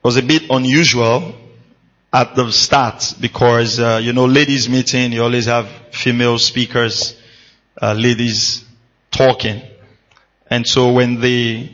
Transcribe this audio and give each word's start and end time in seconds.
was 0.04 0.18
a 0.18 0.22
bit 0.22 0.50
unusual 0.50 1.34
at 2.12 2.36
the 2.36 2.52
start 2.52 3.16
because 3.22 3.80
uh, 3.80 4.00
you 4.04 4.14
know 4.14 4.26
ladies 4.26 4.70
meeting 4.70 5.14
you 5.14 5.24
always 5.24 5.46
have 5.46 5.70
female 5.92 6.38
speakers, 6.38 7.18
uh, 7.82 7.94
ladies 7.94 8.66
talking, 9.12 9.62
and 10.50 10.68
so 10.68 10.92
when 10.92 11.20
the 11.22 11.72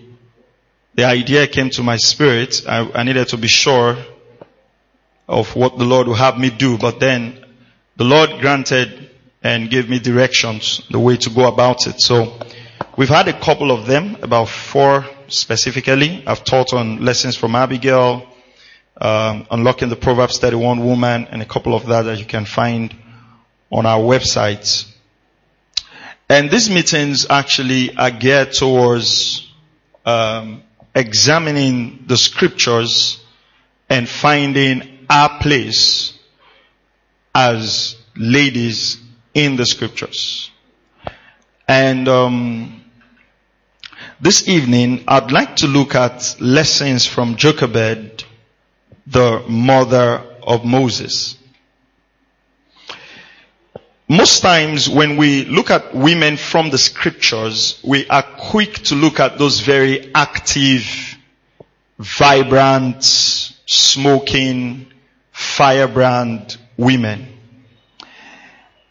the 0.96 1.06
idea 1.06 1.48
came 1.48 1.70
to 1.72 1.84
my 1.84 1.98
spirit, 1.98 2.64
I, 2.68 2.90
I 2.94 3.04
needed 3.04 3.30
to 3.30 3.38
be 3.38 3.48
sure 3.48 3.98
of 5.28 5.56
what 5.56 5.78
the 5.78 5.86
Lord 5.86 6.08
would 6.08 6.18
have 6.18 6.38
me 6.38 6.50
do. 6.50 6.78
But 6.78 7.00
then 7.00 7.44
the 7.96 8.04
Lord 8.04 8.42
granted 8.42 9.09
and 9.42 9.70
gave 9.70 9.90
me 9.90 10.00
directions, 10.00 10.82
the 10.90 11.00
way 11.00 11.18
to 11.18 11.30
go 11.30 11.48
about 11.48 11.88
it. 11.88 12.02
So 12.02 12.38
we've 12.98 13.10
had 13.10 13.28
a 13.28 13.40
couple 13.40 13.72
of 13.72 13.86
them, 13.86 14.18
about 14.22 14.50
four 14.50 15.06
specifically. 15.28 16.24
I've 16.28 16.44
taught 16.44 16.74
on 16.74 17.04
lessons 17.06 17.36
from 17.36 17.56
Abigail, 17.56 18.28
um, 19.00 19.48
unlocking 19.50 19.90
the 19.90 19.96
Proverbs 19.96 20.40
31 20.40 20.86
woman, 20.86 21.28
and 21.32 21.42
a 21.42 21.46
couple 21.46 21.74
of 21.74 21.86
that 21.88 22.04
that 22.04 22.20
you 22.20 22.26
can 22.26 22.46
find 22.46 22.94
on 23.72 23.86
our 23.86 24.00
website. 24.00 24.86
And 26.28 26.52
these 26.52 26.70
meetings 26.70 27.26
actually 27.30 27.96
are 27.96 28.12
geared 28.12 28.52
towards 28.52 29.48
um, 30.06 30.64
examining 30.94 32.04
the 32.08 32.18
scriptures 32.18 33.24
and 33.90 34.08
finding 34.08 35.06
our 35.10 35.40
place 35.40 36.14
as 37.34 37.96
ladies 38.16 38.98
in 39.34 39.56
the 39.56 39.66
scriptures. 39.66 40.52
And 41.68 42.08
um, 42.08 42.84
this 44.20 44.48
evening, 44.48 45.04
I'd 45.08 45.32
like 45.32 45.58
to 45.58 45.68
look 45.68 45.96
at 45.96 46.36
lessons 46.40 47.06
from 47.06 47.36
Jochebed, 47.36 48.26
the 49.08 49.44
mother 49.48 50.24
of 50.44 50.66
Moses. 50.66 51.38
Most 54.08 54.42
times 54.42 54.90
when 54.90 55.18
we 55.18 55.46
look 55.46 55.70
at 55.70 55.94
women 55.94 56.36
from 56.36 56.72
the 56.72 56.80
scriptures, 56.80 57.80
we 57.86 58.08
are 58.10 58.24
quick 58.24 58.74
to 58.86 58.96
look 58.96 59.20
at 59.20 59.38
those 59.38 59.60
very 59.60 60.12
active, 60.16 61.16
vibrant, 62.00 63.04
smoking, 63.04 64.88
firebrand 65.32 66.58
women. 66.76 67.39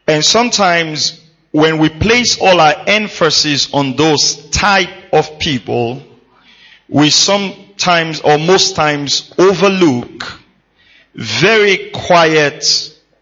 And 0.08 0.24
sometimes 0.24 1.22
when 1.52 1.78
we 1.78 1.90
place 1.90 2.40
all 2.40 2.60
our 2.60 2.74
emphasis 2.86 3.72
on 3.74 3.94
those 3.94 4.48
type 4.50 5.12
of 5.12 5.38
people, 5.38 6.02
we 6.88 7.10
sometimes 7.10 8.20
or 8.20 8.38
most 8.38 8.74
times 8.74 9.32
overlook 9.38 10.40
very 11.14 11.90
quiet, 11.90 12.64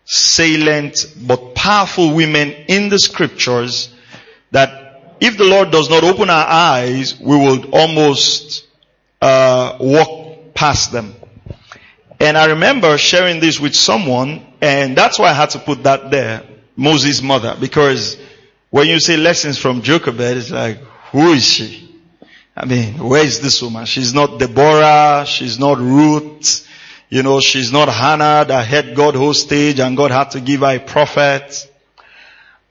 silent, 0.05 1.07
but 1.21 1.57
powerful 1.57 2.15
women 2.15 2.53
in 2.69 2.89
the 2.89 3.01
scriptures 3.01 3.93
that 4.53 5.17
if 5.21 5.37
the 5.39 5.45
Lord 5.45 5.73
does 5.73 5.91
not 5.91 6.05
open 6.05 6.31
our 6.31 6.47
eyes, 6.47 7.19
we 7.19 7.37
will 7.37 7.75
almost 7.75 8.65
uh, 9.21 9.77
walk 9.81 10.55
past 10.55 10.93
them. 10.93 11.17
And 12.21 12.39
I 12.39 12.47
remember 12.47 12.97
sharing 12.97 13.41
this 13.41 13.59
with 13.59 13.75
someone, 13.75 14.47
and 14.61 14.97
that's 14.97 15.19
why 15.19 15.31
I 15.31 15.33
had 15.33 15.51
to 15.51 15.59
put 15.59 15.83
that 15.83 16.11
there. 16.11 16.45
Moses' 16.77 17.23
mother. 17.23 17.57
Because 17.59 18.17
when 18.71 18.89
you 18.89 19.01
say 19.01 19.17
lessons 19.17 19.59
from 19.59 19.83
Jochebed, 19.83 20.37
it's 20.37 20.51
like, 20.51 20.79
who 21.11 21.33
is 21.33 21.45
she? 21.45 21.83
I 22.57 22.65
mean, 22.65 22.95
where 22.99 23.25
is 23.25 23.41
this 23.41 23.61
woman? 23.63 23.85
She's 23.87 24.15
not 24.15 24.39
Deborah, 24.39 25.25
she's 25.27 25.59
not 25.59 25.79
Ruth, 25.79 26.67
you 27.09 27.23
know, 27.23 27.41
she's 27.41 27.71
not 27.71 27.89
Hannah 27.89 28.45
that 28.47 28.67
had 28.67 28.95
God 28.95 29.15
hostage 29.15 29.79
and 29.79 29.97
God 29.97 30.11
had 30.11 30.31
to 30.33 30.41
give 30.41 30.61
her 30.61 30.77
a 30.77 30.81
prophet. 30.81 31.71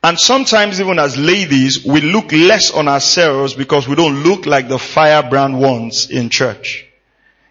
And 0.03 0.19
sometimes 0.19 0.81
even 0.81 0.99
as 0.99 1.17
ladies, 1.17 1.85
we 1.85 2.01
look 2.01 2.31
less 2.31 2.71
on 2.71 2.87
ourselves 2.87 3.53
because 3.53 3.87
we 3.87 3.95
don't 3.95 4.23
look 4.23 4.45
like 4.45 4.67
the 4.67 4.79
firebrand 4.79 5.59
ones 5.59 6.09
in 6.09 6.29
church. 6.29 6.85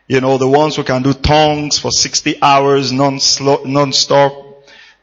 You 0.07 0.21
know, 0.21 0.37
the 0.37 0.49
ones 0.49 0.77
who 0.77 0.85
can 0.85 1.03
do 1.03 1.15
tongues 1.15 1.79
for 1.79 1.91
60 1.91 2.43
hours 2.43 2.93
non-stop 2.93 4.44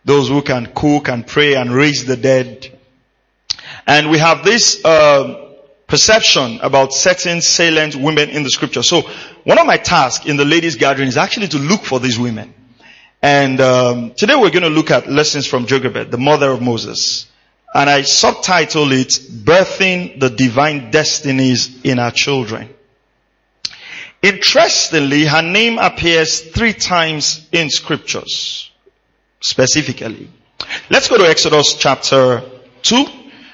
those 0.05 0.29
who 0.29 0.41
can 0.41 0.67
cook 0.73 1.09
and 1.09 1.25
pray 1.25 1.55
and 1.55 1.71
raise 1.71 2.05
the 2.05 2.17
dead. 2.17 2.77
And 3.85 4.09
we 4.09 4.17
have 4.17 4.43
this 4.43 4.83
uh, 4.83 5.55
perception 5.87 6.59
about 6.61 6.93
certain 6.93 7.41
salient 7.41 7.95
women 7.95 8.29
in 8.29 8.43
the 8.43 8.49
scripture. 8.49 8.83
So 8.83 9.01
one 9.43 9.59
of 9.59 9.65
my 9.65 9.77
tasks 9.77 10.25
in 10.25 10.37
the 10.37 10.45
ladies 10.45 10.75
gathering 10.75 11.07
is 11.07 11.17
actually 11.17 11.49
to 11.49 11.57
look 11.57 11.83
for 11.83 11.99
these 11.99 12.17
women. 12.17 12.53
And 13.21 13.61
um, 13.61 14.13
today 14.15 14.35
we're 14.35 14.49
going 14.49 14.63
to 14.63 14.69
look 14.69 14.89
at 14.89 15.07
lessons 15.07 15.45
from 15.45 15.67
Jochebed, 15.67 16.09
the 16.09 16.17
mother 16.17 16.49
of 16.49 16.61
Moses. 16.61 17.27
And 17.73 17.89
I 17.89 18.01
subtitle 18.01 18.91
it, 18.91 19.09
Birthing 19.09 20.19
the 20.19 20.29
Divine 20.29 20.91
Destinies 20.91 21.83
in 21.83 21.99
Our 21.99 22.11
Children. 22.11 22.73
Interestingly, 24.21 25.25
her 25.25 25.41
name 25.41 25.77
appears 25.77 26.41
three 26.41 26.73
times 26.73 27.47
in 27.51 27.69
scriptures 27.69 28.70
specifically. 29.41 30.29
Let's 30.89 31.09
go 31.09 31.17
to 31.17 31.27
Exodus 31.27 31.75
chapter 31.75 32.43
2. 32.83 33.05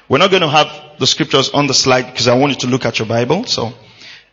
We're 0.08 0.18
not 0.18 0.30
going 0.30 0.42
to 0.42 0.48
have 0.48 0.98
the 0.98 1.06
scriptures 1.06 1.50
on 1.50 1.66
the 1.66 1.74
slide 1.74 2.06
because 2.06 2.28
I 2.28 2.36
want 2.36 2.52
you 2.52 2.58
to 2.60 2.66
look 2.68 2.84
at 2.84 2.98
your 2.98 3.08
Bible. 3.08 3.44
So 3.44 3.72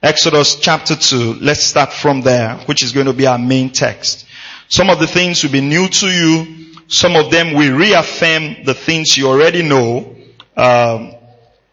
Exodus 0.03 0.55
chapter 0.55 0.95
2, 0.95 1.35
let's 1.41 1.63
start 1.63 1.91
from 1.91 2.21
there, 2.21 2.57
which 2.65 2.83
is 2.83 2.91
going 2.91 3.07
to 3.07 3.13
be 3.13 3.25
our 3.27 3.39
main 3.39 3.71
text. 3.71 4.25
Some 4.67 4.89
of 4.89 4.99
the 4.99 5.07
things 5.07 5.43
will 5.43 5.51
be 5.51 5.61
new 5.61 5.87
to 5.87 6.07
you. 6.07 6.65
Some 6.87 7.15
of 7.15 7.31
them 7.31 7.53
will 7.53 7.75
reaffirm 7.77 8.63
the 8.65 8.73
things 8.73 9.17
you 9.17 9.27
already 9.27 9.63
know. 9.63 10.15
Um, 10.55 11.13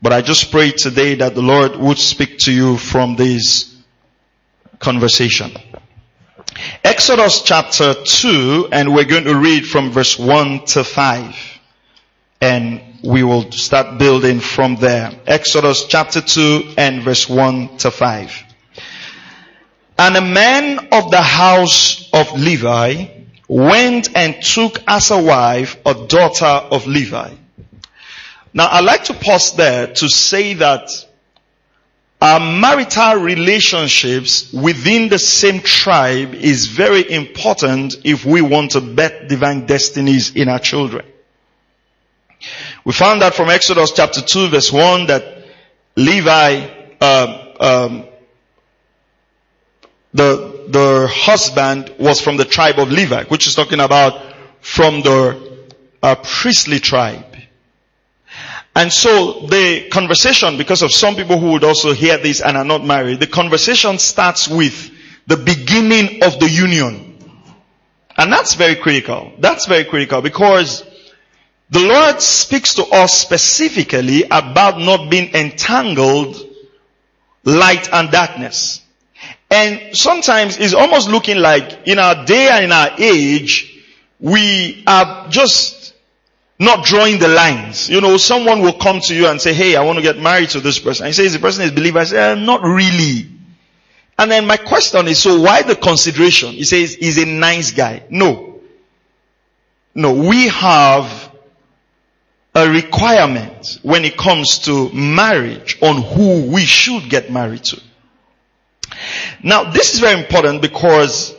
but 0.01 0.13
I 0.13 0.23
just 0.23 0.51
pray 0.51 0.71
today 0.71 1.17
that 1.17 1.35
the 1.35 1.43
Lord 1.43 1.77
would 1.77 1.99
speak 1.99 2.39
to 2.41 2.53
you 2.53 2.77
from 2.77 3.17
this 3.17 3.77
conversation. 4.79 5.53
Exodus 6.85 7.43
chapter 7.43 7.95
2 7.95 8.69
and 8.73 8.95
we're 8.95 9.05
going 9.05 9.25
to 9.25 9.37
read 9.37 9.67
from 9.67 9.91
verse 9.91 10.19
1 10.19 10.65
to 10.67 10.85
5 10.85 11.37
and 12.41 12.81
we 13.03 13.23
will 13.23 13.51
start 13.53 13.99
building 13.99 14.41
from 14.41 14.77
there. 14.77 15.13
Exodus 15.27 15.85
chapter 15.87 16.21
2 16.21 16.75
and 16.77 17.03
verse 17.03 17.29
1 17.29 17.79
to 17.79 17.91
5. 17.91 18.43
And 19.99 20.17
a 20.17 20.21
man 20.21 20.89
of 20.93 21.11
the 21.11 21.23
house 21.23 22.11
of 22.13 22.33
Levi 22.39 23.07
went 23.49 24.17
and 24.17 24.43
took 24.43 24.79
as 24.87 25.11
a 25.11 25.23
wife 25.23 25.77
a 25.87 25.95
daughter 26.07 26.47
of 26.47 26.87
Levi. 26.87 27.35
Now 28.55 28.69
I'd 28.71 28.85
like 28.85 29.05
to 29.05 29.15
pause 29.15 29.55
there 29.55 29.87
to 29.87 30.09
say 30.09 30.55
that 30.55 30.89
our 32.23 32.39
marital 32.39 33.17
relationships 33.17 34.53
within 34.53 35.09
the 35.09 35.19
same 35.19 35.59
tribe 35.59 36.35
is 36.35 36.69
very 36.69 37.11
important 37.11 37.97
if 38.05 38.25
we 38.25 38.41
want 38.41 38.71
to 38.71 38.81
bet 38.81 39.27
divine 39.29 39.67
destinies 39.67 40.37
in 40.37 40.49
our 40.49 40.61
children. 40.61 41.05
We 42.85 42.93
found 42.93 43.25
out 43.25 43.35
from 43.35 43.51
Exodus 43.51 43.91
chapter 43.91 44.21
2 44.21 44.51
verse 44.51 44.71
1 44.71 45.07
that 45.09 45.47
Levi, 45.97 46.69
um, 47.01 47.41
um, 47.59 48.05
the, 50.15 50.67
the 50.69 51.09
husband 51.11 51.93
was 51.99 52.21
from 52.21 52.37
the 52.37 52.45
tribe 52.45 52.79
of 52.79 52.89
Levi, 52.93 53.25
which 53.25 53.49
is 53.49 53.57
talking 53.57 53.81
about 53.81 54.23
from 54.61 55.03
the 55.03 55.67
uh, 56.01 56.15
priestly 56.23 56.79
tribe. 56.79 57.32
And 58.75 58.93
so 58.93 59.47
the 59.47 59.89
conversation, 59.91 60.57
because 60.57 60.83
of 60.83 60.93
some 60.93 61.15
people 61.15 61.39
who 61.39 61.53
would 61.53 61.65
also 61.65 61.93
hear 61.93 62.17
this 62.19 62.41
and 62.41 62.57
are 62.57 62.65
not 62.65 62.85
married, 62.85 63.21
the 63.21 63.27
conversation 63.27 63.99
starts 63.99 64.49
with 64.49 64.91
the 65.27 65.37
beginning 65.37 66.23
of 66.23 66.41
the 66.41 66.49
union. 66.49 67.19
And 68.17 68.33
that's 68.33 68.55
very 68.55 68.77
critical. 68.77 69.33
That's 69.39 69.67
very 69.67 69.85
critical 69.85 70.23
because 70.23 70.85
the 71.71 71.81
Lord 71.81 72.21
speaks 72.21 72.75
to 72.75 72.85
us 72.85 73.13
specifically 73.13 74.25
about 74.25 74.79
not 74.79 75.11
being 75.11 75.35
entangled 75.35 76.37
light 77.45 77.93
and 77.93 78.11
darkness. 78.11 78.81
And 79.51 79.97
sometimes 79.97 80.57
it's 80.59 80.75
almost 80.75 81.11
looking 81.11 81.39
like 81.39 81.87
in 81.87 81.99
our 81.99 82.25
day 82.25 82.49
and 82.51 82.65
in 82.65 82.73
our 82.73 82.91
age, 82.99 83.83
we 84.19 84.83
are 84.87 85.29
just 85.29 85.82
not 86.63 86.85
drawing 86.85 87.19
the 87.19 87.29
lines. 87.29 87.91
You 87.91 88.01
know, 88.01 88.17
someone 88.17 88.61
will 88.61 88.73
come 88.75 89.01
to 89.01 89.15
you 89.15 89.27
and 89.27 89.41
say, 89.41 89.53
hey, 89.53 89.75
I 89.75 89.83
want 89.83 89.97
to 89.97 90.03
get 90.03 90.19
married 90.19 90.51
to 90.51 90.61
this 90.61 90.79
person. 90.79 91.07
And 91.07 91.15
he 91.15 91.21
says, 91.21 91.33
the 91.33 91.41
person 91.41 91.65
is 91.65 91.73
believer. 91.73 91.99
I 91.99 92.05
say, 92.05 92.33
eh, 92.33 92.35
not 92.37 92.63
really. 92.63 93.29
And 94.17 94.31
then 94.31 94.47
my 94.47 94.57
question 94.57 95.09
is, 95.09 95.19
so 95.19 95.41
why 95.41 95.63
the 95.63 95.75
consideration? 95.75 96.51
He 96.53 96.65
says, 96.65 96.95
he's 96.95 97.19
a 97.19 97.27
nice 97.27 97.73
guy. 97.73 98.05
No. 98.11 98.61
No, 99.95 100.15
we 100.15 100.49
have 100.49 101.33
a 102.55 102.69
requirement 102.71 103.81
when 103.83 104.05
it 104.05 104.17
comes 104.17 104.61
to 104.61 104.91
marriage 104.93 105.79
on 105.83 106.01
who 106.01 106.47
we 106.53 106.65
should 106.65 107.11
get 107.11 107.33
married 107.33 107.65
to. 107.65 107.83
Now, 109.43 109.73
this 109.73 109.95
is 109.95 110.01
very 110.01 110.21
important 110.21 110.63
because 110.63 111.35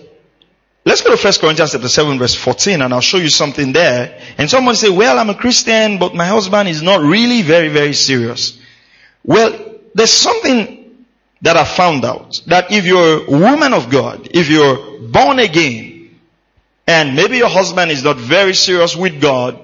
let's 0.85 1.01
go 1.01 1.15
to 1.15 1.21
1 1.21 1.33
Corinthians 1.39 1.71
chapter 1.71 1.87
7 1.87 2.19
verse 2.19 2.35
14 2.35 2.81
and 2.81 2.93
I'll 2.93 3.01
show 3.01 3.17
you 3.17 3.29
something 3.29 3.73
there. 3.73 4.19
And 4.37 4.49
someone 4.49 4.75
say, 4.75 4.89
well, 4.89 5.17
I'm 5.19 5.29
a 5.29 5.35
Christian, 5.35 5.99
but 5.99 6.13
my 6.15 6.25
husband 6.25 6.69
is 6.69 6.81
not 6.81 7.01
really 7.01 7.41
very, 7.41 7.69
very 7.69 7.93
serious. 7.93 8.57
Well, 9.23 9.79
there's 9.95 10.11
something 10.11 11.05
that 11.41 11.57
I 11.57 11.65
found 11.65 12.05
out 12.05 12.41
that 12.47 12.71
if 12.71 12.85
you're 12.85 13.25
a 13.25 13.29
woman 13.29 13.73
of 13.73 13.89
God, 13.89 14.29
if 14.31 14.49
you're 14.49 15.07
born 15.09 15.39
again, 15.39 15.93
and 16.87 17.15
maybe 17.15 17.37
your 17.37 17.49
husband 17.49 17.91
is 17.91 18.03
not 18.03 18.17
very 18.17 18.53
serious 18.53 18.95
with 18.95 19.21
God, 19.21 19.59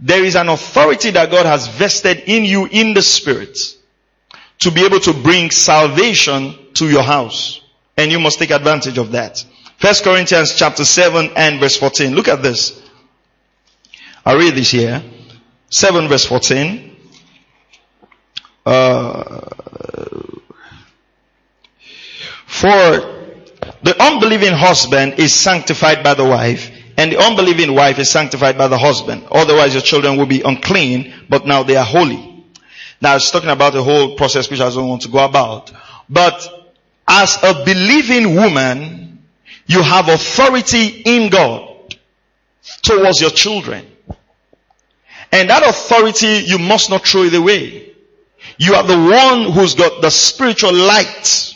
there 0.00 0.24
is 0.24 0.36
an 0.36 0.48
authority 0.48 1.10
that 1.10 1.30
God 1.30 1.46
has 1.46 1.66
vested 1.66 2.24
in 2.26 2.44
you 2.44 2.66
in 2.66 2.94
the 2.94 3.02
spirit 3.02 3.58
to 4.60 4.70
be 4.70 4.84
able 4.84 5.00
to 5.00 5.12
bring 5.12 5.50
salvation 5.50 6.54
to 6.74 6.88
your 6.88 7.02
house. 7.02 7.60
And 7.96 8.12
you 8.12 8.20
must 8.20 8.38
take 8.38 8.50
advantage 8.50 8.98
of 8.98 9.12
that. 9.12 9.44
First 9.78 10.02
Corinthians 10.02 10.54
chapter 10.56 10.84
7 10.84 11.30
and 11.36 11.60
verse 11.60 11.76
14. 11.76 12.12
Look 12.12 12.26
at 12.26 12.42
this. 12.42 12.82
i 14.26 14.34
read 14.34 14.54
this 14.56 14.72
here. 14.72 15.00
7 15.70 16.08
verse 16.08 16.24
14. 16.26 16.96
Uh, 18.66 19.40
for 22.46 22.74
the 23.84 23.94
unbelieving 24.00 24.52
husband 24.52 25.14
is 25.20 25.32
sanctified 25.32 26.02
by 26.02 26.14
the 26.14 26.24
wife 26.24 26.72
and 26.96 27.12
the 27.12 27.18
unbelieving 27.18 27.72
wife 27.72 28.00
is 28.00 28.10
sanctified 28.10 28.58
by 28.58 28.66
the 28.66 28.76
husband. 28.76 29.28
Otherwise 29.30 29.74
your 29.74 29.82
children 29.82 30.16
will 30.16 30.26
be 30.26 30.42
unclean, 30.42 31.14
but 31.28 31.46
now 31.46 31.62
they 31.62 31.76
are 31.76 31.84
holy. 31.84 32.44
Now 33.00 33.14
it's 33.14 33.30
talking 33.30 33.50
about 33.50 33.74
the 33.74 33.84
whole 33.84 34.16
process 34.16 34.50
which 34.50 34.60
I 34.60 34.70
don't 34.70 34.88
want 34.88 35.02
to 35.02 35.08
go 35.08 35.24
about. 35.24 35.70
But 36.10 36.74
as 37.06 37.38
a 37.44 37.64
believing 37.64 38.34
woman, 38.34 39.07
you 39.68 39.82
have 39.82 40.08
authority 40.08 41.02
in 41.04 41.30
God 41.30 41.94
towards 42.82 43.20
your 43.20 43.30
children. 43.30 43.86
And 45.30 45.50
that 45.50 45.62
authority, 45.62 46.42
you 46.46 46.58
must 46.58 46.88
not 46.88 47.06
throw 47.06 47.24
it 47.24 47.34
away. 47.34 47.92
You 48.56 48.74
are 48.74 48.82
the 48.82 48.98
one 48.98 49.52
who's 49.52 49.74
got 49.74 50.00
the 50.00 50.10
spiritual 50.10 50.72
light. 50.72 51.54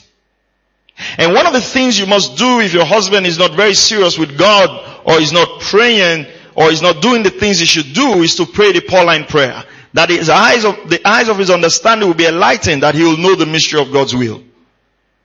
And 1.17 1.33
one 1.33 1.47
of 1.47 1.55
the 1.55 1.61
things 1.63 1.99
you 1.99 2.07
must 2.07 2.37
do 2.37 2.61
if 2.61 2.75
your 2.75 2.85
husband 2.85 3.27
is 3.27 3.39
not 3.39 3.53
very 3.53 3.75
serious 3.75 4.19
with 4.19 4.37
God 4.37 5.01
or 5.07 5.19
is 5.19 5.33
not 5.33 5.61
praying 5.63 6.27
or 6.55 6.71
is 6.71 6.83
not 6.83 7.01
doing 7.01 7.23
the 7.23 7.31
things 7.31 7.61
he 7.61 7.65
should 7.65 7.95
do 7.95 8.23
is 8.23 8.37
to 8.37 8.45
pray 8.45 8.73
the 8.73 8.83
Pauline 8.83 9.25
prayer. 9.25 9.65
That 9.95 10.11
his 10.11 10.29
eyes 10.29 10.67
of, 10.67 10.91
the 10.91 11.01
eyes 11.07 11.29
of 11.29 11.39
his 11.39 11.51
understanding 11.51 12.09
will 12.09 12.15
be 12.15 12.27
enlightened 12.27 12.83
that 12.83 12.95
he 12.95 13.05
will 13.05 13.17
know 13.17 13.35
the 13.35 13.47
mystery 13.47 13.81
of 13.81 13.91
God's 13.91 14.15
will. 14.15 14.43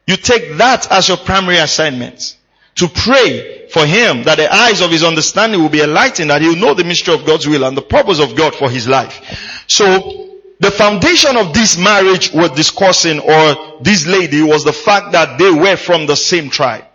You 0.08 0.16
take 0.16 0.58
that 0.58 0.90
as 0.90 1.10
your 1.10 1.18
primary 1.18 1.58
assignment. 1.58 2.37
To 2.78 2.88
pray 2.88 3.68
for 3.70 3.86
him 3.86 4.24
that 4.24 4.38
the 4.38 4.54
eyes 4.54 4.82
of 4.82 4.92
his 4.92 5.04
understanding 5.04 5.62
will 5.62 5.70
be 5.70 5.82
enlightened 5.82 6.30
that 6.30 6.42
he 6.42 6.50
will 6.50 6.56
know 6.56 6.74
the 6.74 6.84
mystery 6.84 7.14
of 7.14 7.26
God's 7.26 7.48
will 7.48 7.64
and 7.64 7.76
the 7.76 7.82
purpose 7.82 8.20
of 8.20 8.36
God 8.36 8.56
for 8.56 8.70
his 8.70 8.88
life. 8.88 9.66
So, 9.68 10.28
the 10.60 10.72
foundation 10.72 11.38
of 11.38 11.54
this 11.54 11.78
marriage 11.78 12.34
we're 12.34 12.50
discussing 12.50 13.20
or 13.20 13.82
this 13.82 14.08
lady 14.08 14.42
was 14.42 14.64
the 14.64 14.74
fact 14.74 15.12
that 15.12 15.38
they 15.38 15.52
were 15.52 15.76
from 15.76 16.08
the 16.08 16.16
same 16.16 16.50
tribe. 16.50 16.86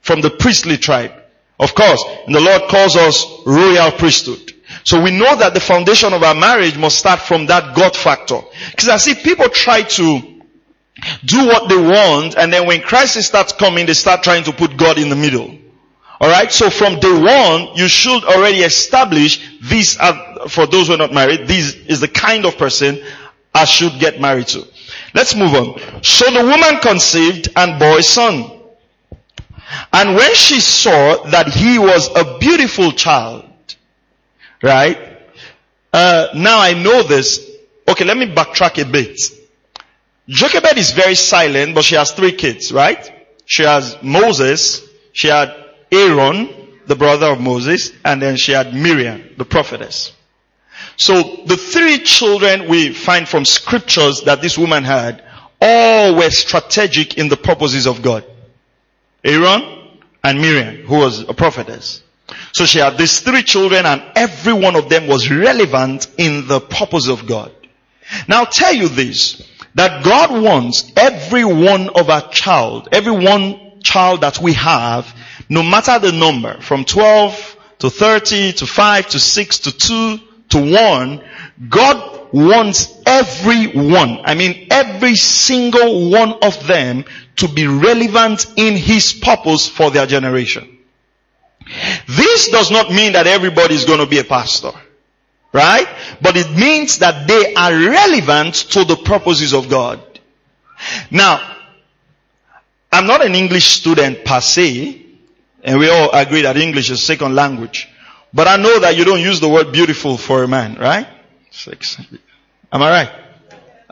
From 0.00 0.20
the 0.20 0.30
priestly 0.30 0.76
tribe. 0.76 1.12
Of 1.60 1.74
course, 1.74 2.04
and 2.26 2.34
the 2.34 2.40
Lord 2.40 2.62
calls 2.70 2.96
us 2.96 3.26
royal 3.44 3.90
priesthood. 3.92 4.52
So 4.84 5.02
we 5.02 5.10
know 5.10 5.36
that 5.36 5.54
the 5.54 5.60
foundation 5.60 6.12
of 6.12 6.22
our 6.22 6.34
marriage 6.34 6.78
must 6.78 6.98
start 6.98 7.20
from 7.20 7.46
that 7.46 7.74
God 7.74 7.96
factor. 7.96 8.40
Because 8.70 8.88
I 8.88 8.96
see 8.98 9.14
people 9.14 9.48
try 9.48 9.82
to 9.82 10.37
do 11.24 11.46
what 11.46 11.68
they 11.68 11.76
want 11.76 12.36
and 12.36 12.52
then 12.52 12.66
when 12.66 12.80
crisis 12.80 13.26
starts 13.26 13.52
coming, 13.52 13.86
they 13.86 13.94
start 13.94 14.22
trying 14.22 14.44
to 14.44 14.52
put 14.52 14.76
God 14.76 14.98
in 14.98 15.08
the 15.08 15.16
middle. 15.16 15.56
Alright, 16.20 16.50
so 16.50 16.68
from 16.68 16.98
day 16.98 17.12
one, 17.12 17.76
you 17.76 17.86
should 17.86 18.24
already 18.24 18.58
establish 18.62 19.58
this, 19.60 19.96
for 20.48 20.66
those 20.66 20.88
who 20.88 20.94
are 20.94 20.98
not 20.98 21.12
married, 21.12 21.46
this 21.46 21.74
is 21.74 22.00
the 22.00 22.08
kind 22.08 22.44
of 22.44 22.58
person 22.58 23.00
I 23.54 23.64
should 23.64 24.00
get 24.00 24.20
married 24.20 24.48
to. 24.48 24.66
Let's 25.14 25.34
move 25.36 25.54
on. 25.54 26.02
So 26.02 26.24
the 26.30 26.44
woman 26.44 26.80
conceived 26.80 27.48
and 27.54 27.78
bore 27.78 27.98
a 27.98 28.02
son. 28.02 28.50
And 29.92 30.14
when 30.16 30.34
she 30.34 30.60
saw 30.60 31.24
that 31.24 31.48
he 31.48 31.78
was 31.78 32.08
a 32.16 32.38
beautiful 32.38 32.90
child, 32.92 33.44
right? 34.62 34.98
Uh, 35.92 36.28
now 36.34 36.60
I 36.60 36.74
know 36.74 37.02
this. 37.02 37.48
Okay, 37.86 38.04
let 38.04 38.16
me 38.16 38.26
backtrack 38.26 38.80
a 38.82 38.90
bit. 38.90 39.20
Jochebed 40.28 40.76
is 40.76 40.90
very 40.90 41.14
silent, 41.14 41.74
but 41.74 41.84
she 41.84 41.94
has 41.94 42.12
three 42.12 42.32
kids, 42.32 42.70
right? 42.70 43.10
She 43.46 43.62
has 43.62 43.96
Moses, 44.02 44.86
she 45.12 45.28
had 45.28 45.54
Aaron, 45.90 46.50
the 46.86 46.96
brother 46.96 47.26
of 47.26 47.40
Moses, 47.40 47.92
and 48.04 48.20
then 48.20 48.36
she 48.36 48.52
had 48.52 48.74
Miriam, 48.74 49.22
the 49.38 49.44
prophetess. 49.44 50.12
So 50.96 51.42
the 51.46 51.56
three 51.56 51.98
children 51.98 52.68
we 52.68 52.92
find 52.92 53.28
from 53.28 53.44
scriptures 53.44 54.22
that 54.22 54.42
this 54.42 54.58
woman 54.58 54.84
had, 54.84 55.24
all 55.60 56.14
were 56.16 56.30
strategic 56.30 57.18
in 57.18 57.28
the 57.28 57.36
purposes 57.36 57.86
of 57.86 58.02
God. 58.02 58.24
Aaron 59.24 59.98
and 60.22 60.40
Miriam, 60.40 60.86
who 60.86 60.98
was 60.98 61.20
a 61.20 61.34
prophetess. 61.34 62.02
So 62.52 62.66
she 62.66 62.78
had 62.78 62.98
these 62.98 63.20
three 63.20 63.42
children 63.42 63.86
and 63.86 64.02
every 64.14 64.52
one 64.52 64.76
of 64.76 64.88
them 64.88 65.06
was 65.06 65.30
relevant 65.30 66.08
in 66.18 66.46
the 66.46 66.60
purpose 66.60 67.08
of 67.08 67.26
God. 67.26 67.52
Now 68.26 68.40
I'll 68.40 68.46
tell 68.46 68.74
you 68.74 68.88
this, 68.88 69.42
that 69.78 70.04
God 70.04 70.42
wants 70.42 70.90
every 70.96 71.44
one 71.44 71.90
of 71.90 72.10
our 72.10 72.28
child, 72.30 72.88
every 72.90 73.12
one 73.12 73.80
child 73.80 74.22
that 74.22 74.40
we 74.40 74.54
have, 74.54 75.14
no 75.48 75.62
matter 75.62 76.00
the 76.00 76.10
number, 76.10 76.60
from 76.60 76.84
12 76.84 77.56
to 77.78 77.88
30 77.88 78.54
to 78.54 78.66
5 78.66 79.08
to 79.10 79.20
6 79.20 79.58
to 79.60 79.70
2 79.70 80.20
to 80.48 80.72
1, 80.72 81.24
God 81.68 82.32
wants 82.32 82.92
every 83.06 83.68
one, 83.68 84.18
I 84.24 84.34
mean 84.34 84.66
every 84.72 85.14
single 85.14 86.10
one 86.10 86.32
of 86.42 86.66
them 86.66 87.04
to 87.36 87.46
be 87.46 87.68
relevant 87.68 88.46
in 88.56 88.74
His 88.76 89.12
purpose 89.12 89.68
for 89.68 89.92
their 89.92 90.06
generation. 90.06 90.76
This 92.08 92.48
does 92.48 92.72
not 92.72 92.90
mean 92.90 93.12
that 93.12 93.28
everybody 93.28 93.76
is 93.76 93.84
going 93.84 94.00
to 94.00 94.06
be 94.06 94.18
a 94.18 94.24
pastor. 94.24 94.72
Right? 95.52 95.88
But 96.20 96.36
it 96.36 96.50
means 96.50 96.98
that 96.98 97.26
they 97.26 97.54
are 97.54 97.72
relevant 97.72 98.54
to 98.72 98.84
the 98.84 98.96
purposes 98.96 99.54
of 99.54 99.68
God. 99.68 100.00
Now, 101.10 101.56
I'm 102.92 103.06
not 103.06 103.24
an 103.24 103.34
English 103.34 103.66
student 103.66 104.24
per 104.24 104.40
se, 104.40 105.04
and 105.62 105.78
we 105.78 105.88
all 105.88 106.10
agree 106.12 106.42
that 106.42 106.56
English 106.56 106.90
is 106.90 107.02
second 107.02 107.34
language. 107.34 107.88
But 108.32 108.46
I 108.46 108.56
know 108.56 108.80
that 108.80 108.96
you 108.96 109.04
don't 109.04 109.20
use 109.20 109.40
the 109.40 109.48
word 109.48 109.72
beautiful 109.72 110.16
for 110.16 110.42
a 110.42 110.48
man, 110.48 110.76
right? 110.76 111.06
Six. 111.50 111.98
Am 112.70 112.82
I 112.82 112.90
right? 112.90 113.10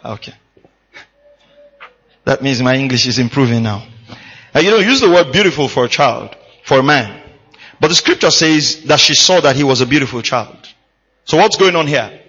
Okay. 0.04 0.34
That 2.24 2.42
means 2.42 2.62
my 2.62 2.74
English 2.74 3.06
is 3.06 3.18
improving 3.18 3.62
now. 3.62 3.86
And 4.52 4.64
you 4.64 4.70
don't 4.70 4.84
use 4.84 5.00
the 5.00 5.10
word 5.10 5.32
beautiful 5.32 5.68
for 5.68 5.84
a 5.84 5.88
child, 5.88 6.36
for 6.64 6.78
a 6.78 6.82
man. 6.82 7.22
But 7.80 7.88
the 7.88 7.94
scripture 7.94 8.30
says 8.30 8.84
that 8.84 9.00
she 9.00 9.14
saw 9.14 9.40
that 9.40 9.56
he 9.56 9.64
was 9.64 9.80
a 9.80 9.86
beautiful 9.86 10.22
child. 10.22 10.56
So 11.26 11.36
what's 11.36 11.56
going 11.56 11.74
on 11.74 11.88
here? 11.88 12.20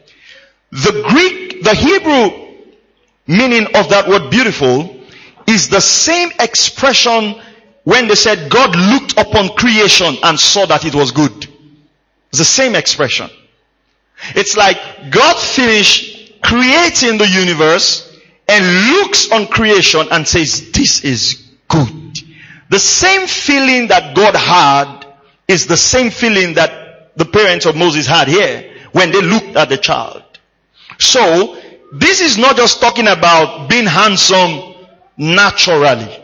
The 0.71 1.05
Greek, 1.07 1.63
the 1.63 1.73
Hebrew 1.73 2.47
meaning 3.27 3.67
of 3.75 3.89
that 3.89 4.07
word 4.07 4.31
beautiful 4.31 4.97
is 5.45 5.69
the 5.69 5.79
same 5.79 6.31
expression 6.39 7.39
when 7.83 8.07
they 8.07 8.15
said 8.15 8.51
God 8.51 8.75
looked 8.75 9.13
upon 9.17 9.49
creation 9.49 10.17
and 10.23 10.39
saw 10.39 10.65
that 10.65 10.83
it 10.83 10.95
was 10.95 11.11
good. 11.11 11.47
It's 12.29 12.39
the 12.39 12.45
same 12.45 12.75
expression. 12.75 13.29
It's 14.35 14.57
like 14.57 14.77
God 15.11 15.37
finished 15.37 16.41
creating 16.41 17.19
the 17.19 17.27
universe 17.27 18.03
and 18.47 18.65
looks 18.91 19.31
on 19.31 19.45
creation 19.47 20.07
and 20.09 20.27
says, 20.27 20.71
this 20.71 21.03
is 21.03 21.49
good. 21.67 22.17
The 22.69 22.79
same 22.79 23.27
feeling 23.27 23.89
that 23.89 24.15
God 24.15 24.35
had 24.35 25.05
is 25.47 25.67
the 25.67 25.77
same 25.77 26.09
feeling 26.09 26.55
that 26.55 27.15
the 27.15 27.25
parents 27.25 27.65
of 27.67 27.75
Moses 27.75 28.07
had 28.07 28.27
here 28.27 28.66
when 28.97 29.11
they 29.11 29.21
looked 29.21 29.55
at 29.55 29.69
the 29.69 29.77
child. 29.77 30.23
So, 30.99 31.55
this 31.93 32.19
is 32.21 32.37
not 32.37 32.57
just 32.57 32.81
talking 32.81 33.07
about 33.07 33.69
being 33.69 33.85
handsome 33.85 34.75
naturally. 35.17 36.23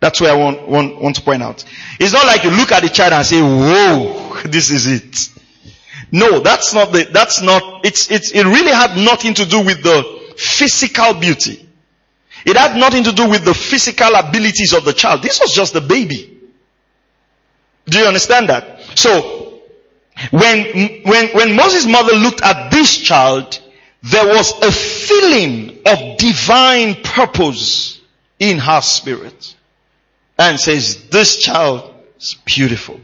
That's 0.00 0.20
where 0.20 0.32
I 0.32 0.36
want, 0.36 0.68
want, 0.68 1.00
want 1.00 1.16
to 1.16 1.22
point 1.22 1.42
out. 1.42 1.64
It's 1.98 2.12
not 2.12 2.26
like 2.26 2.44
you 2.44 2.50
look 2.50 2.72
at 2.72 2.82
the 2.82 2.88
child 2.88 3.12
and 3.12 3.24
say, 3.24 3.40
whoa, 3.40 4.40
this 4.44 4.70
is 4.70 4.86
it. 4.86 5.30
No, 6.12 6.40
that's 6.40 6.74
not 6.74 6.92
the, 6.92 7.04
that's 7.04 7.40
not, 7.40 7.84
it's, 7.84 8.10
it's, 8.10 8.30
it 8.32 8.44
really 8.44 8.72
had 8.72 8.96
nothing 8.96 9.34
to 9.34 9.46
do 9.46 9.64
with 9.64 9.82
the 9.82 10.34
physical 10.36 11.14
beauty. 11.14 11.68
It 12.44 12.56
had 12.56 12.76
nothing 12.78 13.04
to 13.04 13.12
do 13.12 13.28
with 13.28 13.44
the 13.44 13.54
physical 13.54 14.14
abilities 14.14 14.72
of 14.72 14.84
the 14.84 14.92
child. 14.92 15.22
This 15.22 15.40
was 15.40 15.52
just 15.54 15.72
the 15.72 15.80
baby. 15.80 16.38
Do 17.86 17.98
you 17.98 18.04
understand 18.04 18.48
that? 18.48 18.80
So, 18.96 19.35
when, 20.30 21.02
when, 21.02 21.28
when 21.28 21.56
Moses' 21.56 21.86
mother 21.86 22.14
looked 22.14 22.42
at 22.42 22.70
this 22.70 22.96
child, 22.98 23.60
there 24.02 24.26
was 24.26 24.52
a 24.62 24.72
feeling 24.72 25.78
of 25.86 26.16
divine 26.18 26.96
purpose 27.02 28.00
in 28.38 28.58
her 28.58 28.80
spirit. 28.80 29.54
And 30.38 30.60
says, 30.60 31.08
this 31.08 31.38
child 31.40 31.94
is 32.18 32.36
beautiful. 32.44 33.00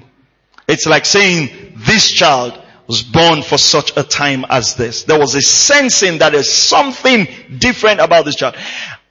It's 0.68 0.86
like 0.86 1.04
saying, 1.06 1.74
this 1.76 2.10
child 2.10 2.60
was 2.86 3.02
born 3.02 3.42
for 3.42 3.56
such 3.56 3.96
a 3.96 4.02
time 4.02 4.44
as 4.48 4.74
this. 4.74 5.04
There 5.04 5.18
was 5.18 5.34
a 5.34 5.40
sensing 5.40 6.18
that 6.18 6.32
there's 6.32 6.50
something 6.50 7.26
different 7.58 8.00
about 8.00 8.24
this 8.24 8.36
child. 8.36 8.56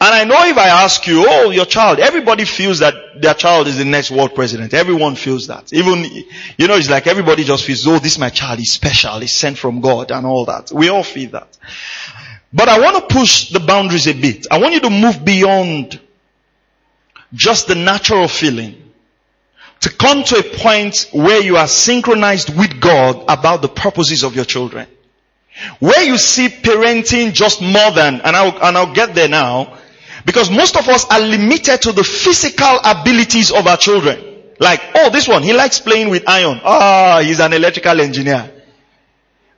And 0.04 0.16
I 0.16 0.24
know 0.24 0.44
if 0.50 0.58
I 0.58 0.70
ask 0.84 1.06
you, 1.06 1.26
oh, 1.28 1.52
your 1.52 1.66
child, 1.66 2.00
everybody 2.00 2.44
feels 2.44 2.80
that 2.80 3.22
their 3.22 3.36
child 3.36 3.68
is 3.68 3.78
the 3.78 3.86
next 3.86 4.10
world 4.10 4.34
president. 4.34 4.74
Everyone 4.74 5.14
feels 5.14 5.46
that. 5.46 5.72
Even, 5.72 6.04
you 6.58 6.68
know, 6.68 6.74
it's 6.74 6.90
like 6.90 7.06
everybody 7.06 7.44
just 7.44 7.64
feels, 7.64 7.86
oh, 7.86 8.00
this 8.00 8.18
my 8.18 8.30
child 8.30 8.60
is 8.60 8.72
special, 8.72 9.20
he's 9.20 9.32
sent 9.32 9.60
from 9.60 9.80
God 9.80 10.10
and 10.10 10.26
all 10.26 10.46
that. 10.46 10.72
We 10.72 10.90
all 10.90 11.04
feel 11.04 11.30
that. 11.32 11.56
But 12.52 12.68
I 12.68 12.80
want 12.80 13.08
to 13.08 13.16
push 13.16 13.52
the 13.52 13.60
boundaries 13.60 14.08
a 14.08 14.14
bit. 14.14 14.48
I 14.50 14.58
want 14.58 14.74
you 14.74 14.80
to 14.80 14.90
move 14.90 15.24
beyond 15.24 16.00
just 17.34 17.68
the 17.68 17.76
natural 17.76 18.28
feeling 18.28 18.82
to 19.82 19.92
come 19.92 20.24
to 20.24 20.40
a 20.40 20.58
point 20.58 21.10
where 21.12 21.44
you 21.44 21.58
are 21.58 21.68
synchronized 21.68 22.58
with 22.58 22.82
God 22.82 23.24
about 23.28 23.62
the 23.62 23.70
purposes 23.70 24.24
of 24.24 24.36
your 24.36 24.46
children. 24.46 24.88
Where 25.78 26.04
you 26.04 26.18
see 26.18 26.48
parenting 26.48 27.34
just 27.34 27.62
more 27.62 27.92
than, 27.92 28.22
and 28.22 28.36
I'll, 28.36 28.68
and 28.68 28.76
I'll 28.76 28.94
get 28.94 29.14
there 29.14 29.28
now, 29.28 29.78
because 30.26 30.50
most 30.50 30.78
of 30.78 30.88
us 30.88 31.06
are 31.10 31.20
limited 31.20 31.82
to 31.84 31.92
the 31.92 32.04
physical 32.04 32.80
abilities 32.84 33.52
of 33.52 33.68
our 33.68 33.78
children. 33.78 34.20
Like, 34.60 34.82
oh, 34.96 35.10
this 35.10 35.28
one, 35.28 35.44
he 35.44 35.54
likes 35.54 35.80
playing 35.80 36.10
with 36.10 36.28
iron. 36.28 36.60
Ah, 36.64 37.18
oh, 37.18 37.24
he's 37.24 37.40
an 37.40 37.54
electrical 37.54 38.00
engineer. 38.00 38.52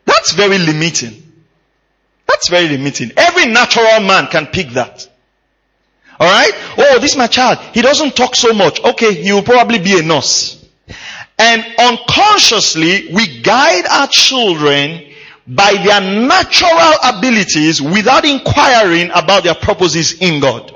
That's 0.06 0.34
very 0.34 0.58
limiting. 0.58 1.22
That's 2.28 2.50
very 2.50 2.70
limiting. 2.70 3.12
Every 3.18 3.46
natural 3.48 4.00
man 4.02 4.28
can 4.28 4.48
pick 4.48 4.70
that. 4.70 5.08
Alright? 6.20 6.54
Oh, 6.78 7.00
this 7.00 7.12
is 7.12 7.18
my 7.18 7.28
child. 7.28 7.60
He 7.74 7.82
doesn't 7.82 8.16
talk 8.16 8.36
so 8.36 8.54
much. 8.54 8.82
Okay, 8.84 9.14
he 9.14 9.34
will 9.34 9.44
probably 9.44 9.80
be 9.80 10.00
a 10.00 10.04
nurse. 10.04 10.64
And 11.38 11.66
unconsciously, 11.80 13.10
we 13.14 13.42
guide 13.42 13.86
our 13.90 14.08
children 14.08 15.13
by 15.48 15.74
their 15.74 16.02
natural 16.02 16.94
abilities 17.04 17.82
without 17.82 18.26
inquiring 18.26 19.12
about 19.12 19.44
their 19.44 19.56
purposes 19.56 20.14
in 20.22 20.40
God. 20.40 20.72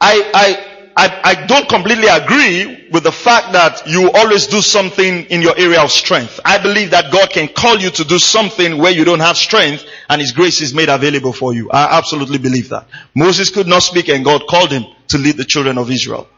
I, 0.00 0.30
I, 0.34 0.76
I, 0.96 1.20
I 1.24 1.46
don't 1.46 1.68
completely 1.68 2.06
agree 2.08 2.88
with 2.90 3.02
the 3.02 3.12
fact 3.12 3.52
that 3.52 3.86
you 3.86 4.10
always 4.12 4.46
do 4.46 4.62
something 4.62 5.24
in 5.24 5.42
your 5.42 5.58
area 5.58 5.82
of 5.82 5.90
strength. 5.90 6.40
I 6.44 6.58
believe 6.58 6.90
that 6.90 7.12
God 7.12 7.30
can 7.30 7.48
call 7.48 7.78
you 7.78 7.90
to 7.90 8.04
do 8.04 8.18
something 8.18 8.78
where 8.78 8.92
you 8.92 9.04
don't 9.04 9.20
have 9.20 9.36
strength 9.36 9.84
and 10.08 10.20
His 10.20 10.32
grace 10.32 10.60
is 10.60 10.72
made 10.72 10.88
available 10.88 11.32
for 11.32 11.52
you. 11.52 11.70
I 11.70 11.98
absolutely 11.98 12.38
believe 12.38 12.70
that. 12.70 12.88
Moses 13.14 13.50
could 13.50 13.66
not 13.66 13.82
speak 13.82 14.08
and 14.08 14.24
God 14.24 14.46
called 14.48 14.70
him 14.70 14.84
to 15.08 15.18
lead 15.18 15.36
the 15.36 15.44
children 15.44 15.76
of 15.76 15.90
Israel. 15.90 16.28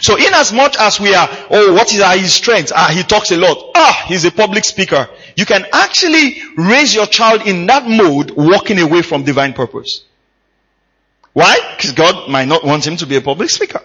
So 0.00 0.16
in 0.16 0.32
as 0.32 0.52
much 0.52 0.76
as 0.78 0.98
we 0.98 1.14
are, 1.14 1.28
oh, 1.50 1.74
what 1.74 1.92
is 1.92 2.02
his 2.20 2.32
strength? 2.32 2.72
Ah, 2.74 2.90
he 2.94 3.02
talks 3.02 3.30
a 3.32 3.36
lot. 3.36 3.72
Ah, 3.74 4.04
he's 4.08 4.24
a 4.24 4.30
public 4.30 4.64
speaker. 4.64 5.08
You 5.36 5.44
can 5.44 5.66
actually 5.72 6.40
raise 6.56 6.94
your 6.94 7.06
child 7.06 7.46
in 7.46 7.66
that 7.66 7.86
mode, 7.86 8.30
walking 8.30 8.78
away 8.78 9.02
from 9.02 9.24
divine 9.24 9.52
purpose. 9.52 10.04
Why? 11.34 11.58
Because 11.76 11.92
God 11.92 12.30
might 12.30 12.48
not 12.48 12.64
want 12.64 12.86
him 12.86 12.96
to 12.96 13.06
be 13.06 13.16
a 13.16 13.20
public 13.20 13.50
speaker. 13.50 13.80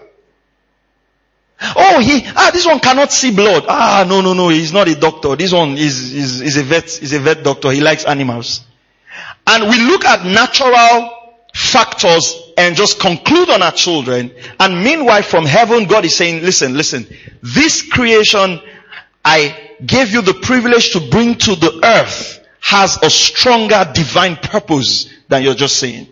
Oh, 1.60 2.00
he, 2.00 2.22
ah, 2.34 2.50
this 2.52 2.64
one 2.64 2.80
cannot 2.80 3.12
see 3.12 3.34
blood. 3.34 3.64
Ah, 3.68 4.06
no, 4.08 4.22
no, 4.22 4.32
no, 4.32 4.48
he's 4.48 4.72
not 4.72 4.88
a 4.88 4.94
doctor. 4.94 5.36
This 5.36 5.52
one 5.52 5.76
is, 5.76 6.14
is, 6.14 6.40
is 6.40 6.56
a 6.56 6.62
vet, 6.62 6.84
is 7.02 7.12
a 7.12 7.18
vet 7.18 7.42
doctor. 7.42 7.70
He 7.70 7.82
likes 7.82 8.04
animals. 8.04 8.62
And 9.46 9.68
we 9.68 9.78
look 9.82 10.06
at 10.06 10.24
natural 10.24 11.10
factors 11.54 12.49
and 12.60 12.76
just 12.76 13.00
conclude 13.00 13.48
on 13.48 13.62
our 13.62 13.72
children. 13.72 14.30
And 14.58 14.84
meanwhile, 14.84 15.22
from 15.22 15.46
heaven, 15.46 15.84
God 15.86 16.04
is 16.04 16.14
saying, 16.14 16.42
listen, 16.42 16.74
listen, 16.76 17.06
this 17.42 17.80
creation 17.82 18.60
I 19.24 19.70
gave 19.84 20.12
you 20.12 20.20
the 20.20 20.34
privilege 20.34 20.92
to 20.92 21.00
bring 21.10 21.36
to 21.36 21.54
the 21.54 21.80
earth 21.82 22.46
has 22.60 22.98
a 23.02 23.08
stronger 23.08 23.90
divine 23.94 24.36
purpose 24.36 25.08
than 25.28 25.42
you're 25.42 25.54
just 25.54 25.78
saying. 25.78 26.06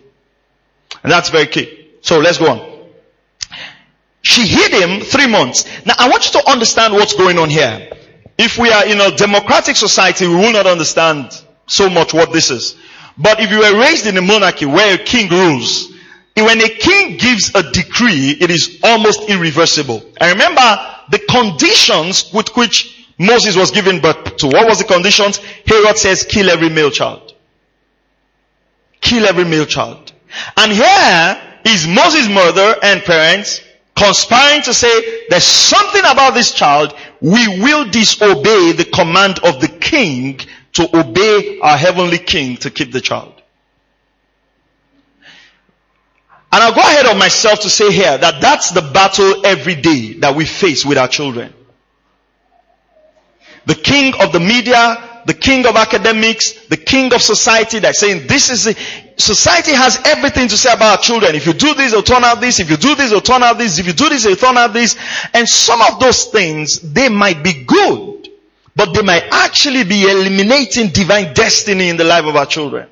And 1.03 1.11
that's 1.11 1.29
very 1.29 1.45
key. 1.45 1.87
So 2.01 2.17
let's 2.17 2.39
go 2.39 2.49
on. 2.49 2.87
She 4.21 4.47
hid 4.47 4.71
him 4.73 5.01
three 5.01 5.27
months. 5.27 5.65
Now 5.85 5.93
I 5.97 6.09
want 6.09 6.25
you 6.25 6.41
to 6.41 6.49
understand 6.49 6.93
what's 6.93 7.13
going 7.13 7.37
on 7.37 7.49
here. 7.49 7.91
If 8.37 8.57
we 8.57 8.71
are 8.71 8.85
in 8.85 8.99
a 8.99 9.15
democratic 9.15 9.75
society, 9.75 10.27
we 10.27 10.35
will 10.35 10.51
not 10.53 10.65
understand 10.65 11.31
so 11.67 11.89
much 11.89 12.13
what 12.13 12.33
this 12.33 12.49
is. 12.49 12.75
But 13.17 13.39
if 13.39 13.51
you 13.51 13.59
were 13.59 13.79
raised 13.79 14.07
in 14.07 14.17
a 14.17 14.21
monarchy 14.21 14.65
where 14.65 14.95
a 14.95 14.97
king 14.97 15.29
rules, 15.29 15.91
when 16.35 16.61
a 16.61 16.69
king 16.69 17.17
gives 17.17 17.53
a 17.55 17.63
decree, 17.63 18.31
it 18.39 18.49
is 18.49 18.79
almost 18.83 19.29
irreversible. 19.29 20.03
And 20.19 20.31
remember 20.33 20.61
the 21.11 21.19
conditions 21.19 22.31
with 22.33 22.55
which 22.55 23.07
Moses 23.17 23.55
was 23.55 23.71
given 23.71 23.99
birth 23.99 24.37
to. 24.37 24.47
What 24.47 24.67
was 24.67 24.79
the 24.79 24.85
conditions? 24.85 25.37
Herod 25.65 25.97
says, 25.97 26.23
kill 26.23 26.49
every 26.49 26.69
male 26.69 26.91
child. 26.91 27.33
Kill 29.01 29.25
every 29.25 29.43
male 29.43 29.65
child. 29.65 30.13
And 30.55 30.71
here 30.71 31.41
is 31.65 31.87
Moses' 31.87 32.29
mother 32.29 32.75
and 32.81 33.01
parents 33.03 33.61
conspiring 33.95 34.61
to 34.63 34.73
say 34.73 35.27
there's 35.29 35.43
something 35.43 36.01
about 36.01 36.33
this 36.33 36.53
child. 36.53 36.95
We 37.19 37.61
will 37.61 37.89
disobey 37.89 38.71
the 38.71 38.85
command 38.85 39.39
of 39.43 39.59
the 39.59 39.67
king 39.67 40.39
to 40.73 40.97
obey 40.97 41.59
our 41.61 41.77
heavenly 41.77 42.19
king 42.19 42.57
to 42.57 42.69
keep 42.69 42.93
the 42.93 43.01
child. 43.01 43.38
And 46.59 46.67
I'll 46.67 46.75
go 46.75 46.81
ahead 46.81 47.05
of 47.05 47.15
myself 47.15 47.61
to 47.61 47.69
say 47.69 47.89
here 47.89 48.17
that 48.17 48.41
that's 48.41 48.71
the 48.71 48.81
battle 48.81 49.45
every 49.45 49.75
day 49.75 50.15
that 50.15 50.35
we 50.35 50.43
face 50.43 50.85
with 50.85 50.97
our 50.97 51.07
children. 51.07 51.53
The 53.65 53.75
king 53.75 54.13
of 54.19 54.33
the 54.33 54.41
media, 54.41 55.21
the 55.25 55.35
king 55.35 55.65
of 55.65 55.77
academics, 55.77 56.51
the 56.67 56.75
king 56.75 57.13
of 57.13 57.21
society 57.21 57.79
that's 57.79 57.97
saying 57.97 58.27
this 58.27 58.49
is, 58.49 58.75
society 59.15 59.71
has 59.71 60.01
everything 60.03 60.49
to 60.49 60.57
say 60.57 60.73
about 60.73 60.97
our 60.97 61.01
children. 61.01 61.33
If 61.33 61.47
you 61.47 61.53
do 61.53 61.75
this, 61.75 61.93
it'll 61.93 62.03
turn 62.03 62.25
out 62.25 62.41
this. 62.41 62.59
If 62.59 62.69
you 62.69 62.75
do 62.75 62.93
this, 62.93 63.11
it'll 63.11 63.21
turn 63.21 63.41
out 63.41 63.57
this. 63.57 63.79
If 63.79 63.87
you 63.87 63.93
do 63.93 64.09
this, 64.09 64.25
it'll 64.25 64.35
turn 64.35 64.57
out 64.57 64.73
this. 64.73 64.97
And 65.33 65.47
some 65.47 65.81
of 65.81 66.01
those 66.01 66.25
things, 66.25 66.81
they 66.81 67.07
might 67.07 67.41
be 67.41 67.63
good, 67.63 68.27
but 68.75 68.93
they 68.93 69.01
might 69.01 69.23
actually 69.31 69.85
be 69.85 70.03
eliminating 70.03 70.89
divine 70.89 71.33
destiny 71.33 71.87
in 71.87 71.95
the 71.95 72.03
life 72.03 72.25
of 72.25 72.35
our 72.35 72.45
children. 72.45 72.89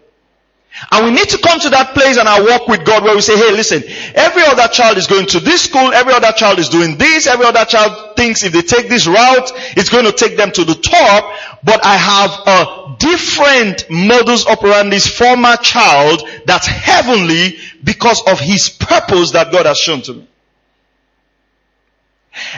And 0.91 1.05
we 1.05 1.11
need 1.11 1.29
to 1.29 1.37
come 1.39 1.59
to 1.59 1.69
that 1.71 1.93
place 1.93 2.17
and 2.17 2.27
our 2.27 2.43
walk 2.43 2.67
with 2.67 2.85
God 2.85 3.03
where 3.03 3.15
we 3.15 3.21
say, 3.21 3.35
hey, 3.35 3.51
listen, 3.51 3.83
every 4.13 4.43
other 4.43 4.67
child 4.67 4.97
is 4.97 5.07
going 5.07 5.25
to 5.27 5.39
this 5.39 5.63
school, 5.63 5.91
every 5.91 6.13
other 6.13 6.31
child 6.31 6.59
is 6.59 6.69
doing 6.69 6.97
this, 6.97 7.25
every 7.25 7.45
other 7.45 7.65
child 7.65 8.15
thinks 8.15 8.43
if 8.43 8.53
they 8.53 8.61
take 8.61 8.87
this 8.87 9.07
route, 9.07 9.51
it's 9.75 9.89
going 9.89 10.05
to 10.05 10.11
take 10.11 10.37
them 10.37 10.51
to 10.51 10.63
the 10.63 10.75
top, 10.75 11.33
but 11.63 11.83
I 11.83 11.95
have 11.97 12.31
a 12.45 12.95
different 12.99 13.89
modus 13.89 14.45
operandi 14.45 14.99
for 14.99 15.35
my 15.35 15.55
child 15.55 16.27
that's 16.45 16.67
heavenly 16.67 17.57
because 17.83 18.21
of 18.27 18.39
his 18.39 18.69
purpose 18.69 19.31
that 19.31 19.51
God 19.51 19.65
has 19.65 19.77
shown 19.77 20.01
to 20.03 20.13
me. 20.13 20.27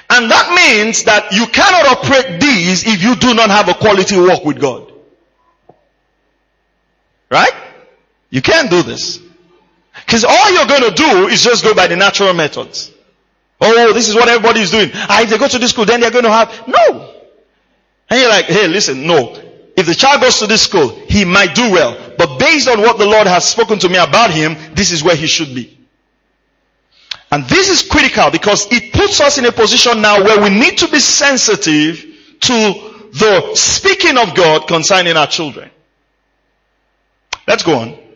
And 0.10 0.30
that 0.30 0.54
means 0.54 1.06
that 1.06 1.32
you 1.32 1.48
cannot 1.48 1.98
operate 1.98 2.42
these 2.42 2.86
if 2.86 3.02
you 3.02 3.16
do 3.16 3.34
not 3.34 3.50
have 3.50 3.70
a 3.70 3.74
quality 3.74 4.20
walk 4.20 4.44
with 4.44 4.60
God. 4.60 4.92
Right? 7.32 7.54
You 8.30 8.42
can't 8.42 8.70
do 8.70 8.84
this. 8.84 9.20
Because 10.06 10.24
all 10.24 10.54
you're 10.54 10.68
going 10.68 10.84
to 10.84 10.92
do 10.92 11.28
is 11.28 11.44
just 11.44 11.64
go 11.64 11.74
by 11.74 11.88
the 11.88 11.96
natural 11.96 12.34
methods. 12.34 12.92
Oh, 13.62 13.94
this 13.94 14.08
is 14.08 14.16
what 14.16 14.30
everybody 14.30 14.62
is 14.62 14.72
doing. 14.72 14.90
Ah, 14.94 15.22
if 15.22 15.30
they 15.30 15.38
go 15.38 15.48
to 15.48 15.60
this 15.60 15.72
school, 15.72 15.86
then 15.86 16.00
they're 16.00 16.12
going 16.12 16.24
to 16.24 16.32
have, 16.32 16.68
no. 16.68 17.14
And 18.10 18.20
you're 18.20 18.30
like, 18.30 18.46
hey, 18.46 18.68
listen, 18.68 19.06
no. 19.06 19.38
If 19.76 19.86
the 19.86 19.96
child 19.96 20.22
goes 20.22 20.40
to 20.40 20.48
this 20.48 20.64
school, 20.64 20.90
he 20.90 21.26
might 21.26 21.56
do 21.56 21.72
well. 21.72 21.98
But 22.18 22.40
based 22.40 22.68
on 22.68 22.82
what 22.82 22.98
the 22.98 23.06
Lord 23.06 23.28
has 23.28 23.48
spoken 23.48 23.80
to 23.80 23.90
me 23.90 23.98
about 23.98 24.32
him, 24.32 24.56
this 24.74 24.92
is 24.92 25.04
where 25.04 25.16
he 25.16 25.28
should 25.28 25.54
be. 25.54 25.78
And 27.32 27.46
this 27.46 27.70
is 27.70 27.88
critical 27.88 28.32
because 28.32 28.72
it 28.72 28.94
puts 28.94 29.22
us 29.22 29.38
in 29.38 29.46
a 29.46 29.52
position 29.52 30.02
now 30.02 30.24
where 30.24 30.42
we 30.42 30.50
need 30.50 30.80
to 30.80 30.88
be 30.88 31.00
sensitive 31.00 32.04
to 32.42 32.54
the 33.14 33.56
speaking 33.56 34.18
of 34.18 34.36
God 34.36 34.68
concerning 34.68 35.16
our 35.16 35.28
children. 35.28 35.70
Let's 37.48 37.64
go 37.64 37.76
on. 37.76 38.09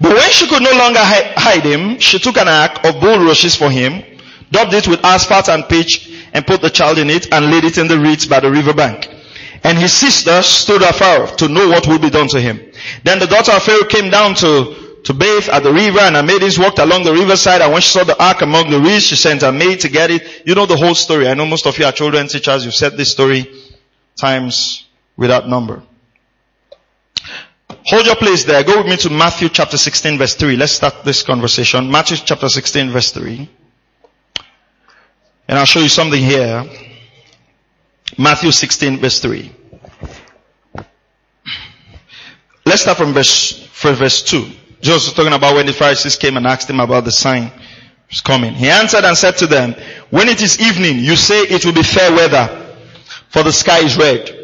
But 0.00 0.12
when 0.16 0.30
she 0.30 0.46
could 0.48 0.62
no 0.62 0.72
longer 0.72 1.00
hide 1.02 1.64
him, 1.64 1.98
she 1.98 2.18
took 2.18 2.38
an 2.38 2.48
ark 2.48 2.84
of 2.84 3.00
bulrushes 3.00 3.54
for 3.54 3.70
him, 3.70 4.02
daubed 4.50 4.72
it 4.72 4.88
with 4.88 5.04
asphalt 5.04 5.48
and 5.48 5.68
pitch, 5.68 6.10
and 6.32 6.46
put 6.46 6.62
the 6.62 6.70
child 6.70 6.98
in 6.98 7.10
it 7.10 7.32
and 7.32 7.50
laid 7.50 7.64
it 7.64 7.76
in 7.76 7.86
the 7.86 7.98
reeds 7.98 8.26
by 8.26 8.40
the 8.40 8.50
river 8.50 8.72
bank. 8.72 9.08
And 9.62 9.76
his 9.76 9.92
sister 9.92 10.40
stood 10.42 10.80
afar 10.82 11.26
to 11.36 11.48
know 11.48 11.68
what 11.68 11.86
would 11.86 12.00
be 12.00 12.08
done 12.08 12.28
to 12.28 12.40
him. 12.40 12.60
Then 13.04 13.18
the 13.18 13.26
daughter 13.26 13.52
of 13.52 13.62
Pharaoh 13.62 13.84
came 13.84 14.10
down 14.10 14.34
to, 14.36 15.00
to 15.04 15.12
bathe 15.12 15.50
at 15.50 15.62
the 15.62 15.72
river 15.72 15.98
and 16.00 16.16
her 16.16 16.22
maidens 16.22 16.58
walked 16.58 16.78
along 16.78 17.04
the 17.04 17.12
riverside 17.12 17.60
and 17.60 17.70
when 17.72 17.82
she 17.82 17.90
saw 17.90 18.04
the 18.04 18.20
ark 18.22 18.40
among 18.40 18.70
the 18.70 18.80
reeds, 18.80 19.04
she 19.04 19.16
sent 19.16 19.42
her 19.42 19.52
maid 19.52 19.80
to 19.80 19.90
get 19.90 20.10
it. 20.10 20.46
You 20.46 20.54
know 20.54 20.64
the 20.64 20.76
whole 20.78 20.94
story. 20.94 21.28
I 21.28 21.34
know 21.34 21.44
most 21.44 21.66
of 21.66 21.78
you 21.78 21.84
are 21.84 21.92
children 21.92 22.26
teachers. 22.28 22.64
You've 22.64 22.74
said 22.74 22.96
this 22.96 23.12
story 23.12 23.52
times 24.16 24.86
without 25.16 25.46
number. 25.46 25.82
Hold 27.86 28.06
your 28.06 28.16
place 28.16 28.44
there. 28.44 28.62
Go 28.62 28.78
with 28.78 28.86
me 28.86 28.96
to 28.98 29.10
Matthew 29.10 29.48
chapter 29.48 29.78
16 29.78 30.18
verse 30.18 30.34
3. 30.34 30.56
Let's 30.56 30.72
start 30.72 31.04
this 31.04 31.22
conversation. 31.22 31.90
Matthew 31.90 32.18
chapter 32.18 32.48
16 32.48 32.90
verse 32.90 33.12
3. 33.12 33.48
And 35.48 35.58
I'll 35.58 35.64
show 35.64 35.80
you 35.80 35.88
something 35.88 36.22
here. 36.22 36.64
Matthew 38.18 38.52
16 38.52 38.98
verse 38.98 39.20
3. 39.20 39.52
Let's 42.66 42.82
start 42.82 42.98
from 42.98 43.12
verse, 43.14 43.66
from 43.68 43.94
verse 43.94 44.22
2. 44.22 44.44
Jesus 44.80 45.06
was 45.06 45.12
talking 45.14 45.32
about 45.32 45.54
when 45.54 45.66
the 45.66 45.72
Pharisees 45.72 46.16
came 46.16 46.36
and 46.36 46.46
asked 46.46 46.68
him 46.68 46.80
about 46.80 47.04
the 47.04 47.12
sign 47.12 47.50
was 48.08 48.20
coming. 48.20 48.54
He 48.54 48.68
answered 48.68 49.04
and 49.04 49.16
said 49.16 49.38
to 49.38 49.46
them, 49.46 49.74
when 50.10 50.28
it 50.28 50.42
is 50.42 50.60
evening, 50.60 50.98
you 50.98 51.16
say 51.16 51.40
it 51.40 51.64
will 51.64 51.72
be 51.72 51.82
fair 51.82 52.12
weather, 52.12 52.74
for 53.30 53.42
the 53.42 53.52
sky 53.52 53.78
is 53.80 53.96
red. 53.96 54.39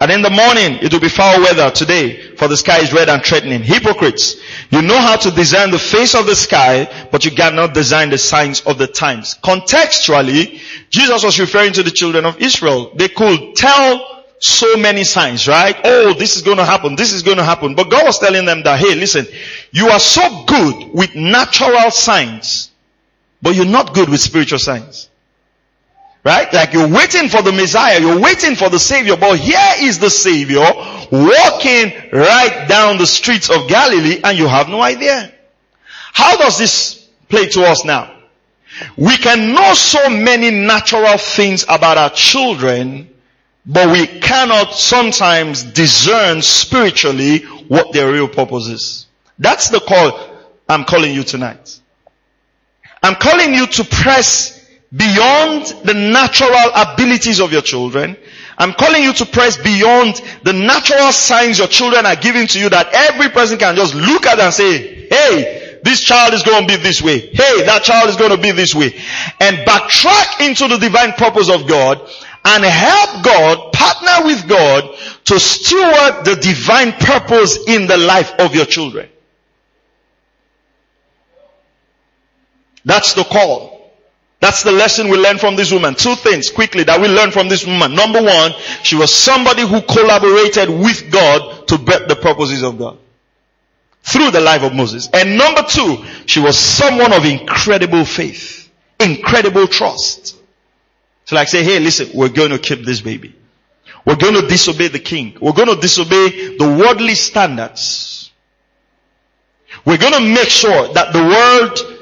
And 0.00 0.12
in 0.12 0.22
the 0.22 0.30
morning, 0.30 0.78
it 0.80 0.92
will 0.92 1.00
be 1.00 1.08
foul 1.08 1.40
weather 1.40 1.70
today, 1.70 2.36
for 2.36 2.46
the 2.46 2.56
sky 2.56 2.78
is 2.78 2.92
red 2.92 3.08
and 3.08 3.24
threatening. 3.24 3.62
Hypocrites, 3.62 4.36
you 4.70 4.80
know 4.80 4.98
how 4.98 5.16
to 5.16 5.30
design 5.32 5.72
the 5.72 5.78
face 5.78 6.14
of 6.14 6.26
the 6.26 6.36
sky, 6.36 7.08
but 7.10 7.24
you 7.24 7.32
cannot 7.32 7.74
design 7.74 8.10
the 8.10 8.18
signs 8.18 8.60
of 8.60 8.78
the 8.78 8.86
times. 8.86 9.36
Contextually, 9.42 10.60
Jesus 10.90 11.24
was 11.24 11.40
referring 11.40 11.72
to 11.72 11.82
the 11.82 11.90
children 11.90 12.26
of 12.26 12.40
Israel. 12.40 12.92
They 12.94 13.08
could 13.08 13.56
tell 13.56 14.24
so 14.38 14.76
many 14.76 15.02
signs, 15.02 15.48
right? 15.48 15.76
Oh, 15.82 16.14
this 16.14 16.36
is 16.36 16.42
going 16.42 16.58
to 16.58 16.64
happen. 16.64 16.94
This 16.94 17.12
is 17.12 17.24
going 17.24 17.38
to 17.38 17.44
happen. 17.44 17.74
But 17.74 17.90
God 17.90 18.06
was 18.06 18.20
telling 18.20 18.44
them 18.44 18.62
that, 18.62 18.78
hey, 18.78 18.94
listen, 18.94 19.26
you 19.72 19.88
are 19.88 19.98
so 19.98 20.44
good 20.44 20.94
with 20.94 21.16
natural 21.16 21.90
signs, 21.90 22.70
but 23.42 23.56
you're 23.56 23.66
not 23.66 23.94
good 23.94 24.08
with 24.08 24.20
spiritual 24.20 24.60
signs. 24.60 25.07
Right? 26.24 26.52
Like 26.52 26.72
you're 26.72 26.88
waiting 26.88 27.28
for 27.28 27.42
the 27.42 27.52
Messiah, 27.52 28.00
you're 28.00 28.20
waiting 28.20 28.54
for 28.56 28.68
the 28.68 28.78
Savior, 28.78 29.16
but 29.16 29.38
here 29.38 29.74
is 29.78 29.98
the 29.98 30.10
Savior 30.10 30.64
walking 31.10 31.92
right 32.12 32.66
down 32.68 32.98
the 32.98 33.06
streets 33.06 33.50
of 33.50 33.68
Galilee 33.68 34.20
and 34.22 34.36
you 34.36 34.46
have 34.46 34.68
no 34.68 34.82
idea. 34.82 35.32
How 36.12 36.36
does 36.36 36.58
this 36.58 37.08
play 37.28 37.46
to 37.48 37.62
us 37.62 37.84
now? 37.84 38.14
We 38.96 39.16
can 39.16 39.54
know 39.54 39.74
so 39.74 40.08
many 40.10 40.50
natural 40.50 41.18
things 41.18 41.64
about 41.68 41.96
our 41.96 42.10
children, 42.10 43.08
but 43.64 43.90
we 43.90 44.06
cannot 44.06 44.74
sometimes 44.74 45.62
discern 45.62 46.42
spiritually 46.42 47.40
what 47.68 47.92
their 47.92 48.10
real 48.10 48.28
purpose 48.28 48.66
is. 48.66 49.06
That's 49.38 49.68
the 49.68 49.80
call 49.80 50.18
I'm 50.68 50.84
calling 50.84 51.14
you 51.14 51.22
tonight. 51.22 51.80
I'm 53.02 53.14
calling 53.14 53.54
you 53.54 53.66
to 53.66 53.84
press 53.84 54.57
beyond 54.94 55.66
the 55.84 55.94
natural 55.94 56.70
abilities 56.74 57.40
of 57.40 57.52
your 57.52 57.62
children. 57.62 58.16
I'm 58.56 58.72
calling 58.72 59.02
you 59.02 59.12
to 59.14 59.26
press 59.26 59.56
beyond 59.56 60.20
the 60.42 60.52
natural 60.52 61.12
signs 61.12 61.58
your 61.58 61.68
children 61.68 62.06
are 62.06 62.16
giving 62.16 62.46
to 62.48 62.58
you 62.58 62.68
that 62.70 62.88
every 62.92 63.28
person 63.28 63.58
can 63.58 63.76
just 63.76 63.94
look 63.94 64.26
at 64.26 64.40
and 64.40 64.52
say, 64.52 65.08
hey, 65.08 65.80
this 65.84 66.02
child 66.02 66.34
is 66.34 66.42
going 66.42 66.66
to 66.66 66.76
be 66.76 66.82
this 66.82 67.00
way. 67.00 67.18
Hey, 67.20 67.64
that 67.66 67.82
child 67.84 68.08
is 68.08 68.16
going 68.16 68.30
to 68.30 68.38
be 68.38 68.50
this 68.50 68.74
way. 68.74 68.94
And 69.40 69.58
backtrack 69.58 70.46
into 70.46 70.66
the 70.68 70.78
divine 70.78 71.12
purpose 71.12 71.50
of 71.50 71.68
God 71.68 72.00
and 72.44 72.64
help 72.64 73.24
God, 73.24 73.72
partner 73.72 74.26
with 74.26 74.48
God 74.48 74.96
to 75.26 75.38
steward 75.38 76.24
the 76.24 76.36
divine 76.40 76.92
purpose 76.92 77.58
in 77.68 77.86
the 77.86 77.96
life 77.98 78.32
of 78.40 78.54
your 78.54 78.64
children. 78.64 79.08
That's 82.84 83.14
the 83.14 83.24
call. 83.24 83.77
That's 84.40 84.62
the 84.62 84.70
lesson 84.70 85.08
we 85.08 85.16
learned 85.16 85.40
from 85.40 85.56
this 85.56 85.72
woman. 85.72 85.94
Two 85.96 86.14
things 86.14 86.50
quickly 86.50 86.84
that 86.84 87.00
we 87.00 87.08
learned 87.08 87.32
from 87.32 87.48
this 87.48 87.66
woman. 87.66 87.94
Number 87.94 88.22
one, 88.22 88.52
she 88.84 88.94
was 88.94 89.12
somebody 89.12 89.62
who 89.62 89.82
collaborated 89.82 90.68
with 90.68 91.10
God 91.10 91.66
to 91.68 91.78
birth 91.78 92.06
the 92.06 92.14
purposes 92.14 92.62
of 92.62 92.78
God. 92.78 92.98
Through 94.02 94.30
the 94.30 94.40
life 94.40 94.62
of 94.62 94.74
Moses. 94.74 95.08
And 95.12 95.36
number 95.36 95.62
two, 95.64 96.04
she 96.26 96.40
was 96.40 96.56
someone 96.56 97.12
of 97.12 97.24
incredible 97.24 98.04
faith. 98.04 98.70
Incredible 99.00 99.66
trust. 99.66 100.36
So 101.24 101.36
like 101.36 101.48
say, 101.48 101.64
hey 101.64 101.80
listen, 101.80 102.10
we're 102.14 102.28
going 102.28 102.50
to 102.50 102.58
keep 102.58 102.84
this 102.84 103.00
baby. 103.00 103.34
We're 104.06 104.16
going 104.16 104.34
to 104.34 104.46
disobey 104.46 104.88
the 104.88 105.00
king. 105.00 105.36
We're 105.40 105.52
going 105.52 105.68
to 105.68 105.76
disobey 105.76 106.56
the 106.56 106.64
worldly 106.80 107.14
standards. 107.14 108.30
We're 109.84 109.98
going 109.98 110.14
to 110.14 110.20
make 110.20 110.48
sure 110.48 110.92
that 110.94 111.12
the 111.12 111.22
world 111.22 111.97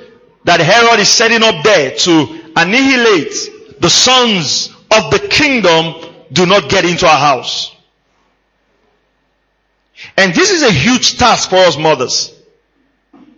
that 0.47 0.61
Herod 0.61 1.01
is 1.01 1.09
setting 1.09 1.43
up 1.43 1.63
there 1.65 1.91
to 1.97 2.53
annihilate 2.55 3.81
the 3.81 3.91
sons 3.91 4.69
of 4.93 5.11
the 5.11 5.19
kingdom 5.29 5.95
do 6.33 6.47
not 6.47 6.71
get 6.71 6.85
into 6.85 7.05
our 7.07 7.19
house. 7.19 7.75
And 10.17 10.33
this 10.35 10.53
is 10.53 10.63
a 10.63 10.71
huge 10.71 11.19
task 11.19 11.51
for 11.51 11.57
us 11.57 11.77
mothers. 11.77 12.33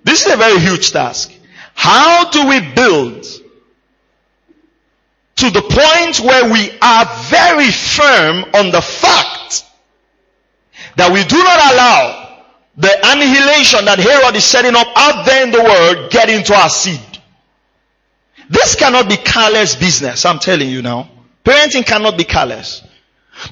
This 0.04 0.26
is 0.26 0.32
a 0.34 0.36
very 0.36 0.58
huge 0.60 0.92
task. 0.92 1.32
How 1.74 2.28
do 2.30 2.46
we 2.46 2.60
build 2.74 3.22
to 5.36 5.50
the 5.50 5.62
point 5.62 6.20
where 6.20 6.52
we 6.52 6.70
are 6.82 7.06
very 7.24 7.70
firm 7.70 8.44
on 8.54 8.70
the 8.70 8.82
fact 8.82 9.64
that 10.96 11.10
we 11.10 11.24
do 11.24 11.38
not 11.38 11.72
allow 11.72 12.27
the 12.78 12.94
annihilation 13.02 13.84
that 13.86 13.98
Herod 13.98 14.36
is 14.36 14.44
setting 14.44 14.76
up 14.76 14.86
out 14.94 15.26
there 15.26 15.44
in 15.44 15.50
the 15.50 15.62
world 15.62 16.10
get 16.12 16.30
into 16.30 16.54
our 16.54 16.68
seed. 16.68 17.00
This 18.48 18.76
cannot 18.76 19.08
be 19.08 19.16
careless 19.16 19.74
business, 19.74 20.24
I'm 20.24 20.38
telling 20.38 20.70
you 20.70 20.80
now. 20.80 21.10
Parenting 21.44 21.84
cannot 21.84 22.16
be 22.16 22.24
careless. 22.24 22.82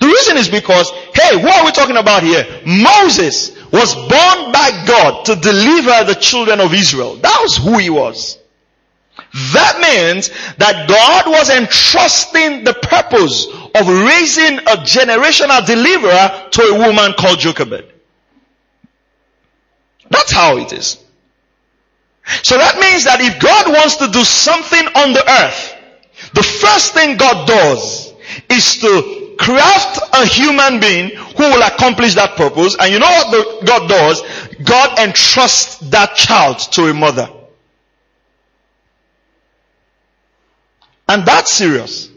The 0.00 0.06
reason 0.06 0.36
is 0.36 0.48
because, 0.48 0.90
hey, 1.14 1.36
what 1.36 1.56
are 1.56 1.64
we 1.64 1.72
talking 1.72 1.96
about 1.96 2.22
here? 2.22 2.44
Moses 2.66 3.50
was 3.72 3.94
born 3.94 4.52
by 4.52 4.84
God 4.86 5.24
to 5.26 5.36
deliver 5.36 6.04
the 6.04 6.16
children 6.20 6.60
of 6.60 6.72
Israel. 6.72 7.16
That 7.16 7.38
was 7.42 7.56
who 7.56 7.78
he 7.78 7.90
was. 7.90 8.38
That 9.52 9.78
means 9.80 10.28
that 10.58 10.88
God 10.88 11.26
was 11.26 11.50
entrusting 11.50 12.64
the 12.64 12.74
purpose 12.74 13.46
of 13.74 13.88
raising 13.88 14.58
a 14.58 14.76
generational 14.86 15.64
deliverer 15.66 16.48
to 16.50 16.62
a 16.62 16.86
woman 16.86 17.12
called 17.18 17.40
Jochebed. 17.40 17.95
That's 20.10 20.32
how 20.32 20.58
it 20.58 20.72
is. 20.72 21.02
So 22.42 22.58
that 22.58 22.78
means 22.78 23.04
that 23.04 23.20
if 23.20 23.40
God 23.40 23.68
wants 23.68 23.96
to 23.96 24.08
do 24.08 24.24
something 24.24 24.86
on 24.96 25.12
the 25.12 25.24
earth, 25.42 25.76
the 26.34 26.42
first 26.42 26.94
thing 26.94 27.16
God 27.16 27.46
does 27.46 28.12
is 28.50 28.78
to 28.78 29.34
craft 29.38 30.00
a 30.12 30.26
human 30.26 30.80
being 30.80 31.10
who 31.10 31.42
will 31.42 31.62
accomplish 31.62 32.14
that 32.14 32.36
purpose. 32.36 32.76
And 32.80 32.92
you 32.92 32.98
know 32.98 33.06
what 33.06 33.64
God 33.64 33.88
does? 33.88 34.22
God 34.64 34.98
entrusts 34.98 35.78
that 35.90 36.16
child 36.16 36.58
to 36.72 36.86
a 36.86 36.94
mother. 36.94 37.30
And 41.08 41.24
that's 41.24 41.52
serious. 41.52 42.10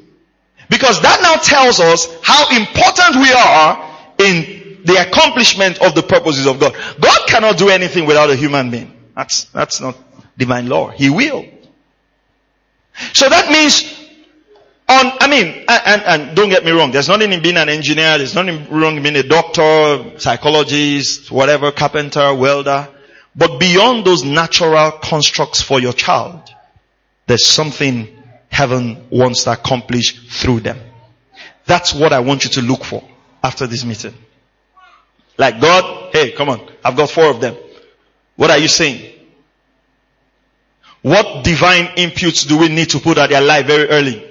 Because 0.69 1.01
that 1.01 1.21
now 1.21 1.35
tells 1.35 1.79
us 1.79 2.07
how 2.23 2.55
important 2.55 3.15
we 3.17 3.31
are 3.31 3.89
in 4.19 4.58
the 4.83 4.95
accomplishment 5.07 5.81
of 5.81 5.95
the 5.95 6.03
purposes 6.03 6.45
of 6.45 6.59
God. 6.59 6.75
God 6.99 7.27
cannot 7.27 7.57
do 7.57 7.69
anything 7.69 8.05
without 8.05 8.29
a 8.29 8.35
human 8.35 8.71
being. 8.71 8.93
That's, 9.15 9.45
that's 9.45 9.81
not 9.81 9.97
divine 10.37 10.67
law. 10.67 10.89
He 10.89 11.09
will. 11.09 11.45
So 13.13 13.29
that 13.29 13.49
means 13.51 13.99
on, 14.89 15.11
I 15.19 15.27
mean, 15.27 15.65
and, 15.67 16.01
and 16.01 16.35
don't 16.35 16.49
get 16.49 16.65
me 16.65 16.71
wrong, 16.71 16.91
there's 16.91 17.07
nothing 17.07 17.31
in 17.31 17.43
being 17.43 17.57
an 17.57 17.69
engineer, 17.69 18.17
there's 18.17 18.33
nothing 18.33 18.67
wrong 18.71 18.97
in 18.97 19.03
being 19.03 19.17
a 19.17 19.23
doctor, 19.23 20.17
psychologist, 20.17 21.31
whatever, 21.31 21.71
carpenter, 21.71 22.33
welder. 22.33 22.89
But 23.35 23.59
beyond 23.59 24.03
those 24.03 24.23
natural 24.23 24.91
constructs 24.91 25.61
for 25.61 25.79
your 25.79 25.93
child, 25.93 26.49
there's 27.27 27.45
something 27.45 28.07
heaven 28.49 29.05
wants 29.11 29.43
to 29.43 29.51
accomplish 29.51 30.41
through 30.41 30.61
them. 30.61 30.79
That's 31.65 31.93
what 31.93 32.11
I 32.11 32.21
want 32.21 32.45
you 32.45 32.49
to 32.51 32.61
look 32.63 32.83
for 32.83 33.07
after 33.43 33.67
this 33.67 33.85
meeting. 33.85 34.15
Like 35.39 35.61
God, 35.61 36.11
hey, 36.11 36.33
come 36.33 36.49
on, 36.49 36.69
I've 36.83 36.97
got 36.97 37.09
four 37.09 37.31
of 37.31 37.39
them. 37.39 37.55
What 38.35 38.51
are 38.51 38.57
you 38.57 38.67
saying? 38.67 39.13
What 41.01 41.45
divine 41.45 41.85
inputs 41.95 42.45
do 42.45 42.57
we 42.57 42.67
need 42.67 42.89
to 42.89 42.99
put 42.99 43.17
at 43.17 43.29
their 43.29 43.39
life 43.39 43.65
very 43.65 43.87
early? 43.87 44.21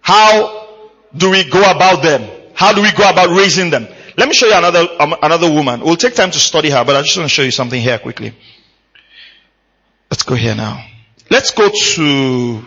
How 0.00 0.78
do 1.16 1.30
we 1.30 1.42
go 1.50 1.58
about 1.58 2.00
them? 2.04 2.30
How 2.54 2.72
do 2.72 2.80
we 2.80 2.92
go 2.92 3.10
about 3.10 3.30
raising 3.30 3.70
them? 3.70 3.88
Let 4.16 4.28
me 4.28 4.34
show 4.34 4.46
you 4.46 4.54
another, 4.54 4.86
um, 5.00 5.16
another 5.20 5.50
woman. 5.50 5.80
We'll 5.80 5.96
take 5.96 6.14
time 6.14 6.30
to 6.30 6.38
study 6.38 6.70
her, 6.70 6.84
but 6.84 6.94
I 6.94 7.02
just 7.02 7.18
want 7.18 7.28
to 7.28 7.34
show 7.34 7.42
you 7.42 7.50
something 7.50 7.80
here 7.80 7.98
quickly. 7.98 8.34
Let's 10.12 10.22
go 10.22 10.36
here 10.36 10.54
now. 10.54 10.84
Let's 11.28 11.50
go 11.50 11.68
to 11.68 12.62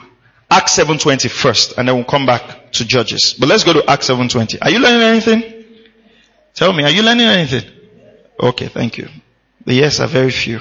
Acts 0.49 0.77
7.20 0.77 1.31
first, 1.31 1.77
and 1.77 1.87
then 1.87 1.95
we'll 1.95 2.03
come 2.03 2.25
back 2.25 2.73
to 2.73 2.85
Judges. 2.85 3.35
But 3.39 3.47
let's 3.47 3.63
go 3.63 3.71
to 3.71 3.89
Acts 3.89 4.09
7.20. 4.09 4.57
Are 4.61 4.69
you 4.69 4.79
learning 4.79 5.01
anything? 5.01 5.50
Tell 6.53 6.73
me, 6.73 6.83
are 6.83 6.89
you 6.89 7.01
learning 7.03 7.27
anything? 7.27 7.69
Okay, 8.39 8.67
thank 8.67 8.97
you. 8.97 9.07
The 9.65 9.73
yes 9.73 9.99
are 9.99 10.07
very 10.07 10.31
few. 10.31 10.59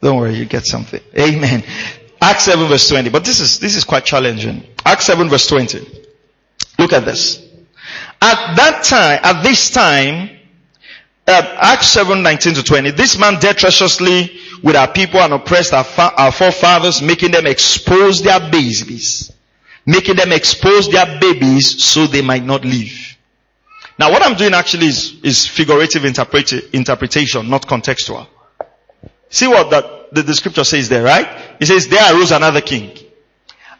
Don't 0.00 0.16
worry, 0.18 0.34
you 0.34 0.44
get 0.44 0.66
something. 0.66 1.00
Amen. 1.18 1.64
Acts 2.20 2.44
7 2.44 2.68
verse 2.68 2.88
20. 2.88 3.10
But 3.10 3.24
this 3.24 3.40
is, 3.40 3.58
this 3.58 3.76
is 3.76 3.84
quite 3.84 4.04
challenging. 4.04 4.62
Acts 4.84 5.04
7 5.06 5.28
verse 5.28 5.46
20. 5.48 5.86
Look 6.78 6.92
at 6.92 7.04
this. 7.04 7.42
At 8.20 8.56
that 8.56 8.84
time, 8.84 9.20
at 9.22 9.42
this 9.42 9.70
time, 9.70 10.30
uh, 11.26 11.56
Acts 11.60 11.88
7, 11.88 12.22
19 12.22 12.54
to 12.54 12.62
20, 12.62 12.92
this 12.92 13.18
man 13.18 13.38
dealt 13.40 13.58
treacherously 13.58 14.38
with 14.62 14.76
our 14.76 14.90
people 14.90 15.20
and 15.20 15.32
oppressed 15.32 15.72
our, 15.72 15.84
fa- 15.84 16.12
our 16.16 16.30
forefathers, 16.32 17.02
making 17.02 17.32
them 17.32 17.46
expose 17.46 18.22
their 18.22 18.38
babies. 18.40 19.32
Making 19.84 20.16
them 20.16 20.32
expose 20.32 20.88
their 20.88 21.18
babies 21.20 21.82
so 21.82 22.06
they 22.06 22.22
might 22.22 22.44
not 22.44 22.64
live. 22.64 23.15
Now 23.98 24.10
what 24.10 24.22
I'm 24.22 24.36
doing 24.36 24.54
actually 24.54 24.86
is, 24.86 25.18
is 25.22 25.46
figurative 25.46 26.04
interpret- 26.04 26.74
interpretation, 26.74 27.48
not 27.48 27.66
contextual. 27.66 28.26
See 29.30 29.46
what 29.48 29.70
the, 29.70 30.06
the, 30.12 30.22
the 30.22 30.34
scripture 30.34 30.64
says 30.64 30.88
there, 30.88 31.02
right? 31.02 31.26
It 31.60 31.66
says, 31.66 31.88
there 31.88 32.14
arose 32.14 32.30
another 32.32 32.60
king. 32.60 32.96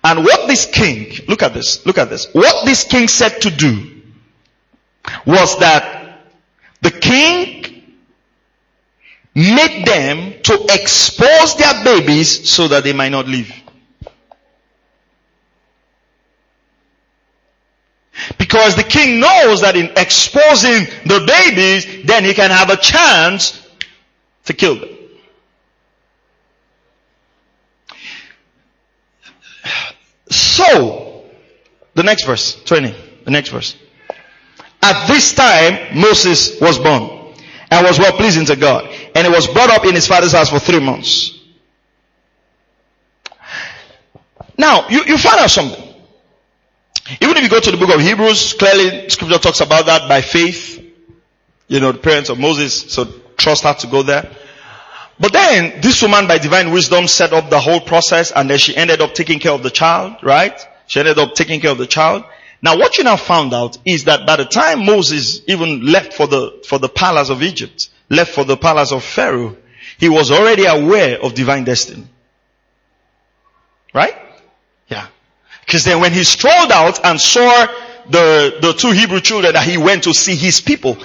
And 0.02 0.24
what 0.24 0.46
this 0.46 0.66
king, 0.66 1.12
look 1.28 1.42
at 1.42 1.52
this, 1.52 1.84
look 1.84 1.98
at 1.98 2.08
this. 2.10 2.32
What 2.32 2.64
this 2.64 2.84
king 2.84 3.08
said 3.08 3.40
to 3.42 3.50
do 3.50 4.02
was 5.26 5.58
that 5.58 6.20
the 6.80 6.90
king 6.90 7.64
made 9.34 9.84
them 9.84 10.34
to 10.42 10.66
expose 10.70 11.56
their 11.56 11.84
babies 11.84 12.48
so 12.48 12.68
that 12.68 12.84
they 12.84 12.92
might 12.92 13.10
not 13.10 13.26
live. 13.26 13.52
Because 18.38 18.76
the 18.76 18.82
king 18.82 19.20
knows 19.20 19.60
that 19.60 19.76
in 19.76 19.90
exposing 19.96 20.86
the 21.04 21.24
babies, 21.26 22.06
then 22.06 22.24
he 22.24 22.34
can 22.34 22.50
have 22.50 22.70
a 22.70 22.76
chance 22.76 23.66
to 24.46 24.52
kill 24.52 24.76
them. 24.76 24.88
So, 30.30 31.24
the 31.94 32.02
next 32.02 32.24
verse, 32.24 32.62
20, 32.64 32.94
the 33.24 33.30
next 33.30 33.50
verse. 33.50 33.76
At 34.82 35.06
this 35.06 35.34
time, 35.34 35.98
Moses 35.98 36.60
was 36.60 36.78
born 36.78 37.34
and 37.70 37.86
was 37.86 37.98
well 37.98 38.12
pleasing 38.12 38.44
to 38.46 38.56
God. 38.56 38.84
And 39.14 39.26
he 39.26 39.32
was 39.32 39.46
brought 39.46 39.70
up 39.70 39.84
in 39.84 39.94
his 39.94 40.06
father's 40.06 40.32
house 40.32 40.50
for 40.50 40.58
three 40.58 40.80
months. 40.80 41.32
Now, 44.58 44.88
you, 44.88 45.04
you 45.04 45.18
find 45.18 45.40
out 45.40 45.50
something. 45.50 45.85
Even 47.20 47.36
if 47.36 47.42
you 47.44 47.48
go 47.48 47.60
to 47.60 47.70
the 47.70 47.76
book 47.76 47.94
of 47.94 48.00
Hebrews, 48.00 48.54
clearly 48.54 49.08
scripture 49.10 49.38
talks 49.38 49.60
about 49.60 49.86
that 49.86 50.08
by 50.08 50.20
faith. 50.20 50.82
You 51.68 51.80
know, 51.80 51.92
the 51.92 51.98
parents 51.98 52.30
of 52.30 52.38
Moses, 52.38 52.92
so 52.92 53.04
trust 53.36 53.62
had 53.62 53.78
to 53.80 53.86
go 53.86 54.02
there. 54.02 54.30
But 55.18 55.32
then 55.32 55.80
this 55.80 56.02
woman 56.02 56.26
by 56.26 56.38
divine 56.38 56.72
wisdom 56.72 57.06
set 57.06 57.32
up 57.32 57.48
the 57.48 57.60
whole 57.60 57.80
process 57.80 58.32
and 58.32 58.50
then 58.50 58.58
she 58.58 58.76
ended 58.76 59.00
up 59.00 59.14
taking 59.14 59.38
care 59.38 59.52
of 59.52 59.62
the 59.62 59.70
child, 59.70 60.16
right? 60.22 60.58
She 60.86 61.00
ended 61.00 61.18
up 61.18 61.34
taking 61.34 61.60
care 61.60 61.70
of 61.70 61.78
the 61.78 61.86
child. 61.86 62.24
Now 62.60 62.76
what 62.76 62.98
you 62.98 63.04
now 63.04 63.16
found 63.16 63.54
out 63.54 63.78
is 63.84 64.04
that 64.04 64.26
by 64.26 64.36
the 64.36 64.44
time 64.44 64.84
Moses 64.84 65.40
even 65.46 65.86
left 65.86 66.12
for 66.12 66.26
the, 66.26 66.62
for 66.66 66.78
the 66.78 66.88
palace 66.88 67.30
of 67.30 67.42
Egypt, 67.42 67.88
left 68.10 68.32
for 68.32 68.44
the 68.44 68.56
palace 68.56 68.92
of 68.92 69.04
Pharaoh, 69.04 69.56
he 69.98 70.08
was 70.08 70.30
already 70.30 70.64
aware 70.66 71.18
of 71.20 71.34
divine 71.34 71.64
destiny. 71.64 72.06
Right? 73.94 74.14
Yeah. 74.88 75.06
Cause 75.66 75.84
then 75.84 76.00
when 76.00 76.12
he 76.12 76.22
strolled 76.24 76.70
out 76.70 77.04
and 77.04 77.20
saw 77.20 77.66
the, 78.08 78.58
the 78.60 78.72
two 78.72 78.92
Hebrew 78.92 79.20
children 79.20 79.52
that 79.54 79.64
he 79.64 79.76
went 79.78 80.04
to 80.04 80.14
see 80.14 80.36
his 80.36 80.60
people, 80.60 80.96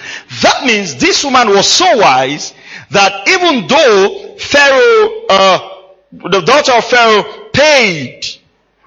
that 0.42 0.64
means 0.66 0.96
this 0.96 1.24
woman 1.24 1.50
was 1.50 1.68
so 1.68 1.98
wise 1.98 2.54
that 2.92 3.28
even 3.28 3.68
though 3.68 4.36
Pharaoh, 4.38 5.26
uh, 5.30 5.70
the 6.12 6.42
daughter 6.42 6.74
of 6.74 6.86
Pharaoh 6.86 7.50
paid 7.54 8.26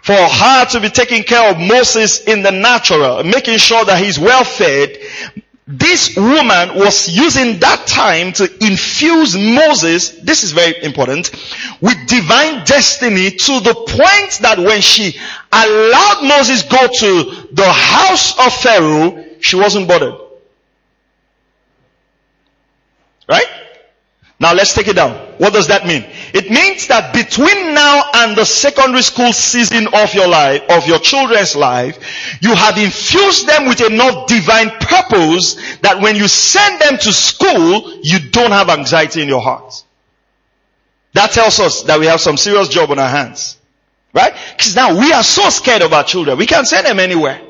for 0.02 0.12
her 0.12 0.66
to 0.66 0.80
be 0.80 0.90
taking 0.90 1.22
care 1.22 1.50
of 1.50 1.58
Moses 1.58 2.20
in 2.24 2.42
the 2.42 2.50
natural, 2.50 3.24
making 3.24 3.56
sure 3.56 3.84
that 3.87 4.02
he's 4.02 4.18
well 4.18 4.44
fed, 4.44 4.98
this 5.66 6.14
woman 6.14 6.74
was 6.74 7.09
using 7.09 7.59
that 7.61 7.87
time 7.87 8.33
to 8.33 8.44
infuse 8.64 9.35
Moses, 9.35 10.11
this 10.20 10.44
is 10.44 10.53
very 10.53 10.83
important, 10.83 11.31
with 11.81 12.07
divine 12.07 12.64
destiny 12.64 13.31
to 13.31 13.61
the 13.61 13.74
point 13.74 14.38
that 14.42 14.59
when 14.59 14.83
she 14.83 15.18
allowed 15.50 16.20
Moses 16.22 16.62
go 16.64 16.87
to 16.87 17.48
the 17.53 17.72
house 17.72 18.38
of 18.46 18.53
Pharaoh, 18.53 19.24
she 19.40 19.57
wasn't 19.57 19.88
bothered. 19.88 20.14
Right? 23.27 23.46
Now 24.44 24.52
let's 24.52 24.74
take 24.74 24.88
it 24.88 24.96
down. 24.96 25.12
What 25.38 25.54
does 25.54 25.68
that 25.68 25.87
mean? 25.87 26.04
It 26.35 26.50
means 26.50 26.88
that 26.88 27.14
between 27.14 27.72
now 27.72 28.02
and 28.12 28.37
the 28.37 28.44
secondary 28.44 29.00
school 29.00 29.33
season 29.33 29.87
of 29.94 30.12
your 30.12 30.28
life, 30.28 30.61
of 30.68 30.87
your 30.87 30.98
children's 30.98 31.57
life, 31.57 31.96
you 32.42 32.54
have 32.54 32.76
infused 32.76 33.46
them 33.46 33.66
with 33.66 33.80
enough 33.80 34.26
divine 34.26 34.68
purpose 34.68 35.78
that 35.78 35.98
when 36.02 36.16
you 36.16 36.28
send 36.28 36.78
them 36.78 36.98
to 36.98 37.11
school, 37.11 37.98
you 38.02 38.18
don't 38.33 38.50
have 38.50 38.68
anxiety 38.68 39.22
in 39.22 39.28
your 39.28 39.40
heart. 39.40 39.83
That 41.14 41.30
tells 41.30 41.59
us 41.59 41.85
that 41.85 41.98
we 41.98 42.04
have 42.04 42.20
some 42.20 42.37
serious 42.37 42.68
job 42.68 42.90
on 42.90 42.98
our 42.98 43.09
hands. 43.09 43.57
Right? 44.12 44.35
Because 44.59 44.76
now 44.76 45.00
we 45.00 45.11
are 45.14 45.24
so 45.24 45.48
scared 45.48 45.80
of 45.80 45.94
our 45.94 46.04
children. 46.04 46.37
We 46.37 46.44
can't 46.44 46.66
send 46.66 46.87
them 46.87 47.00
anywhere. 47.00 47.40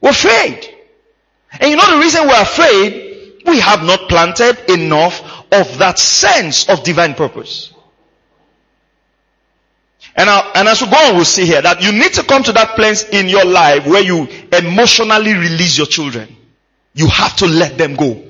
We're 0.00 0.08
afraid. 0.08 0.74
And 1.60 1.70
you 1.70 1.76
know 1.76 1.98
the 1.98 2.02
reason 2.02 2.26
we're 2.26 2.40
afraid? 2.40 3.42
We 3.44 3.60
have 3.60 3.82
not 3.82 4.08
planted 4.08 4.70
enough 4.70 5.29
of 5.52 5.78
that 5.78 5.98
sense 5.98 6.68
of 6.68 6.82
divine 6.84 7.14
purpose. 7.14 7.72
And, 10.16 10.28
I, 10.28 10.52
and 10.56 10.68
as 10.68 10.82
we 10.82 10.90
go 10.90 10.96
on, 10.96 11.16
we'll 11.16 11.24
see 11.24 11.46
here 11.46 11.62
that 11.62 11.82
you 11.82 11.92
need 11.92 12.12
to 12.14 12.22
come 12.22 12.42
to 12.44 12.52
that 12.52 12.74
place 12.74 13.08
in 13.08 13.28
your 13.28 13.44
life 13.44 13.86
where 13.86 14.02
you 14.02 14.28
emotionally 14.52 15.34
release 15.34 15.78
your 15.78 15.86
children. 15.86 16.36
You 16.94 17.06
have 17.08 17.36
to 17.36 17.46
let 17.46 17.78
them 17.78 17.94
go. 17.94 18.22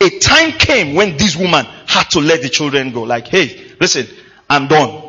A 0.00 0.18
time 0.18 0.52
came 0.52 0.94
when 0.94 1.16
this 1.16 1.36
woman 1.36 1.64
had 1.86 2.10
to 2.10 2.20
let 2.20 2.42
the 2.42 2.48
children 2.48 2.92
go. 2.92 3.02
Like, 3.02 3.28
hey, 3.28 3.72
listen, 3.80 4.06
I'm 4.50 4.68
done. 4.68 5.02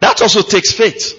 That 0.00 0.20
also 0.20 0.42
takes 0.42 0.72
faith. 0.72 1.16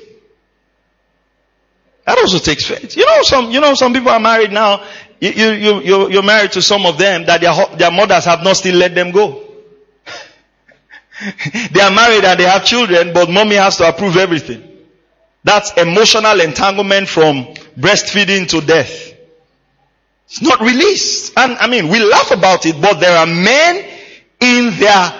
That 2.05 2.17
also 2.17 2.39
takes 2.39 2.65
faith. 2.65 2.97
You 2.97 3.05
know, 3.05 3.21
some, 3.21 3.51
you 3.51 3.59
know, 3.59 3.73
some 3.73 3.93
people 3.93 4.09
are 4.09 4.19
married 4.19 4.51
now 4.51 4.83
you, 5.21 5.51
you, 5.51 5.81
you, 5.81 6.09
you're 6.09 6.23
married 6.23 6.51
to 6.53 6.63
some 6.63 6.87
of 6.87 6.97
them 6.97 7.25
that 7.27 7.41
their, 7.41 7.53
their 7.77 7.91
mothers 7.91 8.25
have 8.25 8.43
not 8.43 8.57
still 8.57 8.75
let 8.75 8.95
them 8.95 9.11
go. 9.11 9.43
they 11.71 11.79
are 11.79 11.91
married 11.91 12.25
and 12.25 12.39
they 12.39 12.45
have 12.45 12.65
children, 12.65 13.13
but 13.13 13.29
mommy 13.29 13.55
has 13.55 13.77
to 13.77 13.87
approve 13.87 14.17
everything. 14.17 14.67
That's 15.43 15.73
emotional 15.77 16.41
entanglement 16.41 17.07
from 17.07 17.45
breastfeeding 17.77 18.47
to 18.49 18.61
death. 18.61 19.13
It's 20.25 20.41
not 20.41 20.59
released. 20.59 21.37
And 21.37 21.55
I 21.59 21.67
mean, 21.67 21.89
we 21.89 22.03
laugh 22.03 22.31
about 22.31 22.65
it, 22.65 22.81
but 22.81 22.99
there 22.99 23.15
are 23.15 23.27
men 23.27 23.85
in 24.39 24.79
their, 24.79 25.13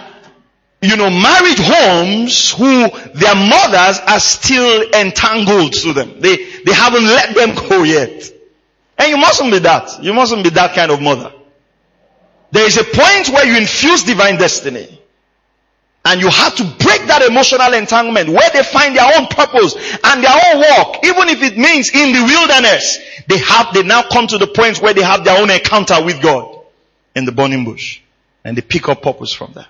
you 0.82 0.96
know, 0.96 1.12
married 1.12 1.60
homes 1.60 2.50
who 2.52 2.90
their 3.14 3.36
mothers 3.36 4.00
are 4.08 4.20
still 4.20 4.82
entangled 4.94 5.74
to 5.74 5.94
them. 5.94 6.22
They, 6.22 6.38
they 6.66 6.74
haven't 6.74 7.06
let 7.06 7.36
them 7.36 7.54
go 7.70 7.84
yet. 7.84 8.41
And 9.02 9.10
you 9.10 9.18
mustn't 9.18 9.52
be 9.52 9.58
that. 9.58 10.04
You 10.04 10.14
mustn't 10.14 10.44
be 10.44 10.52
that 10.52 10.76
kind 10.76 10.92
of 10.92 11.02
mother. 11.02 11.34
There 12.52 12.68
is 12.68 12.78
a 12.78 12.84
point 12.84 13.30
where 13.30 13.48
you 13.48 13.58
infuse 13.58 14.04
divine 14.04 14.38
destiny. 14.38 15.02
And 16.06 16.22
you 16.22 16.30
have 16.30 16.56
to 16.58 16.64
break 16.64 17.08
that 17.08 17.24
emotional 17.28 17.74
entanglement 17.74 18.30
where 18.30 18.48
they 18.52 18.62
find 18.62 18.96
their 18.96 19.10
own 19.18 19.26
purpose 19.26 19.74
and 20.04 20.24
their 20.24 20.32
own 20.32 20.60
walk, 20.62 21.04
even 21.04 21.30
if 21.30 21.42
it 21.42 21.58
means 21.58 21.90
in 21.90 22.14
the 22.14 22.24
wilderness. 22.24 23.00
They 23.28 23.40
have, 23.40 23.74
they 23.74 23.82
now 23.82 24.04
come 24.04 24.28
to 24.28 24.38
the 24.38 24.46
point 24.46 24.80
where 24.84 24.94
they 24.94 25.02
have 25.02 25.26
their 25.26 25.42
own 25.42 25.50
encounter 25.50 26.04
with 26.06 26.22
God 26.22 26.60
in 27.16 27.26
the 27.26 27.32
burning 27.32 27.66
bush. 27.66 28.02
And 28.44 28.56
they 28.56 28.62
pick 28.62 28.88
up 28.88 29.02
purpose 29.02 29.34
from 29.34 29.54
there. 29.54 29.68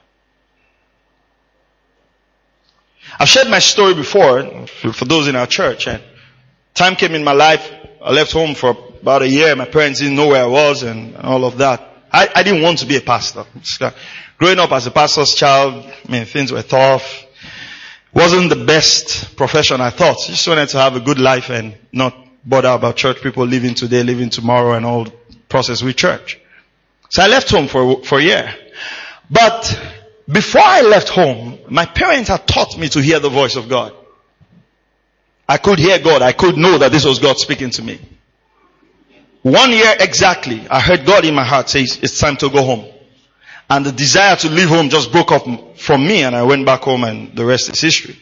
I've 3.17 3.30
shared 3.30 3.48
my 3.48 3.60
story 3.60 3.94
before 3.94 4.67
for 4.67 5.06
those 5.06 5.30
in 5.30 5.38
our 5.38 5.48
church 5.48 5.88
and 5.88 6.04
time 6.74 6.98
came 6.98 7.15
in 7.15 7.24
my 7.24 7.34
life. 7.34 7.72
I 8.02 8.12
left 8.12 8.34
home 8.34 8.56
for 8.56 8.91
about 9.02 9.24
a 9.24 9.28
year. 9.28 9.56
My 9.56 9.66
parents 9.66 10.00
didn't 10.00 10.16
know 10.16 10.28
where 10.28 10.44
I 10.44 10.48
was 10.48 10.84
and 10.84 11.18
all 11.18 11.46
of 11.46 11.58
that. 11.58 11.82
I, 12.12 12.30
I 12.36 12.44
didn't 12.44 12.62
want 12.62 12.80
to 12.80 12.86
be 12.86 12.98
a 12.98 13.02
pastor. 13.02 13.46
Growing 14.38 14.60
up 14.60 14.72
as 14.72 14.88
a 14.88 14.92
pastor's 14.92 15.34
child, 15.34 15.86
I 15.86 16.12
mean, 16.12 16.26
things 16.26 16.52
were 16.52 16.62
tough. 16.62 17.26
Wasn't 18.14 18.50
the 18.50 18.66
best 18.66 19.36
profession 19.38 19.80
I 19.80 19.90
thought. 19.90 20.18
Just 20.26 20.48
wanted 20.48 20.70
to 20.70 20.78
have 20.80 20.96
a 20.96 21.00
good 21.00 21.20
life 21.20 21.50
and 21.50 21.76
not 21.92 22.16
bother 22.46 22.70
about 22.70 22.98
church 22.98 23.22
people 23.22 23.46
living 23.46 23.76
today, 23.76 24.04
living 24.04 24.30
tomorrow 24.30 24.74
and 24.74 24.86
all 24.86 25.08
process 25.48 25.82
with 25.82 25.96
church. 25.96 26.40
So 27.10 27.24
I 27.24 27.28
left 27.28 27.50
home 27.50 27.68
for, 27.68 28.04
for 28.04 28.20
a 28.20 28.24
year. 28.24 28.54
But 29.30 29.80
before 30.30 30.62
I 30.64 30.82
left 30.82 31.10
home, 31.10 31.60
my 31.70 31.86
parents 31.86 32.30
had 32.30 32.48
taught 32.48 32.78
me 32.78 32.90
to 32.90 33.02
hear 33.02 33.20
the 33.20 33.30
voice 33.30 33.56
of 33.56 33.70
God. 33.70 33.94
I 35.48 35.58
could 35.58 35.80
hear 35.80 36.00
God. 36.00 36.22
I 36.22 36.32
could 36.34 36.58
know 36.58 36.78
that 36.78 36.92
this 36.92 37.06
was 37.06 37.20
God 37.20 37.38
speaking 37.38 37.70
to 37.72 37.82
me. 37.82 38.00
One 39.44 39.72
year 39.72 39.96
exactly, 40.00 40.68
I 40.70 40.80
heard 40.80 41.06
God 41.06 41.26
in 41.26 41.34
my 41.34 41.44
heart 41.44 41.70
say, 41.70 41.82
it's 41.82 42.20
time 42.20 42.38
to 42.38 42.50
go 42.50 42.64
home. 42.64 42.86
And 43.70 43.86
the 43.86 43.92
desire 43.92 44.36
to 44.36 44.50
leave 44.50 44.70
home 44.70 44.90
just 44.90 45.12
broke 45.12 45.32
up 45.32 45.46
from 45.78 46.06
me 46.06 46.24
and 46.24 46.36
I 46.36 46.44
went 46.44 46.66
back 46.66 46.82
home 46.82 47.04
and 47.04 47.36
the 47.36 47.46
rest 47.46 47.70
is 47.70 47.80
history. 47.80 48.20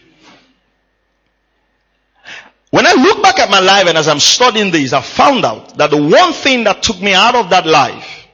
When 2.69 2.85
I 2.85 2.93
look 2.93 3.23
back 3.23 3.39
at 3.39 3.49
my 3.49 3.59
life 3.59 3.87
and 3.87 3.97
as 3.97 4.07
I'm 4.07 4.19
studying 4.19 4.71
this, 4.71 4.93
I 4.93 5.01
found 5.01 5.43
out 5.43 5.77
that 5.77 5.89
the 5.89 5.97
one 5.97 6.33
thing 6.33 6.65
that 6.65 6.83
took 6.83 7.01
me 7.01 7.13
out 7.13 7.33
of 7.33 7.49
that 7.49 7.65
life 7.65 8.27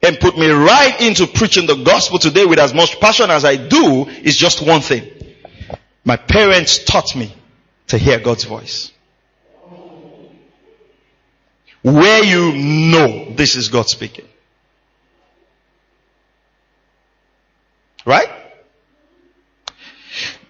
and 0.00 0.18
put 0.18 0.38
me 0.38 0.48
right 0.48 1.00
into 1.00 1.26
preaching 1.26 1.66
the 1.66 1.74
gospel 1.74 2.20
today 2.20 2.46
with 2.46 2.60
as 2.60 2.72
much 2.72 3.00
passion 3.00 3.30
as 3.30 3.44
I 3.44 3.56
do 3.56 4.06
is 4.06 4.36
just 4.36 4.64
one 4.64 4.80
thing. 4.80 5.10
My 6.04 6.16
parents 6.16 6.84
taught 6.84 7.16
me 7.16 7.34
to 7.88 7.98
hear 7.98 8.20
God's 8.20 8.44
voice. 8.44 8.91
Where 11.82 12.24
you 12.24 12.52
know 12.52 13.32
this 13.34 13.56
is 13.56 13.68
God 13.68 13.88
speaking. 13.88 14.26
Right? 18.06 18.28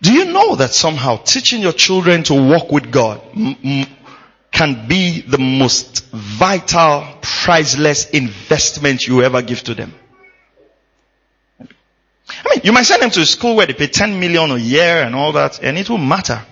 Do 0.02 0.12
you 0.12 0.26
know 0.26 0.56
that 0.56 0.74
somehow 0.74 1.16
teaching 1.18 1.62
your 1.62 1.72
children 1.72 2.22
to 2.24 2.34
walk 2.34 2.72
with 2.72 2.90
God 2.90 3.22
m- 3.34 3.56
m- 3.62 3.86
can 4.50 4.88
be 4.88 5.20
the 5.20 5.38
most 5.38 6.04
vital, 6.10 7.06
priceless 7.22 8.10
investment 8.10 9.06
you 9.06 9.22
ever 9.22 9.42
give 9.42 9.62
to 9.64 9.74
them? 9.74 9.94
I 11.60 11.64
mean, 12.50 12.60
you 12.64 12.72
might 12.72 12.82
send 12.82 13.02
them 13.02 13.10
to 13.10 13.20
a 13.20 13.26
school 13.26 13.56
where 13.56 13.66
they 13.66 13.74
pay 13.74 13.86
10 13.86 14.18
million 14.18 14.50
a 14.50 14.56
year 14.56 15.02
and 15.02 15.14
all 15.14 15.32
that, 15.32 15.62
and 15.62 15.78
it 15.78 15.88
will 15.88 15.98
matter. 15.98 16.42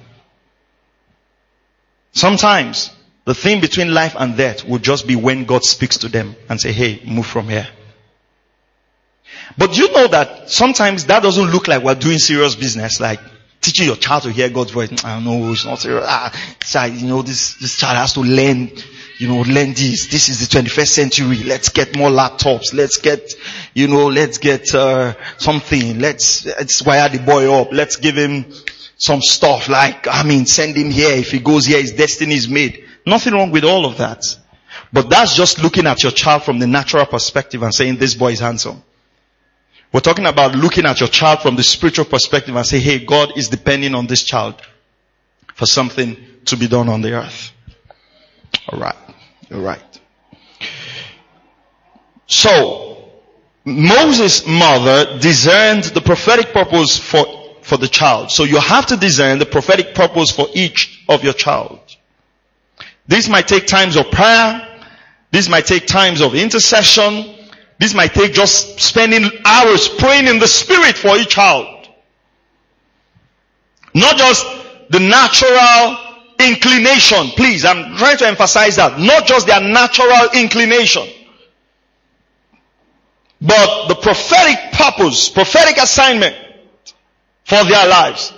Sometimes 2.12 2.90
the 3.24 3.34
thing 3.34 3.60
between 3.60 3.92
life 3.92 4.14
and 4.18 4.36
death 4.36 4.64
will 4.64 4.78
just 4.78 5.06
be 5.06 5.16
when 5.16 5.44
God 5.44 5.64
speaks 5.64 5.98
to 5.98 6.08
them 6.08 6.34
and 6.48 6.60
say, 6.60 6.72
hey, 6.72 7.02
move 7.06 7.26
from 7.26 7.48
here. 7.48 7.68
But 9.58 9.76
you 9.76 9.92
know 9.92 10.08
that 10.08 10.50
sometimes 10.50 11.06
that 11.06 11.22
doesn't 11.22 11.50
look 11.50 11.68
like 11.68 11.82
we're 11.82 11.94
doing 11.94 12.18
serious 12.18 12.54
business, 12.54 13.00
like 13.00 13.20
teaching 13.60 13.86
your 13.86 13.96
child 13.96 14.22
to 14.22 14.32
hear 14.32 14.48
God's 14.48 14.70
voice. 14.70 15.04
I 15.04 15.14
don't 15.14 15.24
know, 15.24 15.52
it's 15.52 15.64
not 15.64 15.78
serious. 15.78 16.04
Ah, 16.06 16.32
child, 16.60 16.94
you 16.94 17.08
know, 17.08 17.22
this, 17.22 17.54
this 17.54 17.76
child 17.76 17.96
has 17.96 18.14
to 18.14 18.20
learn, 18.20 18.70
you 19.18 19.28
know, 19.28 19.40
learn 19.42 19.74
this. 19.74 20.06
This 20.06 20.28
is 20.28 20.40
the 20.48 20.58
21st 20.58 20.88
century. 20.88 21.42
Let's 21.44 21.68
get 21.68 21.96
more 21.96 22.10
laptops. 22.10 22.72
Let's 22.72 22.96
get, 22.96 23.32
you 23.74 23.88
know, 23.88 24.06
let's 24.06 24.38
get, 24.38 24.74
uh, 24.74 25.14
something. 25.36 25.98
Let's, 25.98 26.46
let's 26.46 26.82
wire 26.82 27.08
the 27.08 27.18
boy 27.18 27.52
up. 27.52 27.68
Let's 27.72 27.96
give 27.96 28.16
him 28.16 28.46
some 28.96 29.20
stuff 29.20 29.68
like, 29.68 30.06
I 30.08 30.22
mean, 30.22 30.46
send 30.46 30.76
him 30.76 30.90
here. 30.90 31.16
If 31.16 31.32
he 31.32 31.38
goes 31.40 31.66
here, 31.66 31.80
his 31.80 31.92
destiny 31.92 32.34
is 32.34 32.48
made. 32.48 32.86
Nothing 33.06 33.34
wrong 33.34 33.50
with 33.50 33.64
all 33.64 33.86
of 33.86 33.98
that. 33.98 34.22
But 34.92 35.08
that's 35.10 35.36
just 35.36 35.62
looking 35.62 35.86
at 35.86 36.02
your 36.02 36.12
child 36.12 36.44
from 36.44 36.58
the 36.58 36.66
natural 36.66 37.06
perspective 37.06 37.62
and 37.62 37.74
saying 37.74 37.96
this 37.96 38.14
boy 38.14 38.32
is 38.32 38.40
handsome. 38.40 38.82
We're 39.92 40.00
talking 40.00 40.26
about 40.26 40.54
looking 40.54 40.86
at 40.86 41.00
your 41.00 41.08
child 41.08 41.42
from 41.42 41.56
the 41.56 41.62
spiritual 41.62 42.04
perspective 42.04 42.54
and 42.54 42.64
say, 42.64 42.78
hey, 42.78 43.04
God 43.04 43.36
is 43.36 43.48
depending 43.48 43.94
on 43.94 44.06
this 44.06 44.22
child 44.22 44.60
for 45.54 45.66
something 45.66 46.16
to 46.44 46.56
be 46.56 46.68
done 46.68 46.88
on 46.88 47.00
the 47.00 47.14
earth. 47.14 47.52
Alright. 48.72 48.96
Alright. 49.52 50.00
So, 52.26 53.10
Moses' 53.64 54.46
mother 54.46 55.18
discerned 55.18 55.84
the 55.84 56.00
prophetic 56.00 56.52
purpose 56.52 56.96
for, 56.96 57.26
for 57.62 57.76
the 57.76 57.88
child. 57.88 58.30
So 58.30 58.44
you 58.44 58.58
have 58.58 58.86
to 58.86 58.96
discern 58.96 59.38
the 59.38 59.46
prophetic 59.46 59.94
purpose 59.94 60.30
for 60.30 60.46
each 60.54 61.04
of 61.08 61.24
your 61.24 61.32
child. 61.32 61.80
This 63.06 63.28
might 63.28 63.48
take 63.48 63.66
times 63.66 63.96
of 63.96 64.10
prayer. 64.10 64.66
This 65.30 65.48
might 65.48 65.66
take 65.66 65.86
times 65.86 66.20
of 66.20 66.34
intercession. 66.34 67.34
This 67.78 67.94
might 67.94 68.12
take 68.12 68.32
just 68.32 68.80
spending 68.80 69.30
hours 69.44 69.88
praying 69.88 70.26
in 70.26 70.38
the 70.38 70.48
spirit 70.48 70.96
for 70.96 71.16
each 71.16 71.30
child. 71.30 71.88
Not 73.94 74.16
just 74.16 74.46
the 74.90 75.00
natural 75.00 75.98
inclination. 76.38 77.28
Please, 77.36 77.64
I'm 77.64 77.96
trying 77.96 78.18
to 78.18 78.26
emphasize 78.26 78.76
that. 78.76 78.98
Not 78.98 79.26
just 79.26 79.46
their 79.46 79.60
natural 79.60 80.28
inclination. 80.34 81.08
But 83.40 83.88
the 83.88 83.94
prophetic 83.94 84.72
purpose, 84.72 85.30
prophetic 85.30 85.78
assignment 85.78 86.36
for 87.44 87.64
their 87.64 87.88
lives. 87.88 88.32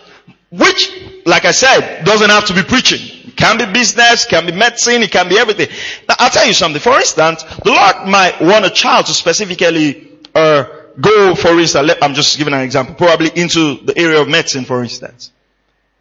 Which, 0.50 0.92
like 1.26 1.44
I 1.44 1.50
said, 1.50 2.04
doesn't 2.04 2.30
have 2.30 2.46
to 2.46 2.54
be 2.54 2.62
preaching. 2.62 3.21
Can 3.36 3.58
be 3.58 3.66
business, 3.66 4.24
can 4.24 4.46
be 4.46 4.52
medicine, 4.52 5.02
it 5.02 5.10
can 5.10 5.28
be 5.28 5.38
everything. 5.38 5.68
Now, 6.08 6.16
I'll 6.18 6.30
tell 6.30 6.46
you 6.46 6.52
something. 6.52 6.80
For 6.80 6.96
instance, 6.96 7.42
the 7.42 7.70
Lord 7.70 8.08
might 8.08 8.40
want 8.40 8.64
a 8.64 8.70
child 8.70 9.06
to 9.06 9.12
specifically 9.12 10.08
uh, 10.34 10.64
go, 11.00 11.34
for 11.34 11.58
instance, 11.58 11.92
I'm 12.02 12.14
just 12.14 12.38
giving 12.38 12.54
an 12.54 12.60
example, 12.60 12.94
probably 12.94 13.30
into 13.34 13.76
the 13.84 13.96
area 13.96 14.20
of 14.20 14.28
medicine, 14.28 14.64
for 14.64 14.82
instance. 14.82 15.32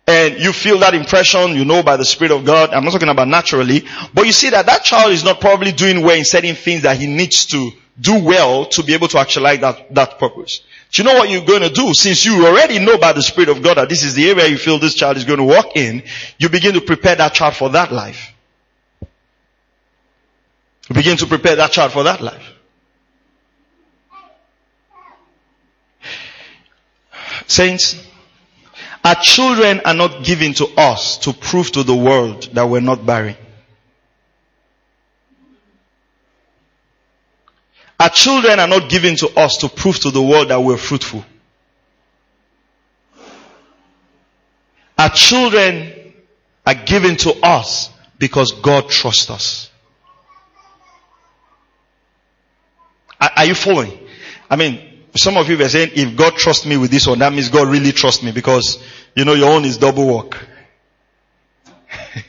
And 0.07 0.39
you 0.39 0.51
feel 0.51 0.79
that 0.79 0.93
impression, 0.93 1.55
you 1.55 1.63
know 1.63 1.83
by 1.83 1.95
the 1.95 2.05
Spirit 2.05 2.31
of 2.31 2.43
God. 2.43 2.73
I'm 2.73 2.83
not 2.83 2.91
talking 2.91 3.09
about 3.09 3.27
naturally, 3.27 3.85
but 4.13 4.25
you 4.25 4.31
see 4.33 4.49
that 4.49 4.65
that 4.65 4.83
child 4.83 5.11
is 5.11 5.23
not 5.23 5.39
probably 5.39 5.71
doing 5.71 6.01
well 6.01 6.17
in 6.17 6.25
certain 6.25 6.55
things 6.55 6.83
that 6.83 6.97
he 6.97 7.07
needs 7.07 7.45
to 7.47 7.71
do 7.99 8.23
well 8.23 8.65
to 8.65 8.83
be 8.83 8.93
able 8.93 9.07
to 9.09 9.19
actualize 9.19 9.59
that, 9.61 9.93
that 9.93 10.19
purpose. 10.19 10.61
Do 10.91 11.01
you 11.01 11.09
know 11.09 11.15
what 11.15 11.29
you're 11.29 11.45
going 11.45 11.61
to 11.61 11.69
do? 11.69 11.93
Since 11.93 12.25
you 12.25 12.45
already 12.45 12.77
know 12.79 12.97
by 12.97 13.13
the 13.13 13.23
Spirit 13.23 13.49
of 13.49 13.63
God 13.63 13.77
that 13.77 13.87
this 13.87 14.03
is 14.03 14.13
the 14.13 14.29
area 14.29 14.47
you 14.47 14.57
feel 14.57 14.77
this 14.77 14.93
child 14.93 15.15
is 15.15 15.23
going 15.23 15.39
to 15.39 15.45
walk 15.45 15.77
in, 15.77 16.03
you 16.37 16.49
begin 16.49 16.73
to 16.73 16.81
prepare 16.81 17.15
that 17.15 17.33
child 17.33 17.55
for 17.55 17.69
that 17.69 17.93
life. 17.93 18.33
You 20.89 20.95
begin 20.95 21.15
to 21.17 21.27
prepare 21.27 21.55
that 21.55 21.71
child 21.71 21.93
for 21.93 22.03
that 22.03 22.19
life. 22.19 22.45
Saints, 27.47 27.95
our 29.03 29.15
children 29.15 29.81
are 29.85 29.93
not 29.93 30.25
given 30.25 30.53
to 30.55 30.67
us 30.77 31.17
to 31.19 31.31
prove 31.31 31.71
to 31.71 31.83
the 31.83 31.95
world 31.95 32.49
that 32.53 32.67
we're 32.67 32.81
not 32.81 33.05
barren. 33.05 33.37
Our 38.01 38.09
children 38.09 38.59
are 38.59 38.67
not 38.67 38.89
given 38.89 39.15
to 39.17 39.29
us 39.37 39.57
to 39.57 39.69
prove 39.69 39.99
to 39.99 40.09
the 40.09 40.23
world 40.23 40.47
that 40.47 40.59
we're 40.59 40.75
fruitful. 40.75 41.23
Our 44.97 45.11
children 45.11 46.15
are 46.65 46.73
given 46.73 47.15
to 47.17 47.31
us 47.43 47.91
because 48.17 48.53
God 48.53 48.89
trusts 48.89 49.29
us. 49.29 49.69
Are, 53.19 53.29
are 53.37 53.45
you 53.45 53.53
following? 53.53 53.99
I 54.49 54.55
mean, 54.55 54.81
some 55.15 55.37
of 55.37 55.47
you 55.47 55.59
were 55.59 55.69
saying, 55.69 55.91
if 55.93 56.17
God 56.17 56.33
trusts 56.33 56.65
me 56.65 56.77
with 56.77 56.89
this 56.89 57.05
one, 57.05 57.19
that 57.19 57.31
means 57.31 57.49
God 57.49 57.67
really 57.67 57.91
trusts 57.91 58.23
me 58.23 58.31
because, 58.31 58.83
you 59.15 59.25
know, 59.25 59.35
your 59.35 59.53
own 59.53 59.63
is 59.63 59.77
double 59.77 60.07
work. 60.11 60.43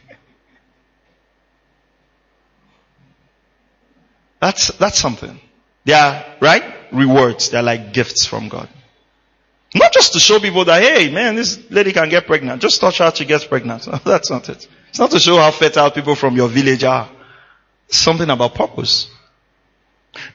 that's, 4.38 4.68
that's 4.76 4.98
something. 4.98 5.40
They 5.84 5.92
are, 5.94 6.24
right? 6.40 6.62
Rewards. 6.92 7.50
They're 7.50 7.62
like 7.62 7.92
gifts 7.92 8.26
from 8.26 8.48
God. 8.48 8.68
Not 9.74 9.92
just 9.92 10.12
to 10.12 10.20
show 10.20 10.38
people 10.38 10.64
that, 10.66 10.82
hey, 10.82 11.10
man, 11.10 11.34
this 11.34 11.58
lady 11.70 11.92
can 11.92 12.08
get 12.08 12.26
pregnant. 12.26 12.60
Just 12.60 12.80
touch 12.80 12.98
her, 12.98 13.10
she 13.14 13.24
gets 13.24 13.44
pregnant. 13.44 13.86
No, 13.90 13.98
that's 14.04 14.30
not 14.30 14.48
it. 14.48 14.68
It's 14.90 14.98
not 14.98 15.10
to 15.12 15.18
show 15.18 15.36
how 15.38 15.50
fertile 15.50 15.90
people 15.90 16.14
from 16.14 16.36
your 16.36 16.48
village 16.48 16.84
are. 16.84 17.08
something 17.88 18.28
about 18.28 18.54
purpose. 18.54 19.08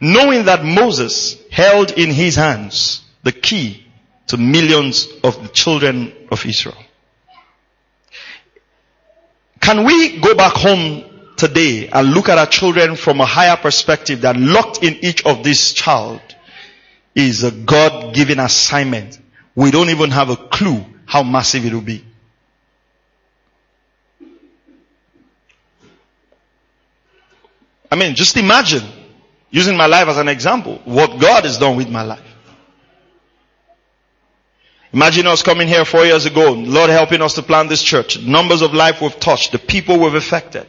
Knowing 0.02 0.46
that 0.46 0.64
Moses 0.66 1.38
held 1.52 1.92
in 1.92 2.10
his 2.12 2.36
hands 2.36 3.04
the 3.24 3.32
key 3.32 3.86
to 4.28 4.38
millions 4.38 5.08
of 5.24 5.42
the 5.42 5.50
children 5.50 6.14
of 6.32 6.46
Israel. 6.46 6.78
Can 9.62 9.86
we 9.86 10.20
go 10.20 10.34
back 10.36 10.54
home 10.54 11.04
today 11.38 11.88
and 11.88 12.12
look 12.12 12.30
at 12.30 12.38
our 12.38 12.48
children 12.48 12.96
from 12.96 13.22
a 13.22 13.26
higher 13.26 13.56
perspective 13.56 14.22
that 14.22 14.36
locked 14.36 14.84
in 14.84 14.98
each 15.06 15.26
of 15.26 15.44
this 15.44 15.74
child 15.74 16.22
is 17.16 17.44
a 17.44 17.52
God-given 17.52 18.40
assignment. 18.40 19.20
We 19.56 19.72
don't 19.72 19.90
even 19.90 20.12
have 20.12 20.30
a 20.30 20.36
clue 20.36 20.84
how 21.06 21.24
massive 21.24 21.66
it 21.66 21.74
will 21.74 21.82
be. 21.82 22.04
I 27.90 27.96
mean, 27.96 28.16
just 28.16 28.36
imagine, 28.36 28.84
using 29.50 29.78
my 29.78 29.86
life 29.86 30.08
as 30.10 30.18
an 30.18 30.28
example, 30.28 30.82
what 30.84 31.20
God 31.20 31.46
has 31.46 31.58
done 31.58 31.78
with 31.78 31.90
my 31.90 32.04
life. 32.04 32.22
Imagine 34.94 35.28
us 35.28 35.42
coming 35.42 35.68
here 35.68 35.86
four 35.86 36.06
years 36.06 36.26
ago, 36.26 36.52
Lord 36.52 36.90
helping 36.90 37.22
us 37.22 37.34
to 37.36 37.44
plant 37.44 37.70
this 37.70 37.84
church, 37.84 38.20
numbers 38.22 38.62
of 38.62 38.74
life 38.74 39.02
we've 39.02 39.20
touched, 39.20 39.52
the 39.52 39.60
people 39.60 40.00
we've 40.00 40.16
affected. 40.16 40.68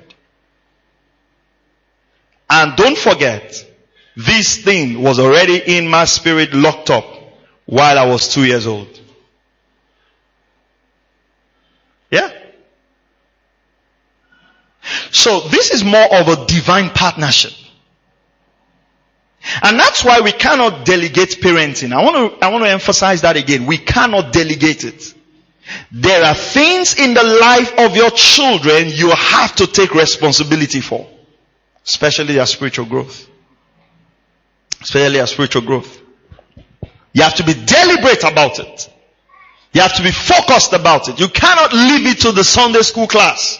And 2.50 2.76
don't 2.76 2.96
forget, 2.96 3.64
this 4.16 4.62
thing 4.64 5.02
was 5.02 5.18
already 5.18 5.58
in 5.58 5.88
my 5.88 6.04
spirit 6.04 6.52
locked 6.54 6.90
up 6.90 7.04
while 7.66 7.98
I 7.98 8.06
was 8.06 8.32
two 8.32 8.44
years 8.44 8.66
old. 8.66 8.88
Yeah? 12.10 12.32
So 15.10 15.40
this 15.40 15.70
is 15.70 15.84
more 15.84 16.14
of 16.14 16.28
a 16.28 16.46
divine 16.46 16.90
partnership. 16.90 17.52
And 19.62 19.78
that's 19.78 20.04
why 20.04 20.20
we 20.20 20.32
cannot 20.32 20.84
delegate 20.84 21.40
parenting. 21.40 21.92
I 21.92 22.02
want 22.02 22.40
to, 22.40 22.44
I 22.44 22.50
want 22.50 22.64
to 22.64 22.70
emphasize 22.70 23.22
that 23.22 23.36
again. 23.36 23.66
We 23.66 23.78
cannot 23.78 24.32
delegate 24.32 24.84
it. 24.84 25.14
There 25.92 26.24
are 26.24 26.34
things 26.34 26.98
in 26.98 27.14
the 27.14 27.22
life 27.22 27.78
of 27.78 27.94
your 27.94 28.10
children 28.10 28.88
you 28.88 29.10
have 29.10 29.54
to 29.56 29.66
take 29.66 29.94
responsibility 29.94 30.80
for. 30.80 31.06
Especially 31.88 32.34
their 32.34 32.44
spiritual 32.44 32.84
growth. 32.84 33.26
Especially 34.82 35.16
their 35.16 35.26
spiritual 35.26 35.62
growth. 35.62 36.02
You 37.14 37.22
have 37.22 37.34
to 37.36 37.44
be 37.44 37.54
deliberate 37.54 38.24
about 38.24 38.58
it. 38.58 38.92
You 39.72 39.80
have 39.80 39.94
to 39.94 40.02
be 40.02 40.10
focused 40.10 40.74
about 40.74 41.08
it. 41.08 41.18
You 41.18 41.28
cannot 41.28 41.72
leave 41.72 42.06
it 42.06 42.20
to 42.20 42.32
the 42.32 42.44
Sunday 42.44 42.82
school 42.82 43.06
class. 43.06 43.58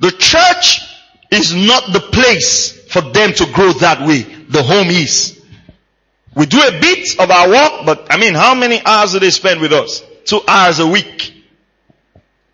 The 0.00 0.10
church 0.12 0.82
is 1.30 1.54
not 1.54 1.94
the 1.94 2.00
place 2.00 2.72
for 2.92 3.00
them 3.00 3.32
to 3.32 3.46
grow 3.52 3.72
that 3.72 4.06
way. 4.06 4.20
The 4.22 4.62
home 4.62 4.88
is. 4.88 5.40
We 6.36 6.44
do 6.44 6.58
a 6.58 6.72
bit 6.78 7.18
of 7.18 7.30
our 7.30 7.48
work, 7.48 7.86
but 7.86 8.06
I 8.10 8.18
mean, 8.18 8.34
how 8.34 8.54
many 8.54 8.84
hours 8.84 9.12
do 9.12 9.18
they 9.18 9.30
spend 9.30 9.62
with 9.62 9.72
us? 9.72 10.02
Two 10.26 10.42
hours 10.46 10.78
a 10.78 10.86
week. 10.86 11.32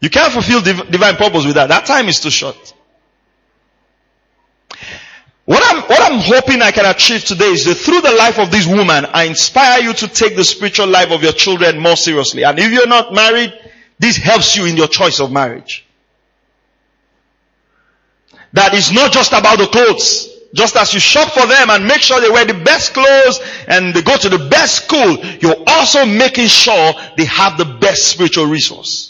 You 0.00 0.10
can't 0.10 0.32
fulfill 0.32 0.60
div- 0.60 0.90
divine 0.92 1.16
purpose 1.16 1.44
with 1.44 1.56
that. 1.56 1.70
That 1.70 1.86
time 1.86 2.06
is 2.06 2.20
too 2.20 2.30
short. 2.30 2.72
What 5.46 5.62
I'm, 5.64 5.82
what 5.82 6.12
I'm 6.12 6.18
hoping 6.18 6.60
I 6.60 6.72
can 6.72 6.84
achieve 6.84 7.24
today 7.24 7.52
is 7.52 7.64
that 7.66 7.76
through 7.76 8.00
the 8.00 8.10
life 8.12 8.40
of 8.40 8.50
this 8.50 8.66
woman, 8.66 9.06
I 9.06 9.24
inspire 9.24 9.80
you 9.80 9.92
to 9.94 10.08
take 10.08 10.34
the 10.34 10.44
spiritual 10.44 10.88
life 10.88 11.12
of 11.12 11.22
your 11.22 11.32
children 11.32 11.78
more 11.78 11.96
seriously. 11.96 12.44
And 12.44 12.58
if 12.58 12.72
you're 12.72 12.88
not 12.88 13.14
married, 13.14 13.54
this 13.98 14.16
helps 14.16 14.56
you 14.56 14.66
in 14.66 14.76
your 14.76 14.88
choice 14.88 15.20
of 15.20 15.30
marriage. 15.30 15.86
That 18.54 18.74
is 18.74 18.90
not 18.90 19.12
just 19.12 19.32
about 19.32 19.58
the 19.58 19.66
clothes. 19.66 20.32
Just 20.52 20.74
as 20.76 20.92
you 20.94 20.98
shop 20.98 21.32
for 21.32 21.46
them 21.46 21.70
and 21.70 21.86
make 21.86 22.00
sure 22.00 22.20
they 22.20 22.30
wear 22.30 22.44
the 22.44 22.54
best 22.54 22.92
clothes 22.92 23.40
and 23.68 23.94
they 23.94 24.02
go 24.02 24.16
to 24.16 24.28
the 24.28 24.48
best 24.48 24.84
school, 24.84 25.16
you're 25.40 25.62
also 25.68 26.04
making 26.06 26.48
sure 26.48 26.92
they 27.16 27.26
have 27.26 27.56
the 27.56 27.64
best 27.64 28.08
spiritual 28.08 28.46
resource. 28.46 29.05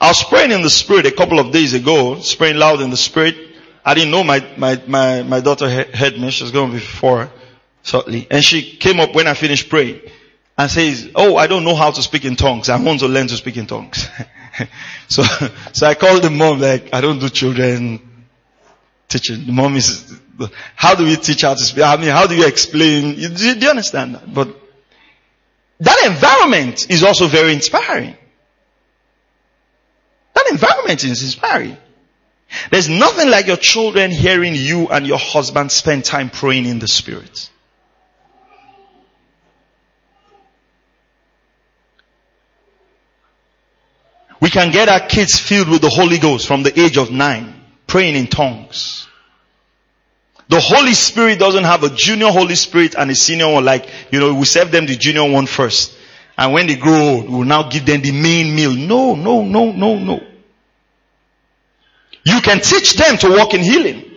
I 0.00 0.08
was 0.08 0.24
praying 0.24 0.50
in 0.50 0.62
the 0.62 0.70
spirit 0.70 1.04
a 1.04 1.10
couple 1.10 1.38
of 1.38 1.52
days 1.52 1.74
ago, 1.74 2.18
praying 2.38 2.56
loud 2.56 2.80
in 2.80 2.90
the 2.90 2.96
spirit. 2.96 3.36
I 3.84 3.92
didn't 3.94 4.10
know 4.10 4.24
my, 4.24 4.46
my, 4.56 4.82
my, 4.86 5.22
my 5.22 5.40
daughter 5.40 5.68
heard 5.68 6.18
me. 6.18 6.30
She's 6.30 6.52
going 6.52 6.72
before 6.72 7.30
shortly. 7.82 8.26
And 8.30 8.42
she 8.42 8.76
came 8.76 8.98
up 8.98 9.14
when 9.14 9.26
I 9.26 9.34
finished 9.34 9.68
praying 9.68 10.00
and 10.56 10.70
says, 10.70 11.10
Oh, 11.14 11.36
I 11.36 11.46
don't 11.46 11.64
know 11.64 11.74
how 11.74 11.90
to 11.90 12.02
speak 12.02 12.24
in 12.24 12.36
tongues. 12.36 12.70
I 12.70 12.80
want 12.80 13.00
to 13.00 13.08
learn 13.08 13.26
to 13.28 13.36
speak 13.36 13.58
in 13.58 13.66
tongues. 13.66 14.08
so, 15.08 15.22
so 15.72 15.86
I 15.86 15.94
called 15.94 16.22
the 16.22 16.30
mom 16.30 16.60
like, 16.60 16.94
I 16.94 17.02
don't 17.02 17.18
do 17.18 17.28
children 17.28 18.00
teaching. 19.08 19.44
The 19.44 19.52
mom 19.52 19.76
is, 19.76 20.18
how 20.76 20.94
do 20.94 21.04
we 21.04 21.16
teach 21.16 21.42
how 21.42 21.54
to 21.54 21.62
speak? 21.62 21.84
I 21.84 21.96
mean, 21.96 22.08
how 22.08 22.26
do 22.26 22.34
you 22.34 22.46
explain? 22.46 23.16
Do 23.16 23.20
you, 23.20 23.54
do 23.54 23.60
you 23.60 23.70
understand 23.70 24.14
that? 24.14 24.32
But 24.32 24.56
that 25.80 26.06
environment 26.06 26.90
is 26.90 27.04
also 27.04 27.26
very 27.26 27.52
inspiring. 27.52 28.16
That 30.40 30.52
environment 30.52 31.04
is 31.04 31.22
inspiring. 31.22 31.76
There's 32.70 32.88
nothing 32.88 33.28
like 33.28 33.46
your 33.46 33.58
children 33.58 34.10
hearing 34.10 34.54
you 34.54 34.88
and 34.88 35.06
your 35.06 35.18
husband 35.18 35.70
spend 35.70 36.04
time 36.04 36.30
praying 36.30 36.64
in 36.64 36.78
the 36.78 36.88
spirit. 36.88 37.50
We 44.40 44.48
can 44.48 44.70
get 44.70 44.88
our 44.88 45.00
kids 45.00 45.38
filled 45.38 45.68
with 45.68 45.82
the 45.82 45.90
Holy 45.90 46.16
Ghost 46.16 46.46
from 46.46 46.62
the 46.62 46.80
age 46.80 46.96
of 46.96 47.10
nine, 47.10 47.54
praying 47.86 48.16
in 48.16 48.26
tongues. 48.26 49.06
The 50.48 50.58
Holy 50.58 50.94
Spirit 50.94 51.38
doesn't 51.38 51.64
have 51.64 51.84
a 51.84 51.90
junior 51.90 52.28
Holy 52.28 52.54
Spirit 52.54 52.94
and 52.96 53.10
a 53.10 53.14
senior 53.14 53.52
one 53.52 53.66
like, 53.66 53.86
you 54.10 54.18
know, 54.18 54.34
we 54.34 54.46
serve 54.46 54.72
them 54.72 54.86
the 54.86 54.96
junior 54.96 55.30
one 55.30 55.46
first. 55.46 55.94
And 56.38 56.54
when 56.54 56.66
they 56.66 56.76
grow 56.76 56.98
old, 56.98 57.28
we'll 57.28 57.44
now 57.44 57.68
give 57.68 57.84
them 57.84 58.00
the 58.00 58.12
main 58.12 58.56
meal. 58.56 58.72
No, 58.74 59.14
no, 59.14 59.44
no, 59.44 59.72
no, 59.72 59.98
no. 59.98 60.29
You 62.24 62.40
can 62.40 62.60
teach 62.60 62.94
them 62.94 63.16
to 63.18 63.30
walk 63.30 63.54
in 63.54 63.60
healing. 63.60 64.10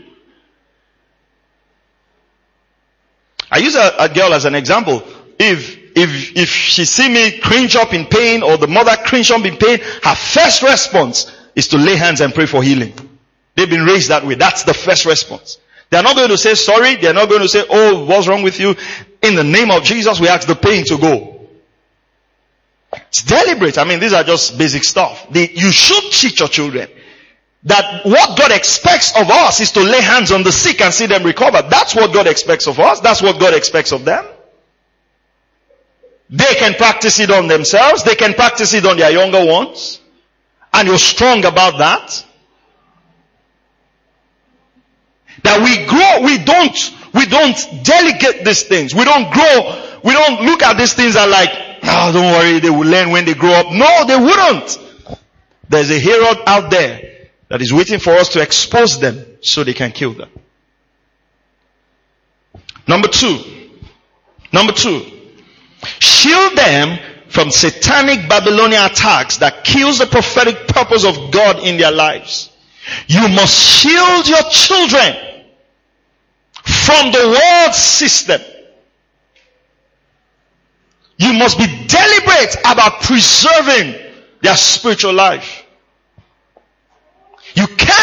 I 3.49 3.59
use 3.59 3.75
a, 3.75 3.93
a 3.99 4.09
girl 4.09 4.33
as 4.33 4.45
an 4.45 4.55
example. 4.55 5.03
If, 5.39 5.77
if, 5.95 6.35
if 6.35 6.49
she 6.49 6.85
see 6.85 7.07
me 7.07 7.39
cringe 7.39 7.75
up 7.75 7.93
in 7.93 8.05
pain 8.05 8.41
or 8.43 8.57
the 8.57 8.67
mother 8.67 8.95
cringe 9.05 9.31
up 9.31 9.45
in 9.45 9.57
pain, 9.57 9.79
her 9.79 10.15
first 10.15 10.63
response 10.63 11.31
is 11.55 11.67
to 11.69 11.77
lay 11.77 11.95
hands 11.95 12.21
and 12.21 12.33
pray 12.33 12.45
for 12.45 12.63
healing. 12.63 12.93
They've 13.55 13.69
been 13.69 13.85
raised 13.85 14.09
that 14.09 14.25
way. 14.25 14.35
That's 14.35 14.63
the 14.63 14.73
first 14.73 15.05
response. 15.05 15.59
They're 15.91 16.01
not 16.01 16.15
going 16.15 16.29
to 16.29 16.37
say 16.37 16.55
sorry. 16.55 16.95
They're 16.95 17.13
not 17.13 17.29
going 17.29 17.43
to 17.43 17.47
say, 17.47 17.63
oh, 17.69 18.05
what's 18.05 18.27
wrong 18.27 18.41
with 18.41 18.59
you? 18.59 18.75
In 19.21 19.35
the 19.35 19.43
name 19.43 19.69
of 19.69 19.83
Jesus, 19.83 20.19
we 20.19 20.27
ask 20.27 20.47
the 20.47 20.55
pain 20.55 20.83
to 20.85 20.97
go. 20.97 21.47
It's 22.91 23.23
deliberate. 23.23 23.77
I 23.77 23.83
mean, 23.83 23.99
these 23.99 24.13
are 24.13 24.23
just 24.23 24.57
basic 24.57 24.83
stuff. 24.83 25.27
They, 25.29 25.49
you 25.49 25.71
should 25.71 26.11
teach 26.11 26.39
your 26.39 26.49
children 26.49 26.89
that 27.65 28.05
what 28.05 28.37
God 28.37 28.51
expects 28.51 29.15
of 29.15 29.29
us 29.29 29.61
is 29.61 29.71
to 29.71 29.81
lay 29.81 30.01
hands 30.01 30.31
on 30.31 30.43
the 30.43 30.51
sick 30.51 30.81
and 30.81 30.93
see 30.93 31.05
them 31.05 31.23
recover. 31.23 31.61
That's 31.69 31.95
what 31.95 32.13
God 32.13 32.27
expects 32.27 32.67
of 32.67 32.79
us. 32.79 32.99
That's 32.99 33.21
what 33.21 33.39
God 33.39 33.53
expects 33.53 33.93
of 33.93 34.03
them. 34.03 34.25
They 36.29 36.55
can 36.55 36.73
practice 36.73 37.19
it 37.19 37.31
on 37.31 37.47
themselves. 37.47 38.03
They 38.03 38.15
can 38.15 38.33
practice 38.33 38.73
it 38.73 38.85
on 38.85 38.97
their 38.97 39.11
younger 39.11 39.45
ones. 39.45 40.01
And 40.73 40.87
you're 40.87 40.97
strong 40.97 41.45
about 41.45 41.77
that. 41.77 42.25
That 45.43 45.61
we 45.61 45.85
grow, 45.85 46.25
we 46.25 46.43
don't, 46.43 46.77
we 47.13 47.25
don't 47.25 47.85
delegate 47.85 48.43
these 48.43 48.63
things. 48.63 48.93
We 48.93 49.05
don't 49.05 49.31
grow, 49.31 49.99
we 50.03 50.13
don't 50.13 50.41
look 50.41 50.63
at 50.63 50.77
these 50.77 50.93
things 50.93 51.15
and 51.15 51.29
like, 51.29 51.49
oh, 51.83 52.11
don't 52.11 52.31
worry, 52.31 52.59
they 52.59 52.69
will 52.69 52.87
learn 52.87 53.11
when 53.11 53.25
they 53.25 53.33
grow 53.33 53.51
up. 53.51 53.71
No, 53.71 54.05
they 54.05 54.17
wouldn't. 54.17 54.79
There's 55.69 55.91
a 55.91 55.99
Herod 55.99 56.37
out 56.45 56.69
there 56.71 57.12
that 57.49 57.61
is 57.61 57.73
waiting 57.73 57.99
for 57.99 58.11
us 58.11 58.29
to 58.29 58.41
expose 58.41 58.99
them 58.99 59.25
so 59.41 59.63
they 59.63 59.73
can 59.73 59.91
kill 59.91 60.13
them. 60.13 60.29
Number 62.87 63.07
two. 63.07 63.39
Number 64.51 64.73
two. 64.73 65.05
Shield 65.99 66.55
them 66.55 66.99
from 67.29 67.49
satanic 67.49 68.29
Babylonian 68.29 68.83
attacks 68.83 69.37
that 69.37 69.63
kills 69.63 69.99
the 69.99 70.05
prophetic 70.05 70.67
purpose 70.67 71.05
of 71.05 71.31
God 71.31 71.59
in 71.59 71.77
their 71.77 71.91
lives. 71.91 72.49
You 73.07 73.27
must 73.29 73.53
shield 73.53 74.27
your 74.27 74.43
children 74.51 75.15
from 76.63 77.11
the 77.11 77.39
world 77.39 77.73
system. 77.73 78.41
You 81.17 81.33
must 81.33 81.57
be 81.57 81.65
deliberate 81.87 82.55
about 82.65 83.01
preserving 83.01 83.95
their 84.41 84.57
spiritual 84.57 85.13
life. 85.13 85.62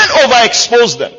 Can't 0.01 0.31
overexpose 0.31 0.99
them. 0.99 1.13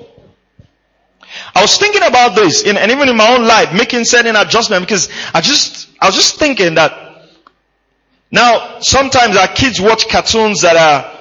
I 1.56 1.62
was 1.62 1.78
thinking 1.78 2.04
about 2.04 2.36
this, 2.36 2.64
in, 2.64 2.78
and 2.78 2.92
even 2.92 3.08
in 3.10 3.16
my 3.16 3.36
own 3.36 3.46
life, 3.46 3.74
making 3.74 4.06
certain 4.06 4.36
adjustment 4.36 4.84
because 4.84 5.10
I 5.34 5.42
just, 5.42 5.88
I 6.00 6.08
was 6.08 6.16
just 6.16 6.38
thinking 6.38 6.76
that 6.76 7.28
now 8.32 8.80
sometimes 8.80 9.38
our 9.38 9.48
kids 9.48 9.80
watch 9.80 10.10
cartoons 10.10 10.62
that 10.62 10.76
are 10.76 11.18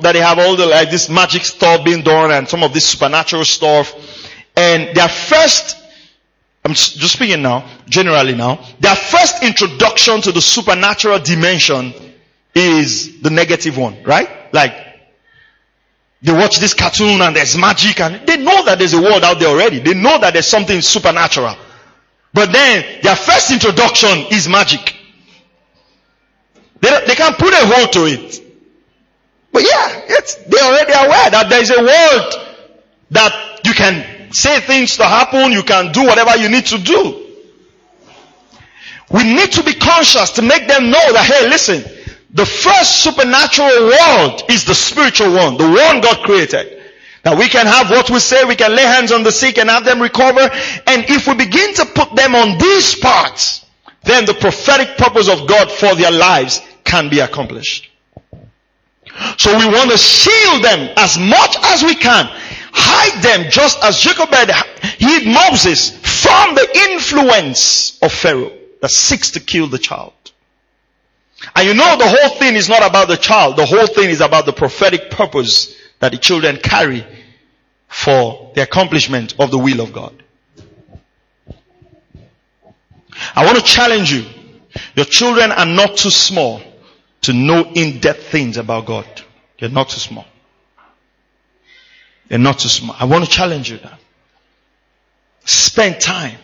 that 0.00 0.12
they 0.12 0.20
have 0.20 0.38
all 0.38 0.54
the 0.54 0.66
like 0.66 0.90
this 0.90 1.08
magic 1.08 1.44
stuff 1.44 1.84
being 1.84 2.02
done 2.02 2.30
and 2.30 2.48
some 2.48 2.62
of 2.62 2.72
this 2.72 2.86
supernatural 2.86 3.44
stuff, 3.44 3.94
and 4.56 4.94
their 4.96 5.08
first 5.08 5.76
I'm 6.64 6.74
just 6.74 7.14
speaking 7.14 7.42
now, 7.42 7.68
generally 7.88 8.36
now, 8.36 8.64
their 8.78 8.94
first 8.94 9.42
introduction 9.42 10.20
to 10.20 10.30
the 10.32 10.40
supernatural 10.40 11.18
dimension 11.18 11.92
is 12.54 13.20
the 13.20 13.30
negative 13.30 13.76
one, 13.76 14.04
right? 14.04 14.54
Like, 14.54 14.91
they 16.22 16.32
watch 16.32 16.58
this 16.60 16.72
cartoon 16.74 17.20
and 17.20 17.34
there's 17.34 17.56
magic 17.58 18.00
and 18.00 18.26
they 18.26 18.36
know 18.36 18.64
that 18.64 18.78
there's 18.78 18.92
a 18.92 19.00
world 19.02 19.24
out 19.24 19.40
there 19.40 19.48
already. 19.48 19.80
They 19.80 19.94
know 19.94 20.18
that 20.20 20.32
there's 20.32 20.46
something 20.46 20.80
supernatural. 20.80 21.56
But 22.32 22.52
then 22.52 23.02
their 23.02 23.16
first 23.16 23.50
introduction 23.50 24.26
is 24.30 24.48
magic. 24.48 24.94
They, 26.80 27.04
they 27.06 27.14
can't 27.14 27.36
put 27.36 27.52
a 27.52 27.66
hold 27.66 27.92
to 27.92 28.06
it. 28.06 28.40
But 29.52 29.62
yeah, 29.62 30.00
it's, 30.08 30.36
they're 30.36 30.62
already 30.64 30.92
aware 30.92 31.30
that 31.30 31.48
there 31.50 31.60
is 31.60 31.70
a 31.70 31.80
world 31.82 32.48
that 33.10 33.60
you 33.64 33.74
can 33.74 34.32
say 34.32 34.60
things 34.60 34.96
to 34.96 35.04
happen, 35.04 35.52
you 35.52 35.62
can 35.62 35.92
do 35.92 36.04
whatever 36.04 36.36
you 36.36 36.48
need 36.48 36.66
to 36.66 36.78
do. 36.78 37.18
We 39.10 39.24
need 39.24 39.52
to 39.52 39.62
be 39.62 39.74
conscious 39.74 40.30
to 40.32 40.42
make 40.42 40.66
them 40.66 40.84
know 40.90 41.12
that, 41.12 41.24
hey, 41.26 41.48
listen, 41.48 41.84
the 42.32 42.46
first 42.46 43.02
supernatural 43.02 43.68
world 43.68 44.42
is 44.48 44.64
the 44.64 44.74
spiritual 44.74 45.34
one, 45.34 45.58
the 45.58 45.68
one 45.68 46.00
God 46.00 46.24
created. 46.24 46.80
That 47.24 47.38
we 47.38 47.48
can 47.48 47.66
have 47.66 47.90
what 47.90 48.10
we 48.10 48.18
say, 48.18 48.44
we 48.44 48.56
can 48.56 48.74
lay 48.74 48.82
hands 48.82 49.12
on 49.12 49.22
the 49.22 49.30
sick 49.30 49.58
and 49.58 49.70
have 49.70 49.84
them 49.84 50.00
recover. 50.00 50.40
And 50.86 51.04
if 51.08 51.28
we 51.28 51.34
begin 51.34 51.74
to 51.74 51.84
put 51.84 52.16
them 52.16 52.34
on 52.34 52.58
these 52.58 52.96
parts, 52.96 53.64
then 54.02 54.24
the 54.24 54.34
prophetic 54.34 54.96
purpose 54.96 55.28
of 55.28 55.46
God 55.46 55.70
for 55.70 55.94
their 55.94 56.10
lives 56.10 56.60
can 56.84 57.10
be 57.10 57.20
accomplished. 57.20 57.90
So 59.38 59.56
we 59.56 59.66
want 59.66 59.90
to 59.90 59.98
shield 59.98 60.64
them 60.64 60.94
as 60.96 61.18
much 61.18 61.56
as 61.62 61.82
we 61.82 61.94
can. 61.94 62.26
Hide 62.72 63.22
them 63.22 63.50
just 63.50 63.82
as 63.84 63.98
Jochebed 63.98 64.50
hid 64.98 65.26
Moses 65.26 65.90
from 65.90 66.54
the 66.54 66.90
influence 66.90 67.98
of 68.00 68.10
Pharaoh 68.10 68.52
that 68.80 68.90
seeks 68.90 69.32
to 69.32 69.40
kill 69.40 69.68
the 69.68 69.78
child. 69.78 70.14
And 71.56 71.66
you 71.66 71.74
know 71.74 71.96
the 71.96 72.08
whole 72.08 72.38
thing 72.38 72.54
is 72.54 72.68
not 72.68 72.88
about 72.88 73.08
the 73.08 73.16
child. 73.16 73.56
The 73.56 73.66
whole 73.66 73.86
thing 73.86 74.10
is 74.10 74.20
about 74.20 74.46
the 74.46 74.52
prophetic 74.52 75.10
purpose 75.10 75.76
that 75.98 76.12
the 76.12 76.18
children 76.18 76.56
carry 76.56 77.04
for 77.88 78.52
the 78.54 78.62
accomplishment 78.62 79.34
of 79.38 79.50
the 79.50 79.58
will 79.58 79.80
of 79.80 79.92
God. 79.92 80.22
I 83.34 83.44
want 83.44 83.58
to 83.58 83.64
challenge 83.64 84.12
you. 84.12 84.24
Your 84.96 85.04
children 85.04 85.52
are 85.52 85.66
not 85.66 85.96
too 85.96 86.10
small 86.10 86.62
to 87.22 87.32
know 87.32 87.70
in-depth 87.74 88.24
things 88.28 88.56
about 88.56 88.86
God. 88.86 89.06
They're 89.58 89.68
not 89.68 89.90
too 89.90 90.00
small. 90.00 90.26
They're 92.28 92.38
not 92.38 92.58
too 92.58 92.68
small. 92.68 92.96
I 92.98 93.04
want 93.04 93.24
to 93.24 93.30
challenge 93.30 93.70
you 93.70 93.78
that. 93.78 93.98
Spend 95.44 96.00
time. 96.00 96.38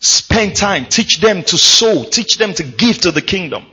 Spend 0.00 0.56
time. 0.56 0.86
Teach 0.86 1.20
them 1.20 1.42
to 1.44 1.58
sow. 1.58 2.04
Teach 2.04 2.38
them 2.38 2.54
to 2.54 2.62
give 2.62 2.98
to 3.02 3.10
the 3.10 3.22
kingdom. 3.22 3.64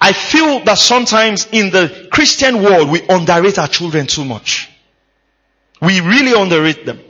I 0.00 0.12
feel 0.12 0.64
that 0.64 0.78
sometimes 0.78 1.46
in 1.52 1.70
the 1.70 2.08
Christian 2.10 2.62
world 2.62 2.90
we 2.90 3.06
underrate 3.08 3.58
our 3.58 3.68
children 3.68 4.06
too 4.06 4.24
much. 4.24 4.70
We 5.80 6.00
really 6.00 6.32
underrate 6.32 6.86
them. 6.86 7.00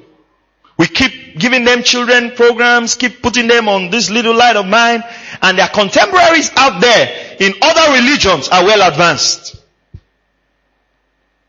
We 0.79 0.87
keep 0.87 1.39
giving 1.39 1.64
them 1.64 1.83
children 1.83 2.33
programs, 2.33 2.97
keep 2.97 3.22
putting 3.22 3.47
them 3.47 3.68
on 3.68 3.91
this 3.91 4.11
little 4.11 4.37
light 4.37 4.57
of 4.57 4.66
mine, 4.66 5.03
and 5.41 5.59
their 5.59 5.68
contemporaries 5.68 6.51
out 6.57 6.81
there 6.81 7.37
in 7.41 7.55
other 7.62 7.93
religions 7.95 8.49
are 8.49 8.64
well 8.64 8.87
advanced. 8.87 9.57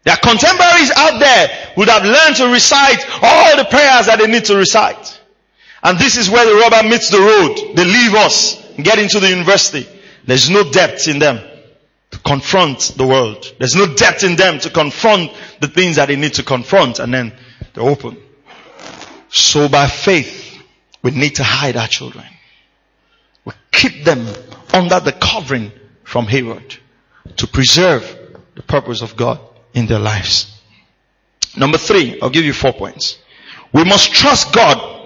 Their 0.03 0.15
contemporaries 0.17 0.91
out 0.91 1.19
there 1.19 1.49
would 1.75 1.89
have 1.89 2.05
learned 2.05 2.38
to 2.38 2.47
recite 2.47 3.05
all 3.21 3.57
the 3.57 3.65
prayers 3.65 4.05
that 4.05 4.19
they 4.19 4.28
need 4.28 4.45
to 4.45 4.55
recite. 4.55 5.16
And 5.88 5.97
this 5.97 6.17
is 6.17 6.29
where 6.29 6.45
the 6.45 6.55
rubber 6.55 6.85
meets 6.85 7.09
the 7.09 7.19
road. 7.19 7.75
They 7.75 7.85
leave 7.85 8.13
us 8.13 8.61
get 8.83 8.99
into 8.99 9.21
the 9.21 9.29
university. 9.29 9.88
There's 10.25 10.49
no 10.49 10.69
depth 10.69 11.07
in 11.07 11.19
them 11.19 11.39
to 12.11 12.19
confront 12.19 12.93
the 12.97 13.07
world. 13.07 13.53
There's 13.57 13.75
no 13.77 13.93
depth 13.95 14.25
in 14.25 14.35
them 14.35 14.59
to 14.59 14.69
confront 14.69 15.31
the 15.61 15.69
things 15.69 15.95
that 15.95 16.07
they 16.07 16.17
need 16.17 16.33
to 16.33 16.43
confront 16.43 16.99
and 16.99 17.13
then 17.13 17.33
they're 17.73 17.85
open. 17.85 18.17
So 19.29 19.69
by 19.69 19.88
faith, 19.88 20.61
we 21.03 21.11
need 21.11 21.35
to 21.35 21.43
hide 21.43 21.77
our 21.77 21.88
children. 21.88 22.25
We 23.45 23.53
keep 23.71 24.03
them 24.03 24.27
under 24.73 24.99
the 24.99 25.13
covering 25.13 25.71
from 26.03 26.25
Herod 26.25 26.75
to 27.38 27.47
preserve 27.47 28.35
the 28.55 28.61
purpose 28.61 29.01
of 29.01 29.15
God 29.15 29.39
in 29.73 29.85
their 29.85 29.99
lives. 29.99 30.53
Number 31.55 31.77
three, 31.77 32.19
I'll 32.21 32.29
give 32.29 32.43
you 32.43 32.51
four 32.51 32.73
points. 32.73 33.19
We 33.71 33.85
must 33.85 34.13
trust 34.13 34.53
God. 34.53 34.96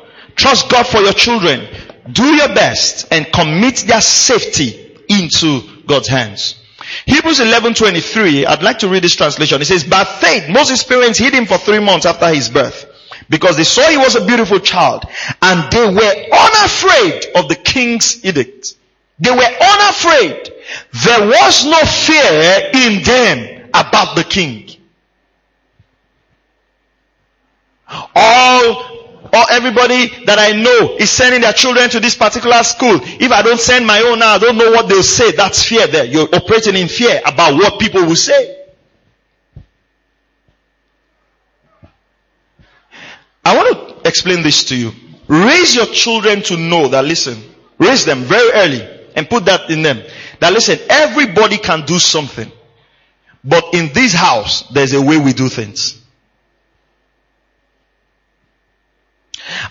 Trust 0.41 0.69
God 0.69 0.87
for 0.87 0.97
your 1.01 1.13
children. 1.13 1.67
Do 2.11 2.25
your 2.25 2.47
best 2.47 3.05
and 3.11 3.31
commit 3.31 3.77
their 3.85 4.01
safety 4.01 4.97
into 5.07 5.61
God's 5.85 6.07
hands. 6.07 6.55
Hebrews 7.05 7.39
11:23, 7.39 8.47
I'd 8.47 8.63
like 8.63 8.79
to 8.79 8.87
read 8.87 9.03
this 9.03 9.15
translation. 9.15 9.61
It 9.61 9.65
says, 9.65 9.83
"By 9.83 10.03
faith, 10.03 10.49
Moses' 10.49 10.83
parents 10.83 11.19
hid 11.19 11.35
him 11.35 11.45
for 11.45 11.59
three 11.59 11.77
months 11.77 12.07
after 12.07 12.27
his 12.33 12.49
birth 12.49 12.87
because 13.29 13.55
they 13.55 13.63
saw 13.63 13.87
he 13.87 13.97
was 13.97 14.15
a 14.15 14.25
beautiful 14.25 14.57
child 14.57 15.05
and 15.43 15.71
they 15.71 15.85
were 15.85 16.15
unafraid 16.35 17.27
of 17.35 17.47
the 17.47 17.59
king's 17.63 18.25
edict. 18.25 18.73
They 19.19 19.29
were 19.29 19.37
unafraid. 19.43 20.51
There 21.03 21.27
was 21.27 21.65
no 21.65 21.85
fear 21.85 22.71
in 22.73 23.03
them 23.03 23.69
about 23.75 24.15
the 24.15 24.23
king. 24.23 24.75
All 28.15 28.90
or 29.34 29.43
everybody 29.49 30.25
that 30.25 30.38
I 30.39 30.51
know 30.51 30.95
is 30.97 31.09
sending 31.09 31.41
their 31.41 31.53
children 31.53 31.89
to 31.91 31.99
this 31.99 32.15
particular 32.15 32.61
school. 32.63 32.99
If 33.01 33.32
I 33.32 33.41
don't 33.41 33.59
send 33.59 33.86
my 33.88 34.01
own 34.01 34.19
now, 34.19 34.34
I 34.36 34.39
don't 34.39 34.57
know 34.57 34.71
what 34.71 34.89
they'll 34.89 35.03
say. 35.03 35.32
That's 35.32 35.63
fear 35.63 35.88
there. 35.88 36.05
You're 36.05 36.27
operating 36.34 36.75
in 36.75 36.88
fear 36.88 37.21
about 37.25 37.53
what 37.55 37.79
people 37.79 38.05
will 38.05 38.15
say. 38.15 38.57
I 43.43 43.55
want 43.55 44.01
to 44.03 44.07
explain 44.07 44.43
this 44.43 44.65
to 44.65 44.75
you. 44.75 44.91
Raise 45.27 45.75
your 45.75 45.86
children 45.88 46.41
to 46.43 46.57
know 46.57 46.89
that 46.89 47.05
listen, 47.05 47.41
raise 47.79 48.05
them 48.05 48.19
very 48.19 48.51
early 48.53 48.88
and 49.15 49.29
put 49.29 49.45
that 49.45 49.69
in 49.69 49.82
them. 49.82 50.01
That 50.39 50.53
listen, 50.53 50.77
everybody 50.89 51.57
can 51.57 51.86
do 51.86 51.99
something. 51.99 52.51
But 53.43 53.73
in 53.73 53.91
this 53.93 54.13
house, 54.13 54.63
there's 54.69 54.93
a 54.93 55.01
way 55.01 55.17
we 55.17 55.34
do 55.34 55.49
things. 55.49 56.01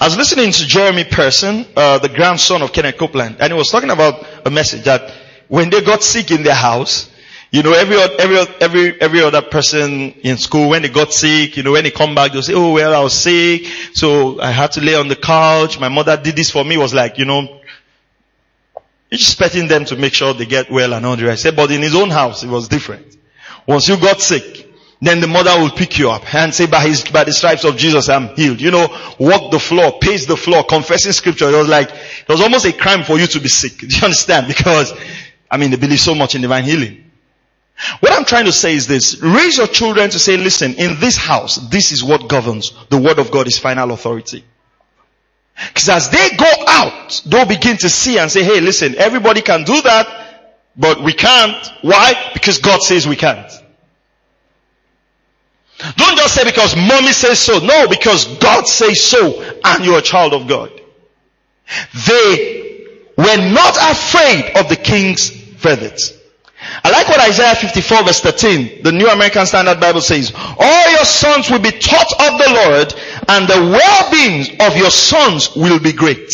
I 0.00 0.06
was 0.06 0.16
listening 0.16 0.50
to 0.50 0.66
Jeremy 0.66 1.04
Pearsons, 1.04 1.66
uh, 1.76 1.98
the 1.98 2.08
grandson 2.08 2.62
of 2.62 2.72
Kenneth 2.72 2.96
Copeland, 2.96 3.36
and 3.38 3.52
he 3.52 3.58
was 3.58 3.68
talking 3.68 3.90
about 3.90 4.26
a 4.46 4.50
message 4.50 4.84
that 4.84 5.12
when 5.48 5.68
they 5.68 5.82
got 5.82 6.02
sick 6.02 6.30
in 6.30 6.42
their 6.42 6.54
house, 6.54 7.10
you 7.50 7.62
know, 7.62 7.74
every, 7.74 7.96
every, 7.98 8.38
every, 8.62 8.98
every 8.98 9.20
other 9.20 9.42
person 9.42 10.12
in 10.22 10.38
school, 10.38 10.70
when 10.70 10.80
they 10.80 10.88
got 10.88 11.12
sick, 11.12 11.58
you 11.58 11.62
know, 11.62 11.72
when 11.72 11.84
they 11.84 11.90
come 11.90 12.14
back, 12.14 12.32
they'll 12.32 12.40
say, 12.40 12.54
oh, 12.54 12.72
well, 12.72 12.94
I 12.94 13.02
was 13.02 13.12
sick, 13.12 13.66
so 13.92 14.40
I 14.40 14.52
had 14.52 14.72
to 14.72 14.80
lay 14.80 14.94
on 14.94 15.08
the 15.08 15.16
couch. 15.16 15.78
My 15.78 15.88
mother 15.88 16.16
did 16.16 16.34
this 16.34 16.50
for 16.50 16.64
me. 16.64 16.76
It 16.76 16.78
was 16.78 16.94
like, 16.94 17.18
you 17.18 17.26
know, 17.26 17.60
expecting 19.10 19.68
them 19.68 19.84
to 19.84 19.96
make 19.96 20.14
sure 20.14 20.32
they 20.32 20.46
get 20.46 20.70
well 20.70 20.94
and 20.94 21.04
all 21.04 21.16
the 21.16 21.26
rest. 21.26 21.46
But 21.54 21.70
in 21.72 21.82
his 21.82 21.94
own 21.94 22.08
house, 22.08 22.42
it 22.42 22.48
was 22.48 22.68
different. 22.68 23.18
Once 23.66 23.86
you 23.86 23.98
got 23.98 24.22
sick, 24.22 24.69
then 25.02 25.20
the 25.20 25.26
mother 25.26 25.58
will 25.58 25.70
pick 25.70 25.98
you 25.98 26.10
up 26.10 26.34
and 26.34 26.54
say, 26.54 26.66
by 26.66 26.82
his, 26.82 27.04
by 27.04 27.24
the 27.24 27.32
stripes 27.32 27.64
of 27.64 27.76
Jesus, 27.78 28.08
I'm 28.10 28.34
healed. 28.36 28.60
You 28.60 28.70
know, 28.70 29.14
walk 29.18 29.50
the 29.50 29.58
floor, 29.58 29.98
pace 29.98 30.26
the 30.26 30.36
floor, 30.36 30.62
confessing 30.62 31.12
scripture. 31.12 31.48
It 31.48 31.56
was 31.56 31.68
like, 31.68 31.88
it 31.90 32.28
was 32.28 32.42
almost 32.42 32.66
a 32.66 32.72
crime 32.72 33.04
for 33.04 33.18
you 33.18 33.26
to 33.28 33.40
be 33.40 33.48
sick. 33.48 33.78
Do 33.78 33.86
you 33.86 34.04
understand? 34.04 34.46
Because, 34.46 34.92
I 35.50 35.56
mean, 35.56 35.70
they 35.70 35.78
believe 35.78 36.00
so 36.00 36.14
much 36.14 36.34
in 36.34 36.42
divine 36.42 36.64
healing. 36.64 37.10
What 38.00 38.12
I'm 38.12 38.26
trying 38.26 38.44
to 38.44 38.52
say 38.52 38.74
is 38.74 38.86
this. 38.86 39.22
Raise 39.22 39.56
your 39.56 39.66
children 39.66 40.10
to 40.10 40.18
say, 40.18 40.36
listen, 40.36 40.74
in 40.74 41.00
this 41.00 41.16
house, 41.16 41.56
this 41.56 41.92
is 41.92 42.04
what 42.04 42.28
governs. 42.28 42.74
The 42.90 42.98
word 42.98 43.18
of 43.18 43.30
God 43.30 43.46
is 43.46 43.58
final 43.58 43.92
authority. 43.92 44.44
Because 45.68 45.88
as 45.88 46.08
they 46.10 46.36
go 46.36 46.52
out, 46.66 47.22
they'll 47.24 47.46
begin 47.46 47.78
to 47.78 47.88
see 47.88 48.18
and 48.18 48.30
say, 48.30 48.42
hey, 48.42 48.60
listen, 48.60 48.96
everybody 48.96 49.40
can 49.40 49.64
do 49.64 49.80
that, 49.80 50.50
but 50.76 51.02
we 51.02 51.14
can't. 51.14 51.66
Why? 51.80 52.30
Because 52.34 52.58
God 52.58 52.82
says 52.82 53.08
we 53.08 53.16
can't. 53.16 53.50
Don't 55.96 56.16
just 56.16 56.34
say 56.34 56.44
because 56.44 56.76
mommy 56.76 57.12
says 57.12 57.38
so. 57.38 57.58
No, 57.58 57.88
because 57.88 58.38
God 58.38 58.66
says 58.66 59.00
so 59.00 59.42
and 59.64 59.84
you're 59.84 59.98
a 59.98 60.02
child 60.02 60.34
of 60.34 60.46
God. 60.46 60.70
They 62.06 62.86
were 63.16 63.52
not 63.52 63.76
afraid 63.76 64.56
of 64.56 64.68
the 64.68 64.76
king's 64.76 65.30
verdicts. 65.30 66.14
I 66.84 66.90
like 66.90 67.08
what 67.08 67.20
Isaiah 67.20 67.54
54 67.54 68.04
verse 68.04 68.20
13, 68.20 68.82
the 68.82 68.92
New 68.92 69.08
American 69.08 69.46
Standard 69.46 69.80
Bible 69.80 70.02
says, 70.02 70.32
all 70.34 70.90
your 70.90 71.04
sons 71.04 71.50
will 71.50 71.58
be 71.58 71.70
taught 71.70 72.12
of 72.12 72.38
the 72.38 72.52
Lord 72.52 72.94
and 73.28 73.48
the 73.48 73.78
well-being 73.78 74.60
of 74.60 74.76
your 74.76 74.90
sons 74.90 75.56
will 75.56 75.80
be 75.80 75.92
great. 75.92 76.32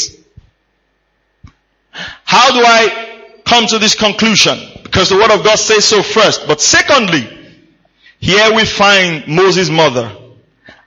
How 1.92 2.50
do 2.52 2.60
I 2.64 3.22
come 3.44 3.66
to 3.68 3.78
this 3.78 3.94
conclusion? 3.94 4.58
Because 4.82 5.08
the 5.10 5.16
word 5.16 5.30
of 5.30 5.44
God 5.44 5.58
says 5.58 5.84
so 5.84 6.02
first. 6.02 6.46
But 6.48 6.60
secondly, 6.60 7.35
here 8.26 8.52
we 8.56 8.64
find 8.64 9.28
Moses' 9.28 9.70
mother. 9.70 10.10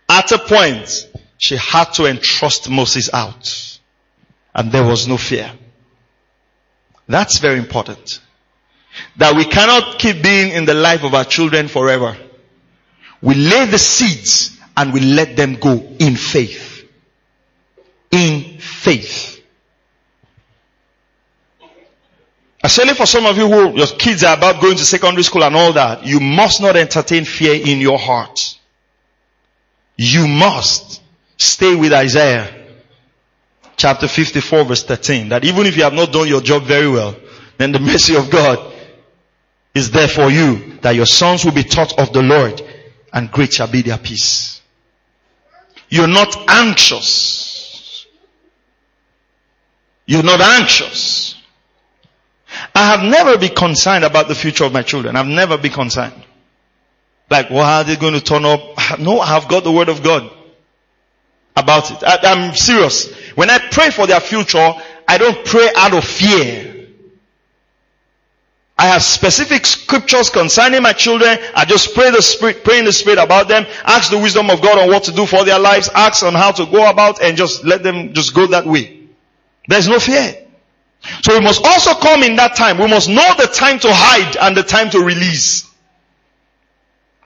At 0.10 0.30
a 0.34 0.40
point, 0.40 1.10
she 1.38 1.56
had 1.56 1.86
to 1.94 2.06
entrust 2.06 2.70
Moses 2.70 3.10
out. 3.14 3.80
And 4.54 4.74
there 4.74 4.84
was 4.84 5.08
no 5.08 5.16
fear. 5.16 5.50
That's 7.08 7.40
very 7.40 7.58
important. 7.58 8.20
That 9.16 9.38
we 9.38 9.46
cannot 9.46 10.00
keep 10.00 10.22
being 10.22 10.52
in 10.52 10.66
the 10.66 10.74
life 10.74 11.06
of 11.06 11.14
our 11.14 11.24
children 11.24 11.70
forever. 11.70 12.18
We 13.22 13.36
lay 13.36 13.68
the 13.68 13.80
seeds 13.80 14.60
and 14.76 14.92
we 14.92 15.00
let 15.00 15.38
them 15.38 15.56
go 15.56 15.76
in 15.98 16.18
faith. 16.18 16.86
In 18.12 18.58
faith. 18.60 19.39
Especially 22.62 22.94
for 22.94 23.06
some 23.06 23.26
of 23.26 23.38
you 23.38 23.48
who 23.48 23.78
your 23.78 23.88
kids 23.88 24.24
are 24.24 24.36
about 24.36 24.62
going 24.62 24.76
to 24.76 24.84
secondary 24.84 25.24
school 25.24 25.44
and 25.44 25.56
all 25.56 25.74
that, 25.74 26.06
you 26.06 26.20
must 26.20 26.62
not 26.62 26.76
entertain 26.76 27.24
fear 27.24 27.54
in 27.54 27.80
your 27.80 27.98
heart. 27.98 28.58
You 29.96 30.28
must 30.28 31.02
stay 31.38 31.74
with 31.76 31.94
Isaiah 31.94 32.56
chapter 33.78 34.10
54 34.10 34.66
verse 34.66 34.84
13 34.84 35.30
that 35.30 35.46
even 35.46 35.66
if 35.66 35.78
you 35.78 35.84
have 35.84 35.94
not 35.94 36.12
done 36.12 36.28
your 36.28 36.42
job 36.42 36.64
very 36.64 36.90
well, 36.90 37.16
then 37.58 37.72
the 37.72 37.80
mercy 37.80 38.16
of 38.16 38.30
God 38.30 38.74
is 39.74 39.92
there 39.92 40.10
for 40.10 40.30
you 40.30 40.78
that 40.82 40.96
your 40.96 41.06
sons 41.06 41.46
will 41.46 41.54
be 41.54 41.64
taught 41.64 41.98
of 41.98 42.12
the 42.12 42.22
Lord 42.22 42.62
and 43.14 43.32
great 43.32 43.54
shall 43.54 43.68
be 43.68 43.82
their 43.82 43.98
peace. 43.98 44.62
You're 45.88 46.08
not 46.08 46.36
anxious. 46.50 48.06
You're 50.06 50.24
not 50.24 50.42
anxious. 50.42 51.39
I 52.76 52.88
have 52.92 53.04
never 53.04 53.38
been 53.38 53.56
concerned 53.56 54.04
about 54.04 54.28
the 54.28 54.36
future 54.36 54.64
of 54.66 54.74
my 54.74 54.82
children. 54.82 55.16
I've 55.16 55.28
never 55.28 55.58
been 55.58 55.72
concerned. 55.72 56.14
Like, 57.30 57.50
well, 57.50 57.64
how 57.64 57.78
are 57.80 57.84
they 57.84 57.96
going 57.96 58.14
to 58.14 58.22
turn 58.22 58.46
up? 58.46 58.60
No, 59.00 59.20
I've 59.20 59.48
got 59.48 59.64
the 59.64 59.72
word 59.72 59.88
of 59.88 60.02
God 60.02 60.32
about 61.56 61.92
it. 61.92 62.04
I, 62.04 62.18
I'm 62.24 62.56
serious. 62.56 63.14
When 63.36 63.50
I 63.50 63.60
pray 63.60 63.92
for 63.92 64.08
their 64.08 64.20
future, 64.20 64.74
I 65.08 65.18
don't 65.20 65.46
pray 65.46 65.70
out 65.76 65.94
of 65.94 66.04
fear. 66.04 66.88
I 68.80 68.88
have 68.88 69.04
specific 69.04 69.66
scriptures 69.66 70.30
concerning 70.30 70.82
my 70.82 70.94
children. 70.94 71.38
I 71.54 71.66
just 71.66 71.94
pray 71.94 72.12
the 72.12 72.22
spirit, 72.22 72.64
pray 72.64 72.80
in 72.80 72.86
the 72.86 72.94
spirit 72.94 73.20
about 73.20 73.48
them, 73.48 73.66
ask 73.84 74.10
the 74.10 74.18
wisdom 74.18 74.50
of 74.50 74.62
God 74.62 74.80
on 74.80 74.88
what 74.88 75.04
to 75.04 75.12
do 75.12 75.26
for 75.26 75.44
their 75.44 75.60
lives, 75.60 75.90
ask 75.94 76.24
on 76.24 76.34
how 76.34 76.52
to 76.54 76.66
go 76.66 76.90
about 76.90 77.22
and 77.22 77.38
just 77.38 77.64
let 77.66 77.84
them 77.84 78.14
just 78.14 78.34
go 78.34 78.48
that 78.48 78.66
way. 78.66 79.02
There's 79.68 79.88
no 79.88 80.00
fear. 80.00 80.48
So 81.24 81.38
we 81.38 81.44
must 81.44 81.64
also 81.66 81.94
come 81.96 82.24
in 82.24 82.36
that 82.38 82.56
time. 82.56 82.78
We 82.78 82.88
must 82.88 83.10
know 83.10 83.34
the 83.38 83.48
time 83.48 83.80
to 83.80 83.88
hide 83.92 84.38
and 84.38 84.56
the 84.56 84.64
time 84.64 84.90
to 84.92 85.00
release. 85.00 85.70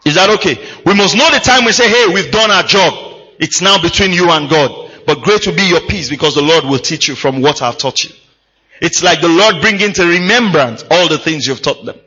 Is 0.05 0.15
that 0.15 0.29
okay? 0.31 0.57
We 0.85 0.93
must 0.95 1.15
know 1.15 1.29
the 1.31 1.39
time 1.39 1.65
we 1.65 1.71
say, 1.71 1.89
hey, 1.89 2.13
we've 2.13 2.31
done 2.31 2.51
our 2.51 2.63
job. 2.63 2.93
It's 3.39 3.61
now 3.61 3.81
between 3.81 4.11
you 4.11 4.29
and 4.29 4.49
God. 4.49 4.91
But 5.05 5.21
great 5.21 5.45
will 5.45 5.55
be 5.55 5.63
your 5.63 5.81
peace 5.81 6.09
because 6.09 6.35
the 6.35 6.41
Lord 6.41 6.65
will 6.65 6.79
teach 6.79 7.07
you 7.07 7.15
from 7.15 7.41
what 7.41 7.61
I've 7.61 7.77
taught 7.77 8.03
you. 8.03 8.11
It's 8.81 9.03
like 9.03 9.21
the 9.21 9.29
Lord 9.29 9.61
bringing 9.61 9.93
to 9.93 10.05
remembrance 10.05 10.83
all 10.89 11.07
the 11.07 11.17
things 11.17 11.47
you've 11.47 11.61
taught 11.61 11.85
them. 11.85 11.99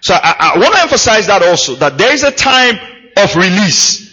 So 0.00 0.14
I, 0.14 0.54
I 0.54 0.58
want 0.58 0.74
to 0.74 0.82
emphasize 0.82 1.26
that 1.28 1.42
also, 1.42 1.76
that 1.76 1.96
there 1.98 2.12
is 2.12 2.24
a 2.24 2.32
time 2.32 2.76
of 3.16 3.36
release 3.36 4.12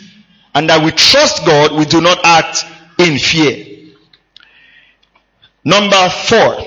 and 0.53 0.69
that 0.69 0.83
we 0.83 0.91
trust 0.91 1.45
God, 1.45 1.77
we 1.77 1.85
do 1.85 2.01
not 2.01 2.19
act 2.23 2.65
in 2.97 3.17
fear. 3.17 3.68
Number 5.69 6.09
four. 6.09 6.57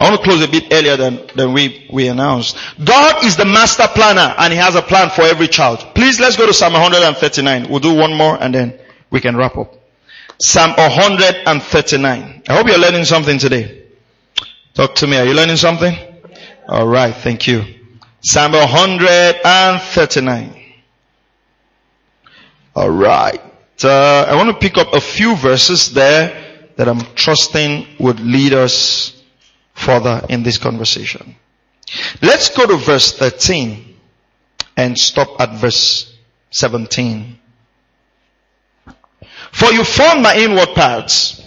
I 0.00 0.10
want 0.10 0.16
to 0.16 0.22
close 0.24 0.42
a 0.42 0.48
bit 0.48 0.64
earlier 0.72 0.96
than, 0.96 1.20
than 1.36 1.52
we, 1.52 1.86
we 1.92 2.08
announced. 2.08 2.56
God 2.82 3.24
is 3.24 3.36
the 3.36 3.44
master 3.44 3.86
planner 3.94 4.34
and 4.36 4.52
He 4.52 4.58
has 4.58 4.74
a 4.74 4.82
plan 4.82 5.10
for 5.10 5.22
every 5.22 5.46
child. 5.46 5.78
Please 5.94 6.18
let's 6.18 6.36
go 6.36 6.46
to 6.46 6.52
Psalm 6.54 6.72
139. 6.72 7.68
We'll 7.70 7.78
do 7.78 7.94
one 7.94 8.12
more 8.14 8.36
and 8.42 8.52
then 8.52 8.76
we 9.08 9.20
can 9.20 9.36
wrap 9.36 9.56
up. 9.56 9.72
Psalm 10.40 10.72
139. 10.76 12.42
I 12.48 12.52
hope 12.52 12.66
you're 12.66 12.76
learning 12.78 13.04
something 13.04 13.38
today. 13.38 13.84
Talk 14.74 14.96
to 14.96 15.06
me. 15.06 15.16
Are 15.16 15.26
you 15.26 15.34
learning 15.34 15.56
something? 15.58 15.96
Alright, 16.68 17.14
thank 17.16 17.46
you. 17.46 17.62
Psalm 18.20 18.50
139. 18.52 20.64
Alright. 22.76 23.42
Uh, 23.84 24.24
I 24.28 24.34
want 24.34 24.48
to 24.50 24.56
pick 24.56 24.76
up 24.76 24.92
a 24.92 25.00
few 25.00 25.36
verses 25.36 25.92
there 25.92 26.46
that 26.78 26.88
I'm 26.88 27.00
trusting 27.16 27.86
would 27.98 28.20
lead 28.20 28.52
us 28.54 29.20
further 29.74 30.24
in 30.28 30.44
this 30.44 30.58
conversation. 30.58 31.34
Let's 32.22 32.56
go 32.56 32.66
to 32.66 32.76
verse 32.76 33.18
13 33.18 33.96
and 34.76 34.96
stop 34.96 35.40
at 35.40 35.54
verse 35.54 36.16
17. 36.50 37.36
For 39.50 39.72
you 39.72 39.82
formed 39.82 40.22
my 40.22 40.36
inward 40.36 40.68
parts. 40.76 41.42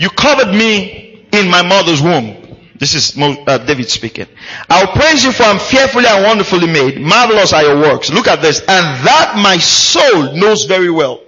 You 0.00 0.10
covered 0.10 0.52
me 0.52 1.28
in 1.32 1.48
my 1.48 1.62
mother's 1.62 2.02
womb. 2.02 2.42
This 2.74 2.94
is 2.94 3.16
uh, 3.16 3.58
David 3.58 3.88
speaking. 3.88 4.26
I'll 4.68 4.92
praise 4.92 5.22
you 5.22 5.30
for 5.30 5.44
I'm 5.44 5.60
fearfully 5.60 6.06
and 6.08 6.24
wonderfully 6.24 6.66
made. 6.66 7.00
Marvelous 7.00 7.52
are 7.52 7.62
your 7.62 7.78
works. 7.78 8.10
Look 8.10 8.26
at 8.26 8.42
this. 8.42 8.58
And 8.58 9.06
that 9.06 9.38
my 9.40 9.58
soul 9.58 10.32
knows 10.34 10.64
very 10.64 10.90
well. 10.90 11.20